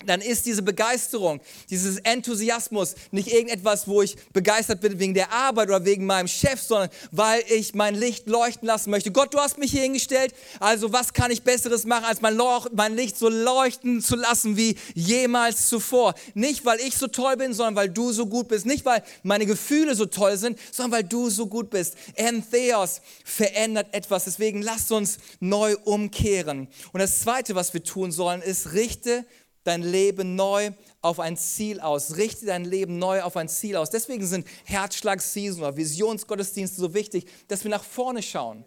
dann 0.05 0.21
ist 0.21 0.45
diese 0.45 0.61
Begeisterung, 0.61 1.41
dieses 1.69 1.97
Enthusiasmus 1.97 2.95
nicht 3.11 3.27
irgendetwas, 3.27 3.87
wo 3.87 4.01
ich 4.01 4.15
begeistert 4.31 4.79
bin 4.79 4.97
wegen 4.97 5.13
der 5.13 5.31
Arbeit 5.31 5.67
oder 5.67 5.83
wegen 5.83 6.05
meinem 6.05 6.27
Chef, 6.27 6.61
sondern 6.61 6.89
weil 7.11 7.43
ich 7.49 7.73
mein 7.75 7.95
Licht 7.95 8.27
leuchten 8.27 8.65
lassen 8.65 8.91
möchte. 8.91 9.11
Gott, 9.11 9.33
du 9.33 9.39
hast 9.39 9.57
mich 9.57 9.71
hier 9.71 9.81
hingestellt, 9.81 10.33
also 10.59 10.93
was 10.93 11.11
kann 11.11 11.31
ich 11.31 11.43
Besseres 11.43 11.85
machen, 11.85 12.05
als 12.05 12.21
mein, 12.21 12.39
mein 12.73 12.95
Licht 12.95 13.17
so 13.17 13.27
leuchten 13.27 14.01
zu 14.01 14.15
lassen 14.15 14.55
wie 14.55 14.77
jemals 14.95 15.67
zuvor. 15.67 16.15
Nicht, 16.33 16.65
weil 16.65 16.79
ich 16.79 16.95
so 16.95 17.07
toll 17.07 17.35
bin, 17.35 17.53
sondern 17.53 17.75
weil 17.75 17.89
du 17.89 18.13
so 18.13 18.25
gut 18.25 18.47
bist. 18.47 18.65
Nicht, 18.65 18.85
weil 18.85 19.03
meine 19.23 19.45
Gefühle 19.45 19.95
so 19.95 20.05
toll 20.05 20.37
sind, 20.37 20.57
sondern 20.71 20.99
weil 20.99 21.03
du 21.03 21.29
so 21.29 21.47
gut 21.47 21.69
bist. 21.69 21.95
Entheos 22.15 23.01
verändert 23.25 23.87
etwas, 23.91 24.23
deswegen 24.25 24.61
lasst 24.61 24.91
uns 24.91 25.17
neu 25.41 25.75
umkehren. 25.83 26.67
Und 26.93 26.99
das 26.99 27.19
Zweite, 27.19 27.55
was 27.55 27.73
wir 27.73 27.83
tun 27.83 28.11
sollen, 28.11 28.41
ist, 28.41 28.73
richte 28.73 29.25
dein 29.69 29.83
Leben 29.83 30.35
neu 30.35 30.71
auf 31.01 31.19
ein 31.19 31.37
Ziel 31.37 31.79
aus. 31.79 32.17
Richte 32.17 32.45
dein 32.45 32.65
Leben 32.65 32.97
neu 32.99 33.21
auf 33.21 33.37
ein 33.37 33.47
Ziel 33.47 33.75
aus. 33.75 33.89
Deswegen 33.89 34.25
sind 34.25 34.47
Herzschlag-Season 34.65 35.61
oder 35.61 35.77
Visionsgottesdienste 35.77 36.81
so 36.81 36.93
wichtig, 36.93 37.27
dass 37.47 37.63
wir 37.63 37.71
nach 37.71 37.83
vorne 37.83 38.21
schauen. 38.21 38.65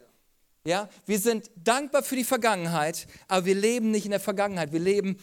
Ja, 0.64 0.88
wir 1.06 1.18
sind 1.18 1.50
dankbar 1.56 2.04
für 2.04 2.14
die 2.14 2.24
Vergangenheit, 2.24 3.08
aber 3.26 3.46
wir 3.46 3.56
leben 3.56 3.90
nicht 3.90 4.04
in 4.04 4.12
der 4.12 4.20
Vergangenheit. 4.20 4.72
Wir 4.72 4.78
leben 4.78 5.16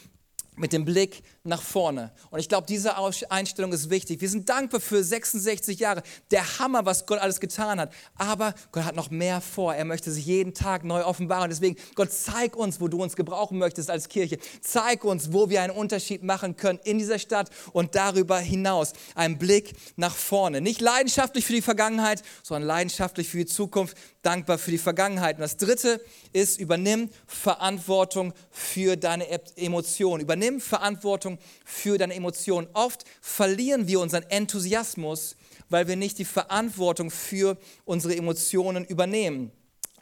mit 0.60 0.72
dem 0.72 0.84
Blick 0.84 1.22
nach 1.42 1.62
vorne. 1.62 2.12
Und 2.30 2.38
ich 2.38 2.48
glaube, 2.48 2.66
diese 2.66 2.94
Einstellung 3.30 3.72
ist 3.72 3.90
wichtig. 3.90 4.20
Wir 4.20 4.28
sind 4.28 4.48
dankbar 4.48 4.80
für 4.80 5.02
66 5.02 5.78
Jahre. 5.78 6.02
Der 6.30 6.58
Hammer, 6.58 6.84
was 6.84 7.06
Gott 7.06 7.18
alles 7.18 7.40
getan 7.40 7.80
hat. 7.80 7.92
Aber 8.14 8.54
Gott 8.70 8.84
hat 8.84 8.94
noch 8.94 9.10
mehr 9.10 9.40
vor. 9.40 9.74
Er 9.74 9.86
möchte 9.86 10.12
sich 10.12 10.26
jeden 10.26 10.52
Tag 10.52 10.84
neu 10.84 11.04
offenbaren. 11.04 11.50
Deswegen, 11.50 11.76
Gott, 11.94 12.12
zeig 12.12 12.56
uns, 12.56 12.80
wo 12.80 12.88
du 12.88 13.02
uns 13.02 13.16
gebrauchen 13.16 13.58
möchtest 13.58 13.90
als 13.90 14.08
Kirche. 14.08 14.38
Zeig 14.60 15.04
uns, 15.04 15.32
wo 15.32 15.48
wir 15.48 15.62
einen 15.62 15.74
Unterschied 15.74 16.22
machen 16.22 16.56
können 16.56 16.78
in 16.84 16.98
dieser 16.98 17.18
Stadt 17.18 17.48
und 17.72 17.94
darüber 17.94 18.38
hinaus. 18.38 18.92
Ein 19.14 19.38
Blick 19.38 19.74
nach 19.96 20.14
vorne. 20.14 20.60
Nicht 20.60 20.80
leidenschaftlich 20.80 21.46
für 21.46 21.54
die 21.54 21.62
Vergangenheit, 21.62 22.22
sondern 22.42 22.66
leidenschaftlich 22.68 23.28
für 23.28 23.38
die 23.38 23.46
Zukunft. 23.46 23.96
Dankbar 24.22 24.58
für 24.58 24.70
die 24.70 24.78
Vergangenheit. 24.78 25.36
Und 25.36 25.42
das 25.42 25.56
dritte 25.56 26.02
ist, 26.34 26.60
übernimm 26.60 27.08
Verantwortung 27.26 28.34
für 28.50 28.96
deine 28.96 29.26
Emotionen. 29.56 30.22
Übernimm 30.22 30.49
Verantwortung 30.58 31.38
für 31.64 31.98
deine 31.98 32.14
Emotionen. 32.14 32.66
Oft 32.72 33.04
verlieren 33.20 33.86
wir 33.86 34.00
unseren 34.00 34.24
Enthusiasmus, 34.24 35.36
weil 35.68 35.86
wir 35.86 35.96
nicht 35.96 36.18
die 36.18 36.24
Verantwortung 36.24 37.10
für 37.10 37.56
unsere 37.84 38.16
Emotionen 38.16 38.84
übernehmen. 38.84 39.52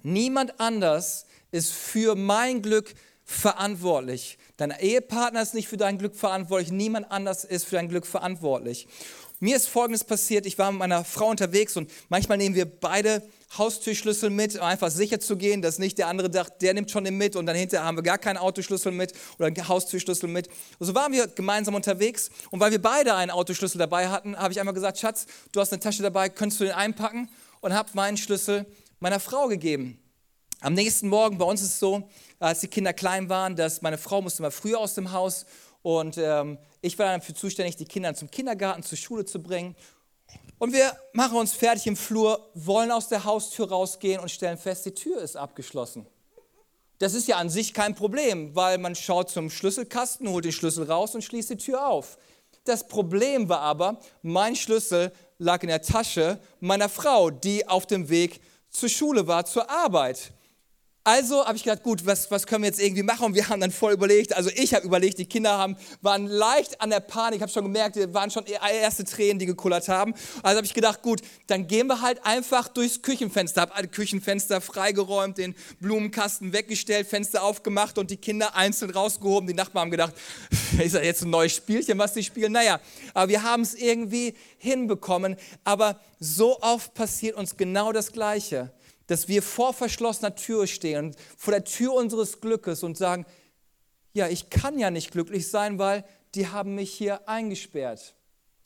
Niemand 0.03 0.59
anders 0.61 1.27
ist 1.51 1.73
für 1.73 2.15
mein 2.15 2.63
Glück 2.63 2.95
verantwortlich. 3.25 4.39
Dein 4.59 4.73
Ehepartner 4.73 5.41
ist 5.41 5.55
nicht 5.55 5.69
für 5.69 5.77
dein 5.77 5.99
Glück 5.99 6.17
verantwortlich, 6.17 6.73
niemand 6.73 7.13
anders 7.13 7.45
ist 7.45 7.65
für 7.65 7.77
dein 7.77 7.89
Glück 7.89 8.05
verantwortlich. 8.05 8.89
Mir 9.39 9.55
ist 9.55 9.69
Folgendes 9.69 10.03
passiert, 10.03 10.47
ich 10.47 10.59
war 10.59 10.73
mit 10.73 10.81
meiner 10.81 11.05
Frau 11.05 11.29
unterwegs 11.29 11.77
und 11.77 11.89
manchmal 12.09 12.39
nehmen 12.39 12.57
wir 12.57 12.67
beide 12.67 13.23
Haustürschlüssel 13.57 14.31
mit, 14.31 14.57
um 14.57 14.63
einfach 14.63 14.91
sicher 14.91 15.21
zu 15.21 15.37
gehen, 15.37 15.63
dass 15.63 15.79
nicht 15.79 15.97
der 15.97 16.09
andere 16.09 16.29
dachte, 16.29 16.57
der 16.61 16.75
nimmt 16.75 16.91
schon 16.91 17.05
den 17.05 17.17
mit 17.17 17.37
und 17.37 17.47
dann 17.47 17.55
hinterher 17.55 17.87
haben 17.87 17.97
wir 17.97 18.03
gar 18.03 18.19
keinen 18.19 18.37
Autoschlüssel 18.37 18.91
mit 18.91 19.13
oder 19.39 19.47
einen 19.47 19.69
Haustürschlüssel 19.69 20.29
mit. 20.29 20.49
Und 20.81 20.87
so 20.89 20.95
waren 20.97 21.13
wir 21.13 21.29
gemeinsam 21.29 21.77
unterwegs 21.77 22.29
und 22.51 22.59
weil 22.59 22.73
wir 22.73 22.83
beide 22.83 23.15
einen 23.15 23.31
Autoschlüssel 23.31 23.79
dabei 23.79 24.09
hatten, 24.09 24.37
habe 24.37 24.53
ich 24.53 24.59
einmal 24.59 24.75
gesagt, 24.75 24.99
Schatz, 24.99 25.27
du 25.53 25.61
hast 25.61 25.73
eine 25.73 25.79
Tasche 25.79 26.03
dabei, 26.03 26.31
könntest 26.31 26.61
du 26.61 26.65
den 26.65 26.75
einpacken? 26.75 27.29
Und 27.61 27.75
habe 27.75 27.91
meinen 27.95 28.17
Schlüssel 28.17 28.67
meiner 29.01 29.19
Frau 29.19 29.49
gegeben. 29.49 30.01
Am 30.61 30.75
nächsten 30.75 31.09
Morgen, 31.09 31.39
bei 31.39 31.45
uns 31.45 31.63
ist 31.63 31.75
es 31.75 31.79
so, 31.79 32.09
als 32.41 32.59
die 32.61 32.67
Kinder 32.67 32.93
klein 32.93 33.29
waren, 33.29 33.55
dass 33.55 33.81
meine 33.81 33.97
Frau 33.97 34.21
musste 34.21 34.43
mal 34.43 34.51
früher 34.51 34.81
aus 34.81 34.95
dem 34.95 35.13
Haus 35.13 35.47
und 35.83 36.19
ähm, 36.19 36.59
ich 36.81 36.99
war 36.99 37.07
dann 37.07 37.21
dafür 37.21 37.37
zuständig, 37.37 37.77
die 37.77 37.85
Kinder 37.85 38.13
zum 38.15 38.29
Kindergarten, 38.29 38.83
zur 38.83 38.99
Schule 38.99 39.25
zu 39.25 39.41
bringen. 39.41 39.77
Und 40.59 40.73
wir 40.73 40.97
machen 41.13 41.37
uns 41.39 41.53
fertig 41.53 41.87
im 41.87 41.97
Flur, 41.97 42.51
wollen 42.55 42.91
aus 42.91 43.09
der 43.09 43.23
Haustür 43.23 43.69
rausgehen 43.69 44.21
und 44.21 44.33
stellen 44.33 44.59
fest, 44.59 44.85
die 44.85 44.95
Tür 44.95 45.21
ist 45.21 45.37
abgeschlossen. 45.37 46.07
Das 46.99 47.15
ist 47.15 47.29
ja 47.29 47.37
an 47.37 47.51
sich 47.51 47.73
kein 47.73 47.95
Problem, 47.95 48.57
weil 48.57 48.79
man 48.79 48.97
schaut 48.97 49.31
zum 49.31 49.51
Schlüsselkasten, 49.51 50.29
holt 50.29 50.45
den 50.45 50.51
Schlüssel 50.51 50.91
raus 50.91 51.15
und 51.15 51.23
schließt 51.23 51.51
die 51.51 51.57
Tür 51.57 51.87
auf. 51.87 52.19
Das 52.65 52.89
Problem 52.89 53.49
war 53.49 53.61
aber, 53.61 54.01
mein 54.23 54.57
Schlüssel 54.57 55.13
lag 55.39 55.63
in 55.63 55.69
der 55.69 55.83
Tasche 55.83 56.41
meiner 56.59 56.89
Frau, 56.89 57.31
die 57.31 57.69
auf 57.69 57.87
dem 57.87 58.09
Weg 58.09 58.41
zur 58.71 58.89
Schule 58.89 59.29
war, 59.29 59.47
zur 59.47 59.71
Arbeit. 59.71 60.33
Also 61.09 61.47
habe 61.47 61.57
ich 61.57 61.65
gedacht, 61.65 61.83
gut, 61.83 62.05
was, 62.05 62.31
was 62.31 62.47
können 62.47 62.65
wir 62.65 62.69
jetzt 62.69 62.83
irgendwie 62.83 63.03
machen? 63.03 63.25
Und 63.25 63.35
wir 63.35 63.49
haben 63.49 63.63
dann 63.63 63.71
voll 63.71 63.95
überlegt, 63.95 64.37
also 64.37 64.51
ich 64.55 64.75
habe 64.75 64.85
überlegt, 64.85 65.17
die 65.17 65.25
Kinder 65.25 65.57
haben, 65.57 65.75
waren 66.03 66.27
leicht 66.27 66.83
an 66.83 66.91
der 66.91 67.01
Panik, 67.01 67.37
ich 67.37 67.41
habe 67.41 67.51
schon 67.51 67.63
gemerkt, 67.63 67.97
die 67.97 68.13
waren 68.13 68.31
schon 68.31 68.45
erste 68.45 69.05
Tränen, 69.05 69.39
die 69.39 69.47
gekullert 69.47 69.89
haben. 69.89 70.13
Also 70.43 70.59
habe 70.59 70.67
ich 70.67 70.75
gedacht, 70.75 71.01
gut, 71.01 71.23
dann 71.47 71.67
gehen 71.67 71.87
wir 71.87 72.03
halt 72.03 72.27
einfach 72.27 72.69
durchs 72.69 73.01
Küchenfenster. 73.01 73.63
Habe 73.63 73.75
alle 73.75 73.89
Küchenfenster 73.89 74.61
freigeräumt, 74.61 75.39
den 75.39 75.55
Blumenkasten 75.81 76.53
weggestellt, 76.53 77.07
Fenster 77.07 77.43
aufgemacht 77.43 77.97
und 77.97 78.11
die 78.11 78.19
Kinder 78.19 78.55
einzeln 78.55 78.91
rausgehoben. 78.91 79.49
Die 79.49 79.55
Nachbarn 79.55 79.85
haben 79.85 79.91
gedacht, 79.91 80.13
ist 80.79 80.95
das 80.95 81.03
jetzt 81.03 81.23
ein 81.23 81.31
neues 81.31 81.57
Spielchen, 81.57 81.99
was 81.99 82.13
sie 82.13 82.23
spielen? 82.23 82.53
Naja, 82.53 82.81
aber 83.15 83.31
wir 83.31 83.43
haben 83.43 83.63
es 83.63 83.73
irgendwie 83.73 84.35
hinbekommen. 84.59 85.37
Aber 85.65 85.99
so 86.21 86.61
oft 86.61 86.93
passiert 86.93 87.35
uns 87.35 87.57
genau 87.57 87.93
das 87.93 88.13
Gleiche 88.13 88.75
dass 89.09 89.27
wir 89.27 89.43
vor 89.43 89.75
verschlossener 89.75 90.37
Tür 90.37 90.67
stehen, 90.67 91.17
vor 91.37 91.53
der 91.53 91.65
Tür 91.65 91.95
unseres 91.95 92.41
Glückes 92.41 92.83
und 92.83 92.97
sagen, 92.97 93.27
ja, 94.13 94.29
ich 94.29 94.51
kann 94.51 94.79
ja 94.79 94.91
nicht 94.91 95.11
glücklich 95.11 95.51
sein, 95.51 95.79
weil 95.79 96.05
die 96.35 96.49
haben 96.49 96.75
mich 96.75 96.93
hier 96.93 97.29
eingesperrt, 97.29 98.15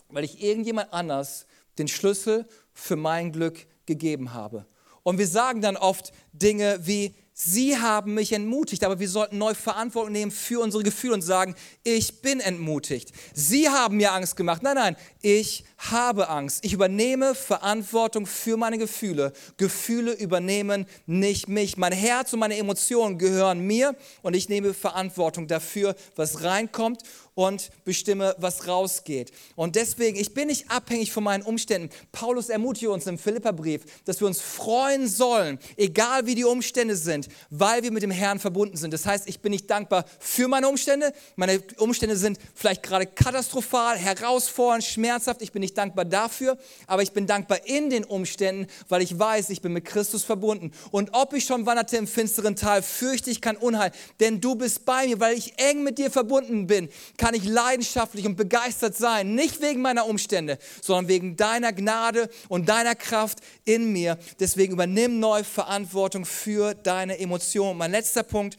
weil 0.09 0.25
ich 0.25 0.43
irgendjemand 0.43 0.93
anders 0.93 1.47
den 1.79 1.89
Schlüssel 1.89 2.47
für 2.73 2.97
mein 2.97 3.33
Glück 3.33 3.67
gegeben 3.87 4.35
habe. 4.35 4.67
Und 5.03 5.19
wir 5.19 5.27
sagen 5.27 5.63
dann 5.63 5.77
oft 5.77 6.13
Dinge 6.33 6.81
wie, 6.87 7.15
Sie 7.35 7.79
haben 7.79 8.13
mich 8.13 8.33
entmutigt, 8.33 8.85
aber 8.85 9.01
wir 9.01 9.09
sollten 9.09 9.39
neu 9.39 9.55
Verantwortung 9.55 10.13
nehmen 10.13 10.31
für 10.31 10.61
unsere 10.61 10.83
Gefühle 10.83 11.15
und 11.15 11.23
sagen, 11.23 11.55
ich 11.83 12.21
bin 12.21 12.41
entmutigt. 12.41 13.11
Sie 13.33 13.71
haben 13.71 13.97
mir 13.97 14.13
Angst 14.13 14.37
gemacht. 14.37 14.63
Nein, 14.63 14.75
nein, 14.75 14.97
ich 15.23 15.65
habe 15.79 16.29
Angst. 16.29 16.63
Ich 16.63 16.75
übernehme 16.75 17.35
Verantwortung 17.35 18.27
für 18.27 18.59
meine 18.59 18.77
Gefühle. 18.77 19.33
Gefühle 19.57 20.13
übernehmen 20.13 20.87
nicht 21.07 21.49
mich. 21.49 21.79
Mein 21.79 21.93
Herz 21.93 22.35
und 22.35 22.41
meine 22.41 22.59
Emotionen 22.59 23.17
gehören 23.17 23.61
mir 23.61 23.97
und 24.21 24.35
ich 24.35 24.51
nehme 24.51 24.75
Verantwortung 24.75 25.47
dafür, 25.47 25.97
was 26.17 26.43
reinkommt 26.43 27.03
und 27.35 27.71
bestimme, 27.85 28.35
was 28.39 28.69
rausgeht. 28.69 29.33
Und 29.57 29.77
deswegen, 29.77 30.19
ich 30.19 30.35
bin 30.35 30.49
nicht 30.49 30.71
abhängig 30.71 31.13
von 31.13 31.25
meinen 31.25 31.43
Umständen. 31.43 31.89
Paulus 32.13 32.49
ermutigt 32.49 32.89
uns 32.89 33.07
im 33.07 33.19
Philipperbrief, 33.19 33.83
dass 34.05 34.21
wir 34.21 34.27
uns 34.27 34.41
freuen 34.41 35.09
sollen, 35.09 35.59
egal 35.77 36.27
wie 36.27 36.35
die 36.35 36.45
Umstände 36.45 36.97
sind, 36.97 37.29
weil 37.51 37.83
wir 37.83 37.91
mit 37.91 38.03
dem 38.03 38.11
Herrn 38.11 38.39
verbunden 38.39 38.77
sind. 38.77 38.93
Das 38.93 39.07
heißt, 39.07 39.29
ich 39.29 39.41
bin 39.41 39.53
nicht 39.53 39.71
dankbar 39.71 40.05
für 40.19 40.47
meine 40.47 40.69
Umstände. 40.69 41.13
Meine 41.37 41.63
Umstände 41.79 42.17
sind 42.17 42.39
vielleicht 42.55 42.83
gerade 42.83 43.07
katastrophal, 43.07 43.97
herausfordernd, 43.97 44.85
schmerzhaft. 44.85 45.41
Ich 45.41 45.53
bin 45.53 45.61
nicht 45.61 45.79
dankbar 45.79 46.05
dafür, 46.05 46.59
aber 46.87 47.03
ich 47.03 47.13
bin 47.13 47.27
dankbar 47.27 47.67
in 47.67 47.89
den 47.89 48.05
Umständen, 48.05 48.67
weil 48.89 49.01
ich 49.01 49.19
weiß, 49.19 49.51
ich 49.51 49.63
bin 49.63 49.73
mit 49.73 49.87
Christus 49.87 50.23
verbunden. 50.23 50.73
Und 50.91 51.11
ob 51.15 51.33
ich 51.33 51.45
schon 51.45 51.65
wanderte 51.65 51.97
im 51.97 52.07
finsteren 52.07 52.57
Tal, 52.57 52.83
fürchte 52.83 53.31
ich 53.31 53.41
kein 53.41 53.57
Unheil, 53.57 53.91
denn 54.21 54.41
du 54.41 54.55
bist 54.55 54.85
bei 54.85 55.07
mir, 55.07 55.19
weil 55.21 55.37
ich 55.37 55.59
eng 55.59 55.83
mit 55.83 55.99
dir 55.99 56.11
verbunden 56.11 56.67
bin 56.67 56.91
kann 57.23 57.35
ich 57.35 57.45
leidenschaftlich 57.45 58.27
und 58.27 58.35
begeistert 58.35 58.97
sein, 58.97 59.37
nicht 59.37 59.63
wegen 59.63 59.81
meiner 59.81 60.07
Umstände, 60.07 60.59
sondern 60.83 61.07
wegen 61.07 61.37
deiner 61.37 61.73
Gnade 61.73 62.29
und 62.49 62.69
deiner 62.69 62.97
Kraft 62.97 63.39
in 63.65 63.93
mir. 63.93 64.19
Deswegen 64.41 64.73
übernimm 64.73 65.21
neu 65.21 65.45
Verantwortung 65.45 66.25
für 66.25 66.75
deine 66.75 67.21
Emotionen. 67.21 67.79
Mein 67.79 67.93
letzter 67.93 68.25
Punkt, 68.25 68.57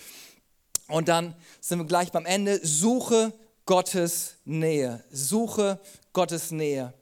und 0.88 1.10
dann 1.10 1.36
sind 1.60 1.80
wir 1.80 1.86
gleich 1.86 2.14
beim 2.14 2.26
Ende, 2.26 2.66
suche 2.66 3.34
Gottes 3.66 4.36
Nähe. 4.46 5.04
Suche 5.12 5.82
Gottes 6.14 6.52
Nähe. 6.52 6.94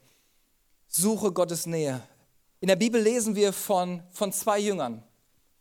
Suche 0.88 1.32
Gottes 1.32 1.68
Nähe. 1.68 2.02
In 2.60 2.70
der 2.70 2.76
Bibel 2.76 3.00
lesen 3.00 3.36
wir 3.36 3.54
von, 3.54 4.02
von 4.10 4.34
zwei 4.34 4.58
Jüngern 4.58 5.04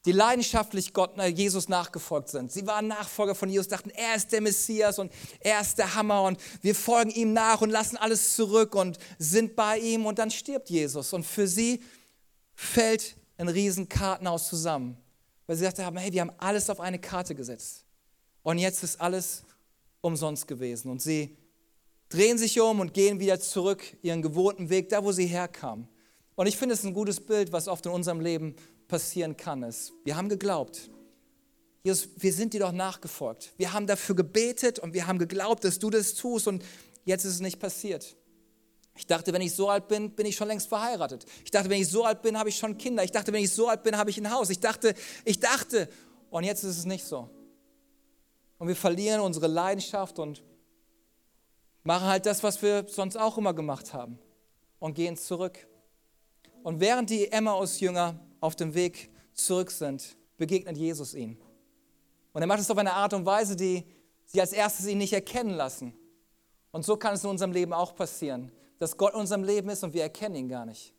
die 0.05 0.13
leidenschaftlich 0.13 0.93
Gott, 0.95 1.19
äh, 1.19 1.27
Jesus 1.27 1.69
nachgefolgt 1.69 2.29
sind. 2.29 2.51
Sie 2.51 2.67
waren 2.67 2.89
Nachfolger 2.89 3.35
von 3.35 3.49
Jesus, 3.51 3.69
dachten, 3.69 3.91
er 3.91 4.15
ist 4.15 4.33
der 4.33 4.41
Messias 4.41 4.99
und 4.99 5.13
er 5.41 5.61
ist 5.61 5.77
der 5.77 5.95
Hammer 5.95 6.23
und 6.23 6.41
wir 6.63 6.75
folgen 6.75 7.11
ihm 7.11 7.33
nach 7.33 7.61
und 7.61 7.71
lassen 7.71 7.97
alles 7.97 8.35
zurück 8.35 8.75
und 8.75 8.99
sind 9.19 9.57
bei 9.57 9.79
ihm 9.79 10.07
und 10.07 10.19
dann 10.19 10.31
stirbt 10.31 10.71
Jesus. 10.71 11.13
Und 11.13 11.25
für 11.25 11.47
sie 11.47 11.83
fällt 12.55 13.17
ein 13.37 13.49
riesen 13.49 13.89
Kartenhaus 13.89 14.49
zusammen, 14.49 14.97
weil 15.47 15.57
sie 15.57 15.65
dachten, 15.65 15.97
hey, 15.97 16.13
wir 16.13 16.23
haben 16.23 16.33
alles 16.39 16.71
auf 16.71 16.81
eine 16.81 16.99
Karte 16.99 17.35
gesetzt 17.35 17.85
und 18.43 18.59
jetzt 18.59 18.83
ist 18.83 19.01
alles 19.01 19.43
umsonst 20.01 20.47
gewesen. 20.47 20.91
Und 20.91 21.03
sie 21.03 21.37
drehen 22.09 22.39
sich 22.39 22.59
um 22.61 22.81
und 22.81 22.95
gehen 22.95 23.21
wieder 23.21 23.39
zurück 23.39 23.97
ihren 24.03 24.23
gewohnten 24.23 24.71
Weg, 24.71 24.89
da 24.89 25.05
wo 25.05 25.13
sie 25.13 25.27
herkamen. 25.27 25.89
Und 26.37 26.47
ich 26.47 26.57
finde 26.57 26.75
es 26.75 26.85
ein 26.85 26.95
gutes 26.95 27.21
Bild, 27.21 27.53
was 27.53 27.69
oft 27.69 27.85
in 27.85 27.93
unserem 27.93 28.21
Leben 28.21 28.57
passieren 28.91 29.37
kann, 29.37 29.63
ist, 29.63 29.93
wir 30.05 30.17
haben 30.17 30.29
geglaubt. 30.29 30.91
Jesus, 31.83 32.09
wir 32.17 32.33
sind 32.33 32.53
dir 32.53 32.61
doch 32.61 32.73
nachgefolgt. 32.73 33.55
Wir 33.57 33.73
haben 33.73 33.87
dafür 33.87 34.15
gebetet 34.15 34.79
und 34.79 34.93
wir 34.93 35.07
haben 35.07 35.19
geglaubt, 35.19 35.65
dass 35.65 35.79
du 35.79 35.89
das 35.89 36.15
tust 36.15 36.47
und 36.47 36.63
jetzt 37.05 37.25
ist 37.25 37.35
es 37.35 37.41
nicht 37.41 37.59
passiert. 37.59 38.17
Ich 38.97 39.07
dachte, 39.07 39.33
wenn 39.33 39.41
ich 39.41 39.55
so 39.55 39.71
alt 39.71 39.89
bin, 39.89 40.11
bin 40.11 40.27
ich 40.27 40.37
schon 40.37 40.49
längst 40.49 40.69
verheiratet. 40.69 41.25
Ich 41.45 41.51
dachte, 41.51 41.71
wenn 41.71 41.81
ich 41.81 41.89
so 41.89 42.05
alt 42.05 42.21
bin, 42.21 42.37
habe 42.39 42.51
ich 42.51 42.59
schon 42.59 42.77
Kinder. 42.77 43.03
Ich 43.03 43.13
dachte, 43.13 43.33
wenn 43.33 43.43
ich 43.43 43.53
so 43.53 43.69
alt 43.69 43.83
bin, 43.83 43.97
habe 43.97 44.11
ich 44.11 44.19
ein 44.19 44.31
Haus. 44.31 44.51
Ich 44.51 44.61
dachte, 44.61 44.95
ich 45.25 45.41
dachte 45.41 45.89
und 46.29 46.45
jetzt 46.45 46.65
ist 46.65 46.77
es 46.77 46.85
nicht 46.85 47.05
so. 47.05 47.31
Und 48.59 48.69
wir 48.69 48.77
verlieren 48.77 49.21
unsere 49.21 49.47
Leidenschaft 49.47 50.19
und 50.19 50.43
machen 51.83 52.07
halt 52.07 52.27
das, 52.27 52.43
was 52.43 52.61
wir 52.61 52.87
sonst 52.89 53.17
auch 53.17 53.39
immer 53.39 53.55
gemacht 53.55 53.95
haben 53.95 54.19
und 54.81 54.95
gehen 54.95 55.17
zurück. 55.17 55.67
Und 56.63 56.81
während 56.81 57.09
die 57.09 57.33
Emmaus-Jünger 57.33 58.21
auf 58.41 58.57
dem 58.57 58.75
Weg 58.75 59.11
zurück 59.35 59.71
sind, 59.71 60.17
begegnet 60.37 60.77
Jesus 60.77 61.15
ihnen. 61.15 61.39
Und 62.33 62.43
er 62.43 62.47
macht 62.47 62.61
es 62.61 62.71
auf 62.71 62.79
eine 62.79 62.93
Art 62.93 63.13
und 63.13 63.27
Weise, 63.27 63.57
die 63.57 63.85
sie 64.25 64.41
als 64.41 64.53
erstes 64.53 64.87
ihn 64.87 64.99
nicht 64.99 65.13
erkennen 65.13 65.55
lassen. 65.55 65.95
Und 66.73 66.85
so 66.85 66.97
kann 66.97 67.15
es 67.15 67.25
in 67.25 67.31
unserem 67.31 67.53
Leben 67.53 67.73
auch 67.73 67.95
passieren, 67.95 68.53
dass 68.79 68.97
Gott 68.97 69.15
in 69.15 69.21
unserem 69.21 69.45
Leben 69.45 69.69
ist 69.69 69.83
und 69.83 69.93
wir 69.93 70.03
erkennen 70.03 70.37
ihn 70.37 70.49
gar 70.49 70.65
nicht. 70.65 70.95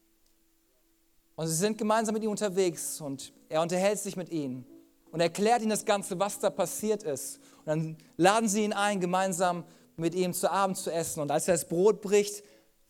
Und 1.35 1.47
sie 1.47 1.55
sind 1.55 1.77
gemeinsam 1.77 2.13
mit 2.13 2.23
ihm 2.23 2.29
unterwegs 2.29 2.99
und 2.99 3.33
er 3.49 3.61
unterhält 3.61 3.99
sich 3.99 4.15
mit 4.15 4.29
ihnen 4.29 4.65
und 5.11 5.21
erklärt 5.21 5.61
ihnen 5.61 5.71
das 5.71 5.85
Ganze, 5.85 6.19
was 6.19 6.39
da 6.39 6.49
passiert 6.49 7.03
ist. 7.03 7.39
Und 7.59 7.67
dann 7.67 7.97
laden 8.17 8.49
sie 8.49 8.63
ihn 8.63 8.73
ein, 8.73 8.99
gemeinsam 8.99 9.63
mit 9.95 10.13
ihm 10.13 10.33
zu 10.33 10.51
Abend 10.51 10.77
zu 10.77 10.91
essen. 10.91 11.21
Und 11.21 11.31
als 11.31 11.47
er 11.47 11.53
das 11.53 11.67
Brot 11.67 12.01
bricht, 12.01 12.43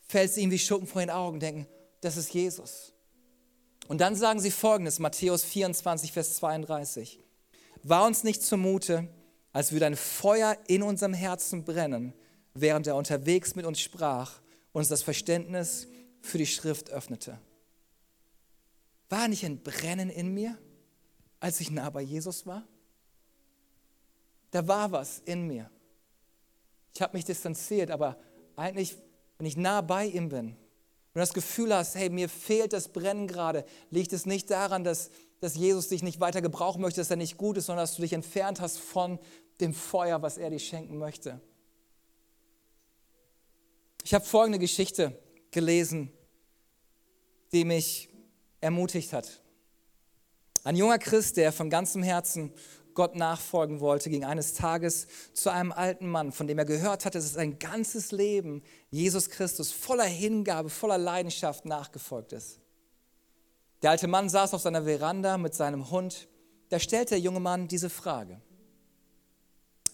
fällt 0.08 0.32
es 0.32 0.38
ihm 0.38 0.52
wie 0.52 0.60
Schuppen 0.60 0.88
vor 0.88 1.02
den 1.02 1.10
Augen, 1.10 1.40
denken, 1.40 1.68
das 2.02 2.18
ist 2.18 2.34
Jesus. 2.34 2.91
Und 3.88 4.02
dann 4.02 4.16
sagen 4.16 4.40
sie 4.40 4.52
folgendes, 4.52 5.00
Matthäus 5.00 5.44
24, 5.44 6.12
Vers 6.12 6.36
32. 6.38 7.20
War 7.84 8.06
uns 8.06 8.24
nicht 8.24 8.42
zumute, 8.42 9.08
als 9.54 9.72
würde 9.72 9.88
ein 9.88 9.96
Feuer 9.96 10.58
in 10.68 10.84
unserem 10.84 11.14
Herzen 11.14 11.66
brennen, 11.66 12.14
während 12.54 12.88
er 12.88 12.96
unterwegs 12.96 13.56
mit 13.56 13.66
uns 13.66 13.80
sprach 13.80 14.40
und 14.72 14.80
uns 14.80 14.88
das 14.88 15.04
Verständnis 15.04 15.88
für 16.22 16.38
die 16.38 16.46
Schrift 16.46 16.90
öffnete. 16.90 17.40
War 19.10 19.28
nicht 19.28 19.46
ein 19.46 19.62
Brennen 19.62 20.10
in 20.10 20.34
mir, 20.34 20.58
als 21.40 21.60
ich 21.60 21.72
nah 21.72 21.90
bei 21.90 22.02
Jesus 22.02 22.46
war? 22.46 22.66
Da 24.52 24.68
war 24.68 24.92
was 24.92 25.20
in 25.26 25.48
mir. 25.48 25.70
Ich 26.94 27.02
habe 27.02 27.18
mich 27.18 27.26
distanziert, 27.26 27.90
aber 27.90 28.18
eigentlich, 28.56 28.98
wenn 29.38 29.48
ich 29.48 29.58
nah 29.58 29.82
bei 29.82 30.06
ihm 30.06 30.30
bin, 30.30 30.56
wenn 31.14 31.22
du 31.22 31.26
das 31.26 31.34
Gefühl 31.34 31.76
hast, 31.76 31.96
hey, 31.96 32.10
mir 32.10 32.30
fehlt 32.30 32.74
das 32.74 32.88
Brennen 32.88 33.28
gerade, 33.28 33.66
liegt 33.90 34.14
es 34.14 34.26
nicht 34.26 34.50
daran, 34.50 34.84
dass, 34.84 35.10
dass 35.42 35.56
Jesus 35.56 35.90
dich 35.90 36.04
nicht 36.04 36.20
weiter 36.20 36.42
gebrauchen 36.42 36.82
möchte, 36.82 37.02
dass 37.02 37.10
er 37.10 37.18
nicht 37.18 37.38
gut 37.38 37.58
ist, 37.58 37.66
sondern 37.66 37.84
dass 37.84 37.96
du 37.96 38.02
dich 38.02 38.14
entfernt 38.14 38.62
hast 38.62 38.78
von 38.80 39.20
dem 39.60 39.74
Feuer, 39.74 40.22
was 40.22 40.38
er 40.38 40.50
dir 40.50 40.60
schenken 40.60 40.98
möchte. 40.98 41.42
Ich 44.04 44.14
habe 44.14 44.26
folgende 44.26 44.58
Geschichte 44.58 45.20
gelesen, 45.52 46.12
die 47.52 47.66
mich 47.66 48.10
ermutigt 48.62 49.12
hat. 49.12 49.42
Ein 50.64 50.76
junger 50.76 50.98
Christ, 51.00 51.38
der 51.38 51.52
von 51.52 51.70
ganzem 51.70 52.04
Herzen 52.04 52.54
Gott 52.94 53.16
nachfolgen 53.16 53.80
wollte, 53.80 54.10
ging 54.10 54.26
eines 54.26 54.54
Tages 54.54 55.08
zu 55.34 55.50
einem 55.50 55.72
alten 55.72 56.08
Mann, 56.08 56.32
von 56.32 56.48
dem 56.48 56.58
er 56.58 56.66
gehört 56.66 57.06
hatte, 57.06 57.18
dass 57.20 57.34
sein 57.34 57.60
ganzes 57.60 58.12
Leben 58.12 58.64
Jesus 58.90 59.30
Christus 59.30 59.72
voller 59.72 60.06
Hingabe, 60.06 60.70
voller 60.70 60.98
Leidenschaft 60.98 61.66
nachgefolgt 61.66 62.34
ist. 62.34 62.60
Der 63.82 63.92
alte 63.92 64.08
Mann 64.08 64.30
saß 64.30 64.54
auf 64.54 64.62
seiner 64.62 64.84
Veranda 64.84 65.38
mit 65.38 65.56
seinem 65.56 65.90
Hund. 65.90 66.28
Da 66.70 66.80
stellte 66.80 67.12
der 67.12 67.20
junge 67.20 67.40
Mann 67.40 67.68
diese 67.68 67.90
Frage. 67.90 68.40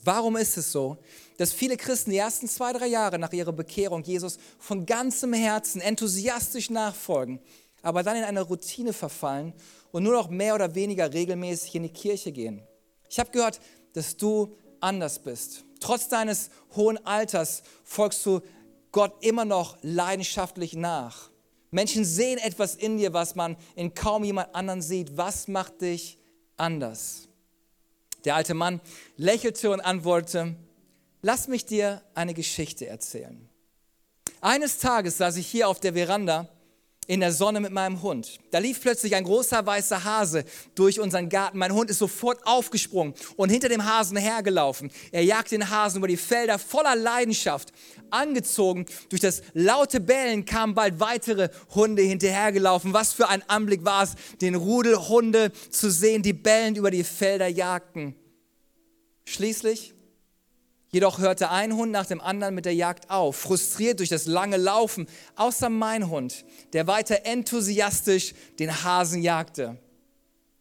Warum 0.04 0.38
ist 0.38 0.58
es 0.58 0.72
so, 0.72 0.98
dass 1.38 1.52
viele 1.52 1.76
Christen 1.76 2.12
die 2.12 2.18
ersten 2.18 2.48
zwei, 2.48 2.72
drei 2.72 2.88
Jahre 2.88 3.20
nach 3.20 3.34
ihrer 3.34 3.52
Bekehrung 3.52 4.04
Jesus 4.04 4.38
von 4.60 4.86
ganzem 4.86 5.34
Herzen 5.34 5.82
enthusiastisch 5.82 6.70
nachfolgen, 6.70 7.42
aber 7.82 8.04
dann 8.04 8.16
in 8.16 8.24
eine 8.24 8.42
Routine 8.42 8.94
verfallen 8.94 9.54
und 9.92 10.04
nur 10.04 10.14
noch 10.14 10.30
mehr 10.30 10.56
oder 10.56 10.76
weniger 10.76 11.12
regelmäßig 11.12 11.76
in 11.76 11.84
die 11.84 11.90
Kirche 11.90 12.32
gehen? 12.32 12.66
Ich 13.10 13.20
habe 13.20 13.32
gehört, 13.32 13.60
dass 13.94 14.18
du 14.18 14.56
anders 14.80 15.20
bist. 15.20 15.64
Trotz 15.80 16.10
deines 16.10 16.50
hohen 16.76 17.04
Alters 17.06 17.64
folgst 17.84 18.26
du 18.26 18.42
Gott 18.92 19.24
immer 19.24 19.46
noch 19.46 19.78
leidenschaftlich 19.82 20.74
nach. 20.74 21.30
Menschen 21.72 22.06
sehen 22.06 22.40
etwas 22.40 22.76
in 22.76 22.98
dir, 22.98 23.14
was 23.14 23.36
man 23.36 23.58
in 23.76 23.94
kaum 23.94 24.24
jemand 24.24 24.56
anderen 24.56 24.82
sieht. 24.82 25.18
Was 25.18 25.48
macht 25.48 25.82
dich 25.82 26.18
anders? 26.56 27.28
Der 28.26 28.36
alte 28.36 28.54
Mann 28.54 28.82
lächelte 29.18 29.72
und 29.72 29.82
antwortete, 29.82 30.56
lass 31.22 31.48
mich 31.48 31.66
dir 31.66 32.02
eine 32.14 32.34
Geschichte 32.34 32.88
erzählen. 32.88 33.48
Eines 34.42 34.80
Tages 34.80 35.18
saß 35.18 35.38
ich 35.38 35.48
hier 35.48 35.68
auf 35.68 35.80
der 35.80 35.94
Veranda 35.94 36.50
in 37.08 37.22
der 37.22 37.32
Sonne 37.32 37.60
mit 37.62 37.72
meinem 37.72 38.02
Hund. 38.02 38.40
Da 38.52 38.60
lief 38.60 38.82
plötzlich 38.82 39.16
ein 39.16 39.24
großer 39.24 39.66
weißer 39.66 40.04
Hase 40.04 40.44
durch 40.76 41.00
unseren 41.00 41.30
Garten. 41.30 41.58
Mein 41.58 41.74
Hund 41.74 41.90
ist 41.90 42.00
sofort 42.00 42.46
aufgesprungen 42.46 43.14
und 43.38 43.50
hinter 43.50 43.70
dem 43.70 43.86
Hasen 43.86 44.18
hergelaufen. 44.18 44.92
Er 45.12 45.24
jagte 45.24 45.58
den 45.58 45.70
Hasen 45.70 45.98
über 45.98 46.08
die 46.08 46.18
Felder 46.18 46.60
voller 46.60 46.96
Leidenschaft. 46.96 47.72
Angezogen 48.10 48.86
durch 49.10 49.22
das 49.22 49.42
laute 49.54 50.00
Bellen 50.00 50.46
kamen 50.46 50.76
bald 50.76 51.00
weitere 51.00 51.50
Hunde 51.74 52.02
hinterhergelaufen. 52.02 52.94
Was 52.94 53.14
für 53.14 53.30
ein 53.30 53.44
Anblick 53.50 53.86
war 53.86 54.04
es, 54.04 54.16
den 54.42 54.56
Rudel 54.56 55.08
Hunde 55.08 55.52
zu 55.70 55.90
sehen, 55.90 56.22
die 56.22 56.34
bellend 56.34 56.78
über 56.78 56.92
die 56.92 57.04
Felder 57.04 57.48
jagten. 57.48 58.16
Schließlich 59.26 59.94
Jedoch 60.98 61.20
hörte 61.20 61.52
ein 61.52 61.76
Hund 61.76 61.92
nach 61.92 62.08
dem 62.08 62.20
anderen 62.20 62.56
mit 62.56 62.66
der 62.66 62.74
Jagd 62.74 63.12
auf, 63.12 63.36
frustriert 63.36 64.00
durch 64.00 64.10
das 64.10 64.26
lange 64.26 64.58
Laufen, 64.58 65.06
außer 65.36 65.70
mein 65.70 66.10
Hund, 66.10 66.44
der 66.74 66.88
weiter 66.88 67.24
enthusiastisch 67.24 68.34
den 68.58 68.84
Hasen 68.84 69.22
jagte. 69.22 69.78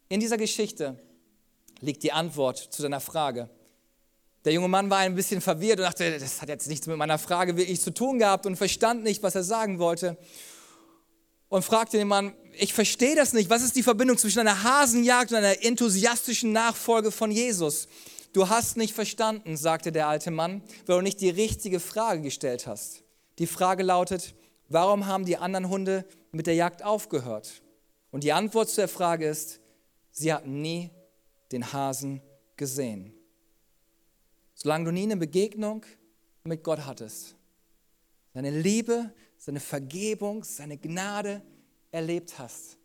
In 0.09 0.19
dieser 0.19 0.37
Geschichte 0.37 0.95
liegt 1.79 2.03
die 2.03 2.11
Antwort 2.11 2.59
zu 2.59 2.83
deiner 2.83 2.99
Frage. 2.99 3.49
Der 4.45 4.53
junge 4.53 4.67
Mann 4.67 4.91
war 4.91 4.99
ein 4.99 5.15
bisschen 5.15 5.41
verwirrt 5.41 5.79
und 5.79 5.85
dachte, 5.85 6.19
das 6.19 6.39
hat 6.39 6.49
jetzt 6.49 6.67
nichts 6.67 6.85
mit 6.85 6.97
meiner 6.97 7.17
Frage 7.17 7.57
wirklich 7.57 7.81
zu 7.81 7.91
tun 7.91 8.19
gehabt 8.19 8.45
und 8.45 8.57
verstand 8.57 9.03
nicht, 9.03 9.23
was 9.23 9.33
er 9.33 9.43
sagen 9.43 9.79
wollte. 9.79 10.19
Und 11.49 11.65
fragte 11.65 11.97
den 11.97 12.09
Mann, 12.09 12.35
ich 12.53 12.75
verstehe 12.75 13.15
das 13.15 13.33
nicht, 13.33 13.49
was 13.49 13.63
ist 13.63 13.75
die 13.75 13.81
Verbindung 13.81 14.19
zwischen 14.19 14.37
einer 14.37 14.61
Hasenjagd 14.61 15.31
und 15.31 15.37
einer 15.37 15.63
enthusiastischen 15.63 16.51
Nachfolge 16.51 17.11
von 17.11 17.31
Jesus? 17.31 17.87
Du 18.37 18.49
hast 18.49 18.77
nicht 18.77 18.93
verstanden, 18.93 19.57
sagte 19.57 19.91
der 19.91 20.07
alte 20.07 20.29
Mann, 20.29 20.61
weil 20.85 20.97
du 20.97 21.01
nicht 21.01 21.21
die 21.21 21.31
richtige 21.31 21.79
Frage 21.79 22.21
gestellt 22.21 22.67
hast. 22.67 23.03
Die 23.39 23.47
Frage 23.47 23.81
lautet, 23.81 24.35
warum 24.69 25.07
haben 25.07 25.25
die 25.25 25.37
anderen 25.37 25.69
Hunde 25.69 26.05
mit 26.31 26.45
der 26.45 26.53
Jagd 26.53 26.83
aufgehört? 26.83 27.63
Und 28.11 28.23
die 28.23 28.33
Antwort 28.33 28.69
zu 28.69 28.75
der 28.75 28.89
Frage 28.89 29.27
ist, 29.27 29.59
sie 30.11 30.31
hatten 30.31 30.61
nie 30.61 30.91
den 31.51 31.73
Hasen 31.73 32.21
gesehen. 32.57 33.11
Solange 34.53 34.85
du 34.85 34.91
nie 34.91 35.01
eine 35.01 35.17
Begegnung 35.17 35.83
mit 36.43 36.63
Gott 36.63 36.85
hattest, 36.85 37.35
seine 38.35 38.51
Liebe, 38.51 39.15
seine 39.39 39.59
Vergebung, 39.59 40.43
seine 40.43 40.77
Gnade 40.77 41.41
erlebt 41.89 42.37
hast, 42.37 42.77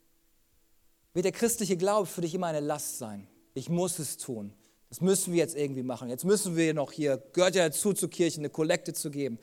wird 1.12 1.26
der 1.26 1.32
christliche 1.32 1.76
Glaube 1.76 2.06
für 2.06 2.22
dich 2.22 2.34
immer 2.34 2.46
eine 2.46 2.60
Last 2.60 2.96
sein. 2.96 3.28
Ich 3.52 3.68
muss 3.68 3.98
es 3.98 4.16
tun. 4.16 4.54
Das 4.92 5.00
müssen 5.00 5.32
wir 5.32 5.38
jetzt 5.38 5.56
irgendwie 5.56 5.82
machen. 5.82 6.10
Jetzt 6.10 6.26
müssen 6.26 6.54
wir 6.54 6.74
noch 6.74 6.92
hier, 6.92 7.16
gehört 7.32 7.54
ja 7.54 7.66
dazu 7.66 7.94
zur 7.94 8.10
Kirche, 8.10 8.40
eine 8.40 8.50
Kollekte 8.50 8.92
zu 8.92 9.10
geben. 9.10 9.38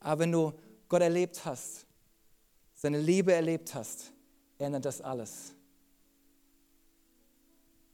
Aber 0.00 0.22
wenn 0.22 0.32
du 0.32 0.52
Gott 0.88 1.00
erlebt 1.00 1.44
hast, 1.44 1.86
seine 2.74 2.98
Liebe 2.98 3.32
erlebt 3.32 3.72
hast, 3.72 4.12
ändert 4.58 4.84
das 4.84 5.00
alles. 5.00 5.54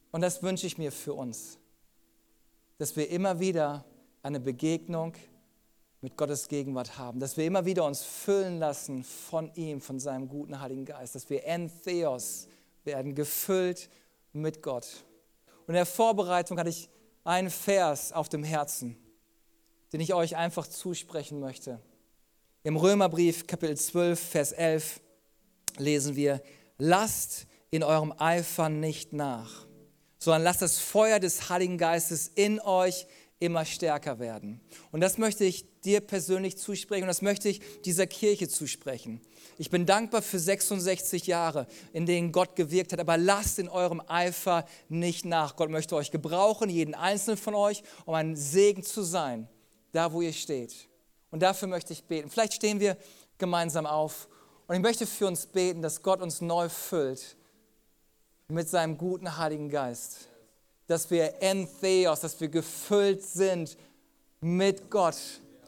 Und 0.09 0.21
das 0.21 0.41
wünsche 0.41 0.65
ich 0.65 0.79
mir 0.79 0.91
für 0.91 1.13
uns, 1.13 1.59
dass 2.79 2.95
wir 2.95 3.11
immer 3.11 3.39
wieder 3.39 3.85
eine 4.23 4.39
Begegnung 4.39 5.13
mit 6.01 6.17
Gottes 6.17 6.47
Gegenwart 6.47 6.97
haben, 6.97 7.19
dass 7.19 7.37
wir 7.37 7.45
immer 7.45 7.63
wieder 7.63 7.85
uns 7.85 8.01
füllen 8.01 8.57
lassen 8.57 9.03
von 9.03 9.51
ihm, 9.53 9.81
von 9.81 9.99
seinem 9.99 10.27
guten 10.27 10.59
Heiligen 10.59 10.85
Geist, 10.85 11.13
dass 11.13 11.29
wir 11.29 11.45
Entheos 11.45 12.47
werden, 12.85 13.13
gefüllt 13.13 13.87
mit 14.33 14.63
Gott. 14.63 15.03
Und 15.67 15.73
in 15.73 15.75
der 15.75 15.85
Vorbereitung 15.85 16.57
hatte 16.57 16.69
ich 16.69 16.89
einen 17.23 17.49
Vers 17.49 18.13
auf 18.13 18.29
dem 18.29 18.43
Herzen, 18.43 18.97
den 19.91 19.99
ich 19.99 20.13
euch 20.13 20.37
einfach 20.37 20.65
zusprechen 20.65 21.39
möchte. 21.41 21.81
Im 22.63 22.77
Römerbrief 22.77 23.47
Kapitel 23.47 23.77
12, 23.77 24.19
Vers 24.19 24.51
11 24.53 25.01
lesen 25.77 26.15
wir, 26.15 26.41
lasst 26.77 27.47
in 27.69 27.83
eurem 27.83 28.13
Eifer 28.17 28.69
nicht 28.69 29.11
nach, 29.11 29.67
sondern 30.19 30.43
lasst 30.43 30.61
das 30.61 30.79
Feuer 30.79 31.19
des 31.19 31.49
Heiligen 31.49 31.77
Geistes 31.77 32.29
in 32.33 32.61
euch 32.61 33.05
immer 33.39 33.65
stärker 33.65 34.19
werden. 34.19 34.61
Und 34.91 35.01
das 35.01 35.17
möchte 35.17 35.43
ich 35.43 35.81
dir 35.81 35.99
persönlich 35.99 36.57
zusprechen 36.57 37.03
und 37.03 37.07
das 37.07 37.21
möchte 37.21 37.49
ich 37.49 37.61
dieser 37.81 38.07
Kirche 38.07 38.47
zusprechen. 38.47 39.21
Ich 39.57 39.69
bin 39.69 39.85
dankbar 39.85 40.21
für 40.21 40.39
66 40.39 41.27
Jahre, 41.27 41.67
in 41.93 42.05
denen 42.05 42.31
Gott 42.31 42.55
gewirkt 42.55 42.93
hat, 42.93 42.99
aber 42.99 43.17
lasst 43.17 43.59
in 43.59 43.69
eurem 43.69 44.01
Eifer 44.07 44.65
nicht 44.89 45.25
nach. 45.25 45.55
Gott 45.55 45.69
möchte 45.69 45.95
euch 45.95 46.11
gebrauchen, 46.11 46.69
jeden 46.69 46.93
einzelnen 46.93 47.37
von 47.37 47.55
euch, 47.55 47.83
um 48.05 48.13
ein 48.13 48.35
Segen 48.35 48.83
zu 48.83 49.01
sein, 49.01 49.47
da 49.91 50.13
wo 50.13 50.21
ihr 50.21 50.33
steht. 50.33 50.87
Und 51.31 51.41
dafür 51.41 51.67
möchte 51.67 51.93
ich 51.93 52.03
beten. 52.03 52.29
Vielleicht 52.29 52.53
stehen 52.53 52.79
wir 52.79 52.97
gemeinsam 53.37 53.85
auf 53.85 54.27
und 54.67 54.75
ich 54.75 54.81
möchte 54.81 55.05
für 55.05 55.27
uns 55.27 55.47
beten, 55.47 55.81
dass 55.81 56.01
Gott 56.01 56.21
uns 56.21 56.41
neu 56.41 56.69
füllt 56.69 57.35
mit 58.47 58.69
seinem 58.69 58.97
guten 58.97 59.37
Heiligen 59.37 59.69
Geist 59.69 60.29
dass 60.87 61.11
wir 61.11 61.41
entheos, 61.41 62.21
dass 62.21 62.39
wir 62.39 62.47
gefüllt 62.47 63.21
sind 63.21 63.77
mit 64.39 64.89
Gott. 64.89 65.17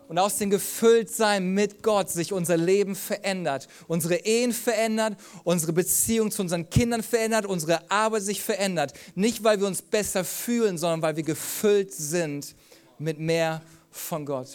Und 0.10 0.18
aus 0.18 0.36
dem 0.38 0.50
Gefülltsein 0.50 1.54
mit 1.54 1.84
Gott 1.84 2.10
sich 2.10 2.34
unser 2.34 2.58
Leben 2.58 2.96
verändert, 2.96 3.68
unsere 3.88 4.16
Ehen 4.16 4.54
verändert, 4.54 5.16
unsere 5.44 5.72
Beziehung 5.72 6.32
zu 6.32 6.42
unseren 6.42 6.68
Kindern 6.72 7.04
verändert, 7.04 7.46
unsere 7.46 7.92
Arbeit 7.92 8.24
sich 8.24 8.42
verändert. 8.42 8.94
Nicht, 9.14 9.44
weil 9.44 9.60
wir 9.60 9.68
uns 9.68 9.84
besser 9.84 10.26
fühlen, 10.26 10.80
sondern 10.80 11.04
weil 11.04 11.16
wir 11.16 11.22
gefüllt 11.22 11.94
sind 11.94 12.56
mit 12.98 13.20
mehr 13.20 13.62
von 13.92 14.26
Gott. 14.26 14.48